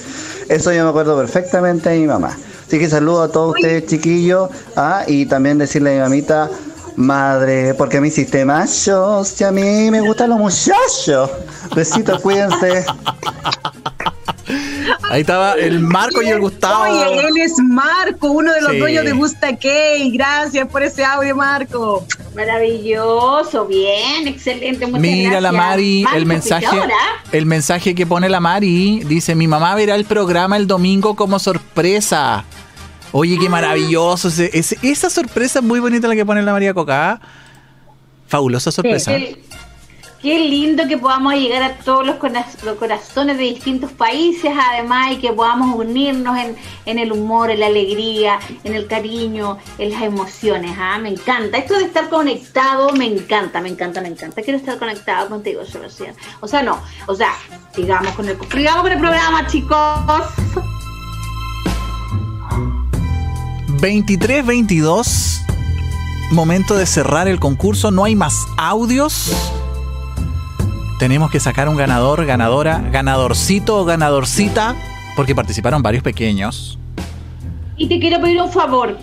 [0.53, 2.37] Eso yo me acuerdo perfectamente de mi mamá.
[2.67, 6.47] Así que saludo a todos ustedes chiquillos, ah, y también decirle a mi mamita,
[6.95, 11.31] madre, porque me hiciste machos, y a mí me gustan los muchachos.
[11.75, 12.85] Besitos, cuídense.
[15.13, 16.85] Ahí estaba el Marco y el Gustavo.
[16.85, 18.77] Oye, él es Marco, uno de los Sí.
[18.79, 20.09] dueños de Gusta Key.
[20.11, 22.03] Gracias por ese audio, Marco.
[22.35, 24.87] Maravilloso, bien, excelente.
[24.87, 25.51] Muchas Mira la.
[25.51, 26.65] Mari, Marco, el mensaje,
[27.31, 31.37] el mensaje que pone la Mari dice, mi mamá verá el programa el domingo como
[31.37, 32.43] sorpresa.
[33.11, 33.41] Oye, Ah.
[33.43, 34.29] qué maravilloso.
[34.29, 37.21] ese- ese- esa sorpresa es muy bonita la que pone la María Coca.
[38.27, 39.11] Fabulosa sorpresa.
[39.11, 39.39] Qué,
[40.23, 45.11] qué lindo que podamos llegar a todos los, cora- los corazones de distintos países, además,
[45.11, 46.37] y que podamos unirnos
[46.85, 50.75] en, el humor, en la alegría, en el cariño, en las emociones.
[50.79, 50.97] ¿ah?
[50.97, 51.57] Me encanta.
[51.57, 54.41] Esto de estar conectado, me encanta, me encanta, me encanta.
[54.41, 56.15] Quiero estar conectado contigo, Sebastián.
[56.39, 56.79] O sea, no.
[57.07, 57.33] O sea,
[57.75, 60.23] sigamos con el, sigamos con el programa, chicos.
[63.81, 65.41] 23-22.
[66.31, 67.91] Momento de cerrar el concurso.
[67.91, 69.31] No hay más audios.
[71.03, 74.73] Tenemos que sacar un ganador, ganadora, ganadorcito o ganadorcita.
[75.17, 76.79] Porque participaron varios pequeños.
[77.75, 78.97] Y te quiero pedir un favor.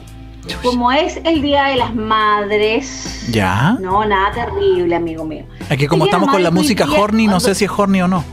[0.63, 3.77] Como es el Día de las Madres, ¿Ya?
[3.83, 5.45] no, nada terrible, amigo mío.
[5.69, 8.25] Aquí como estamos con la música horny, no sé si es horny o no.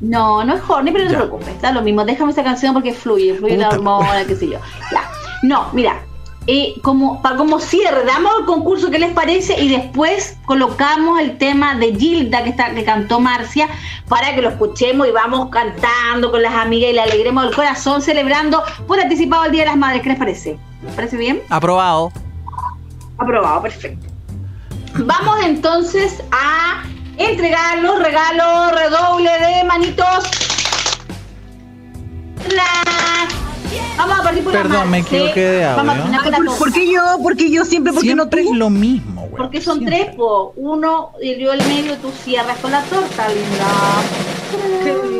[0.00, 2.04] No, no es horny, pero no te preocupes, da lo mismo.
[2.04, 4.60] Déjame esa canción porque fluye, fluye la hormona, qué sé yo.
[4.92, 5.10] Ya.
[5.42, 5.96] No, mira,
[6.52, 9.60] eh, como, para como cierre, damos el concurso, ¿qué les parece?
[9.60, 13.68] Y después colocamos el tema de Gilda que, está, que cantó Marcia
[14.08, 18.02] para que lo escuchemos y vamos cantando con las amigas y le alegremos el corazón,
[18.02, 20.02] celebrando por anticipado el Día de las Madres.
[20.02, 20.58] ¿Qué les parece?
[20.82, 21.40] ¿Les parece bien?
[21.50, 22.10] Aprobado.
[23.18, 24.06] Aprobado, perfecto.
[24.96, 26.82] Vamos entonces a
[27.16, 30.24] entregar los regalos, redoble de manitos.
[32.56, 33.28] La-
[33.96, 35.16] Vamos a partir por la Perdón, me Marce.
[35.16, 35.84] equivoqué de audio.
[35.84, 37.02] La ¿Por, qué yo?
[37.22, 37.92] ¿Por qué yo siempre?
[37.92, 38.22] ¿Por qué no?
[38.24, 39.36] Siempre es lo mismo, güey.
[39.36, 40.52] Porque son tres, po.
[40.56, 43.66] Uno y yo el medio, tú cierras con la torta, linda.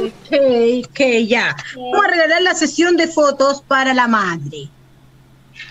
[0.02, 1.56] Ok, ok, ya.
[1.76, 4.68] Vamos a regalar la sesión de fotos para la madre.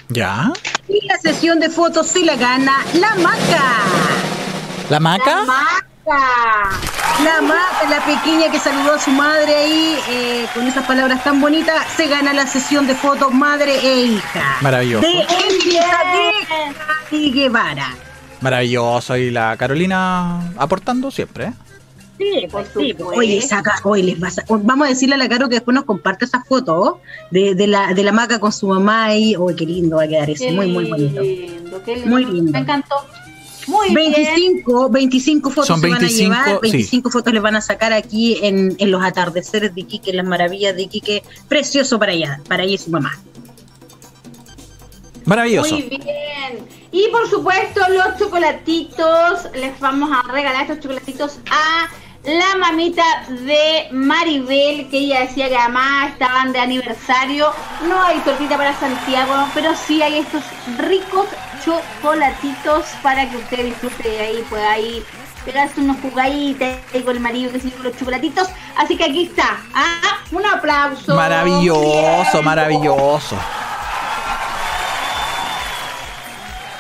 [0.10, 0.52] ¿Ya?
[0.88, 3.64] Y la sesión de fotos se la gana la maca.
[4.90, 5.36] ¿La maca?
[5.36, 5.89] La maca.
[6.10, 11.40] La maca, la pequeña que saludó a su madre ahí eh, con esas palabras tan
[11.40, 14.58] bonitas, se gana la sesión de fotos madre e hija.
[14.62, 15.06] Maravilloso.
[15.08, 15.26] De
[17.18, 17.94] y Guevara.
[18.42, 19.18] Maravilloso.
[19.18, 21.54] Y la Carolina aportando siempre, ¿eh?
[22.18, 22.90] Sí, Por pues sí.
[22.92, 23.20] supuesto.
[23.20, 25.86] Oye, saca, oye, les vas a- vamos a decirle a la Caro que después nos
[25.86, 27.00] comparte esa foto
[27.32, 29.36] de, de la, de la maca con su mamá ahí.
[29.38, 30.44] Oye, qué lindo va a quedar eso.
[30.46, 31.22] Qué Muy, muy bonito.
[31.22, 32.10] lindo, qué lindo.
[32.10, 32.52] Muy lindo.
[32.52, 32.96] Me encantó.
[33.70, 36.72] Muy 25, 25 fotos Son se van a 25, llevar, sí.
[36.72, 40.26] 25 fotos les van a sacar aquí en, en los atardeceres de Iquique, en las
[40.26, 41.24] maravillas de Iquique.
[41.48, 43.20] Precioso para ella, para ella y su mamá.
[45.26, 45.76] Maravilloso.
[45.76, 46.68] Muy bien.
[46.92, 51.88] Y por supuesto, los chocolatitos, les vamos a regalar estos chocolatitos a
[52.24, 57.52] la mamita de Maribel, que ella decía que además estaban de aniversario.
[57.88, 60.44] No hay tortita para Santiago, pero sí hay estos
[60.78, 61.28] ricos
[61.64, 65.04] chocolatitos para que usted disfrute de ahí, pueda ahí
[65.46, 68.50] pegarse unos jugaditas con el marido que se con los chocolatitos.
[68.76, 69.58] Así que aquí está.
[69.74, 71.16] Ah, un aplauso.
[71.16, 73.38] Maravilloso, maravilloso.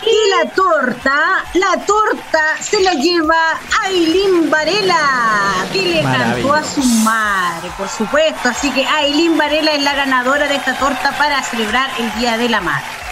[0.01, 6.81] Y la torta, la torta se la lleva Aileen Varela, que le cantó a su
[6.81, 8.49] madre, por supuesto.
[8.49, 12.49] Así que Aileen Varela es la ganadora de esta torta para celebrar el Día de
[12.49, 13.08] la Madre.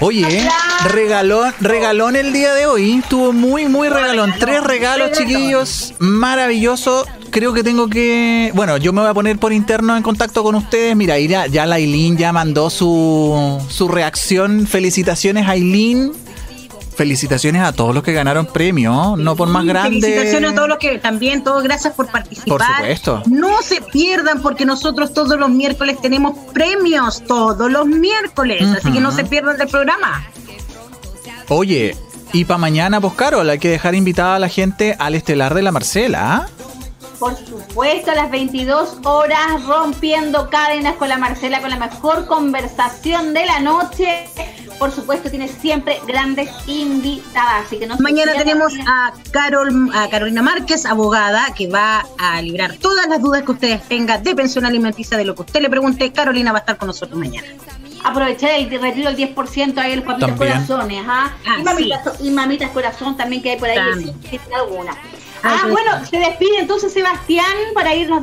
[0.00, 0.48] Oye,
[0.84, 3.00] regalón, regalón el día de hoy.
[3.02, 4.32] Estuvo muy, muy regalón.
[4.38, 5.94] Tres regalos, chiquillos.
[5.98, 7.04] Maravilloso.
[7.30, 8.52] Creo que tengo que.
[8.54, 10.94] Bueno, yo me voy a poner por interno en contacto con ustedes.
[10.94, 14.68] Mira, ya, ya la Aileen ya mandó su, su reacción.
[14.68, 16.12] Felicitaciones, Aileen.
[16.98, 19.14] Felicitaciones a todos los que ganaron premio.
[19.16, 20.00] No por más grande.
[20.00, 22.58] Felicitaciones a todos los que también, todos gracias por participar.
[22.58, 23.22] Por supuesto.
[23.26, 28.64] No se pierdan porque nosotros todos los miércoles tenemos premios, todos los miércoles.
[28.76, 30.26] Así que no se pierdan del programa.
[31.48, 31.96] Oye,
[32.32, 35.62] y para mañana, pues Carol, hay que dejar invitada a la gente al estelar de
[35.62, 36.48] la Marcela.
[37.20, 43.34] Por supuesto, a las 22 horas, rompiendo cadenas con la Marcela, con la mejor conversación
[43.34, 44.26] de la noche.
[44.78, 50.42] Por supuesto, tiene siempre grandes invitadas, así que no Mañana tenemos a Carol, a Carolina
[50.42, 55.16] Márquez, abogada, que va a librar todas las dudas que ustedes tengan de pensión alimenticia,
[55.16, 56.12] de lo que usted le pregunte.
[56.12, 57.48] Carolina va a estar con nosotros mañana.
[58.04, 60.52] Aprovechar el retiro del 10% ahí en los papitos También.
[60.52, 61.32] corazones, ¿ah?
[61.44, 63.78] Ah, y, mamitas, y mamitas corazón también que hay por ahí,
[64.54, 64.96] alguna.
[65.42, 68.20] Ah, bueno, se despide entonces Sebastián para irnos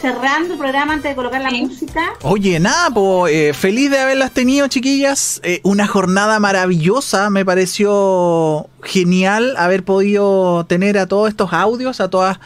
[0.00, 2.12] cerrando el programa antes de colocar la música.
[2.22, 5.40] Oye, nada, pues feliz de haberlas tenido, chiquillas.
[5.44, 7.28] Eh, una jornada maravillosa.
[7.30, 12.38] Me pareció genial haber podido tener a todos estos audios, a todas,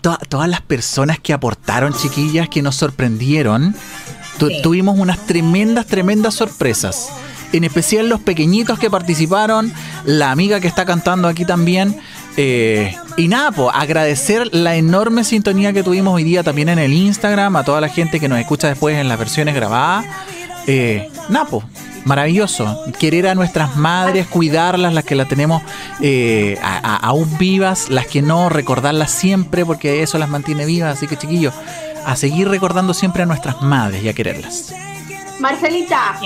[0.00, 3.74] todas, todas las personas que aportaron, chiquillas, que nos sorprendieron.
[4.38, 4.62] Tu- Sí.
[4.62, 7.10] Tuvimos unas tremendas, tremendas sorpresas.
[7.52, 9.72] En especial los pequeñitos que participaron,
[10.04, 11.98] la amiga que está cantando aquí también.
[12.36, 17.56] Eh, y nada, agradecer la enorme sintonía que tuvimos hoy día también en el Instagram,
[17.56, 20.06] a toda la gente que nos escucha después en las versiones grabadas.
[20.66, 21.10] Eh,
[21.50, 21.64] pues,
[22.04, 22.84] maravilloso.
[22.98, 25.62] Querer a nuestras madres, cuidarlas, las que las tenemos
[26.00, 30.96] eh, aún vivas, las que no, recordarlas siempre, porque eso las mantiene vivas.
[30.96, 31.54] Así que, chiquillos,
[32.04, 34.72] a seguir recordando siempre a nuestras madres y a quererlas.
[35.40, 36.18] Marcelita.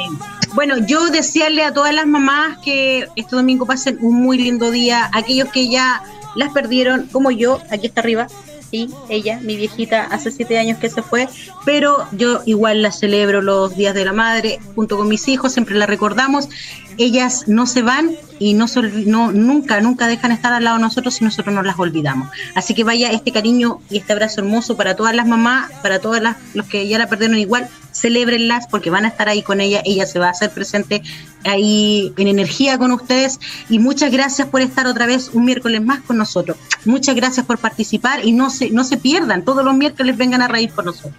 [0.54, 5.10] Bueno, yo desearle a todas las mamás que este domingo pasen un muy lindo día.
[5.14, 6.02] Aquellos que ya
[6.34, 8.26] las perdieron, como yo, aquí está arriba.
[8.70, 11.28] Sí, ella, mi viejita, hace siete años que se fue,
[11.66, 15.74] pero yo igual la celebro los días de la madre junto con mis hijos, siempre
[15.74, 16.48] la recordamos.
[16.96, 20.82] Ellas no se van y no, se no nunca, nunca dejan estar al lado de
[20.82, 22.30] nosotros si nosotros no las olvidamos.
[22.54, 26.22] Así que vaya este cariño y este abrazo hermoso para todas las mamás, para todas
[26.22, 27.68] las los que ya la perdieron igual,
[28.02, 31.02] celébrenlas porque van a estar ahí con ella, ella se va a hacer presente
[31.44, 33.38] ahí en energía con ustedes
[33.68, 36.56] y muchas gracias por estar otra vez un miércoles más con nosotros.
[36.84, 40.48] Muchas gracias por participar y no se no se pierdan, todos los miércoles vengan a
[40.48, 41.14] reír por nosotros.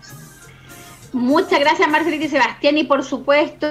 [1.13, 3.67] Muchas gracias Marcelita y Sebastián y por supuesto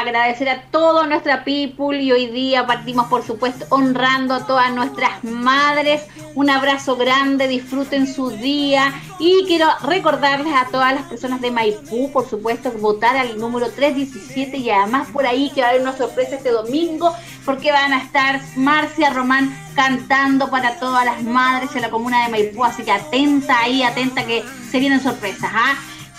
[0.00, 5.22] agradecer a toda nuestra people y hoy día partimos por supuesto honrando a todas nuestras
[5.22, 6.02] madres.
[6.34, 12.10] Un abrazo grande, disfruten su día y quiero recordarles a todas las personas de Maipú,
[12.10, 15.96] por supuesto, votar al número 317 y además por ahí que va a haber una
[15.96, 17.14] sorpresa este domingo
[17.44, 22.30] porque van a estar Marcia Román cantando para todas las madres en la comuna de
[22.30, 25.74] Maipú, así que atenta ahí, atenta que se vienen sorpresas, ¿ah?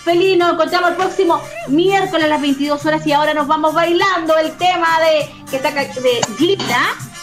[0.05, 4.51] Nos encontramos el próximo miércoles a las 22 horas y ahora nos vamos bailando el
[4.57, 6.81] tema de que está ca- de Gita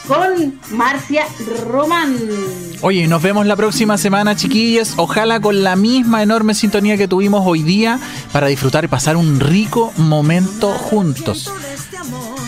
[0.09, 1.27] con Marcia
[1.69, 2.16] Román.
[2.81, 4.94] Oye, nos vemos la próxima semana, chiquillas.
[4.97, 8.01] Ojalá con la misma enorme sintonía que tuvimos hoy día
[8.32, 11.52] para disfrutar y pasar un rico momento juntos.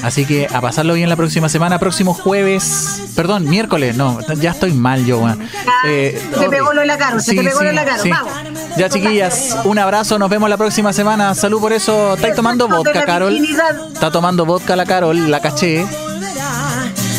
[0.02, 4.72] Así que a pasarlo bien la próxima semana, próximo jueves, perdón, miércoles, no, ya estoy
[4.72, 5.48] mal yo, weón.
[5.84, 7.84] Eh, se pegó lo de la caro, sí, se te pegó sí, lo de la
[7.84, 8.10] caro, sí.
[8.10, 8.32] vamos.
[8.76, 11.34] Ya chiquillas, un abrazo, nos vemos la próxima semana.
[11.34, 12.14] Salud por eso.
[12.14, 13.38] ¿Estáis tomando vodka, Carol?
[13.92, 15.84] Está tomando vodka la Carol, la caché.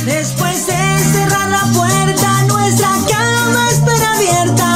[0.05, 4.72] Después de cerrar la puerta, nuestra cama está abierta.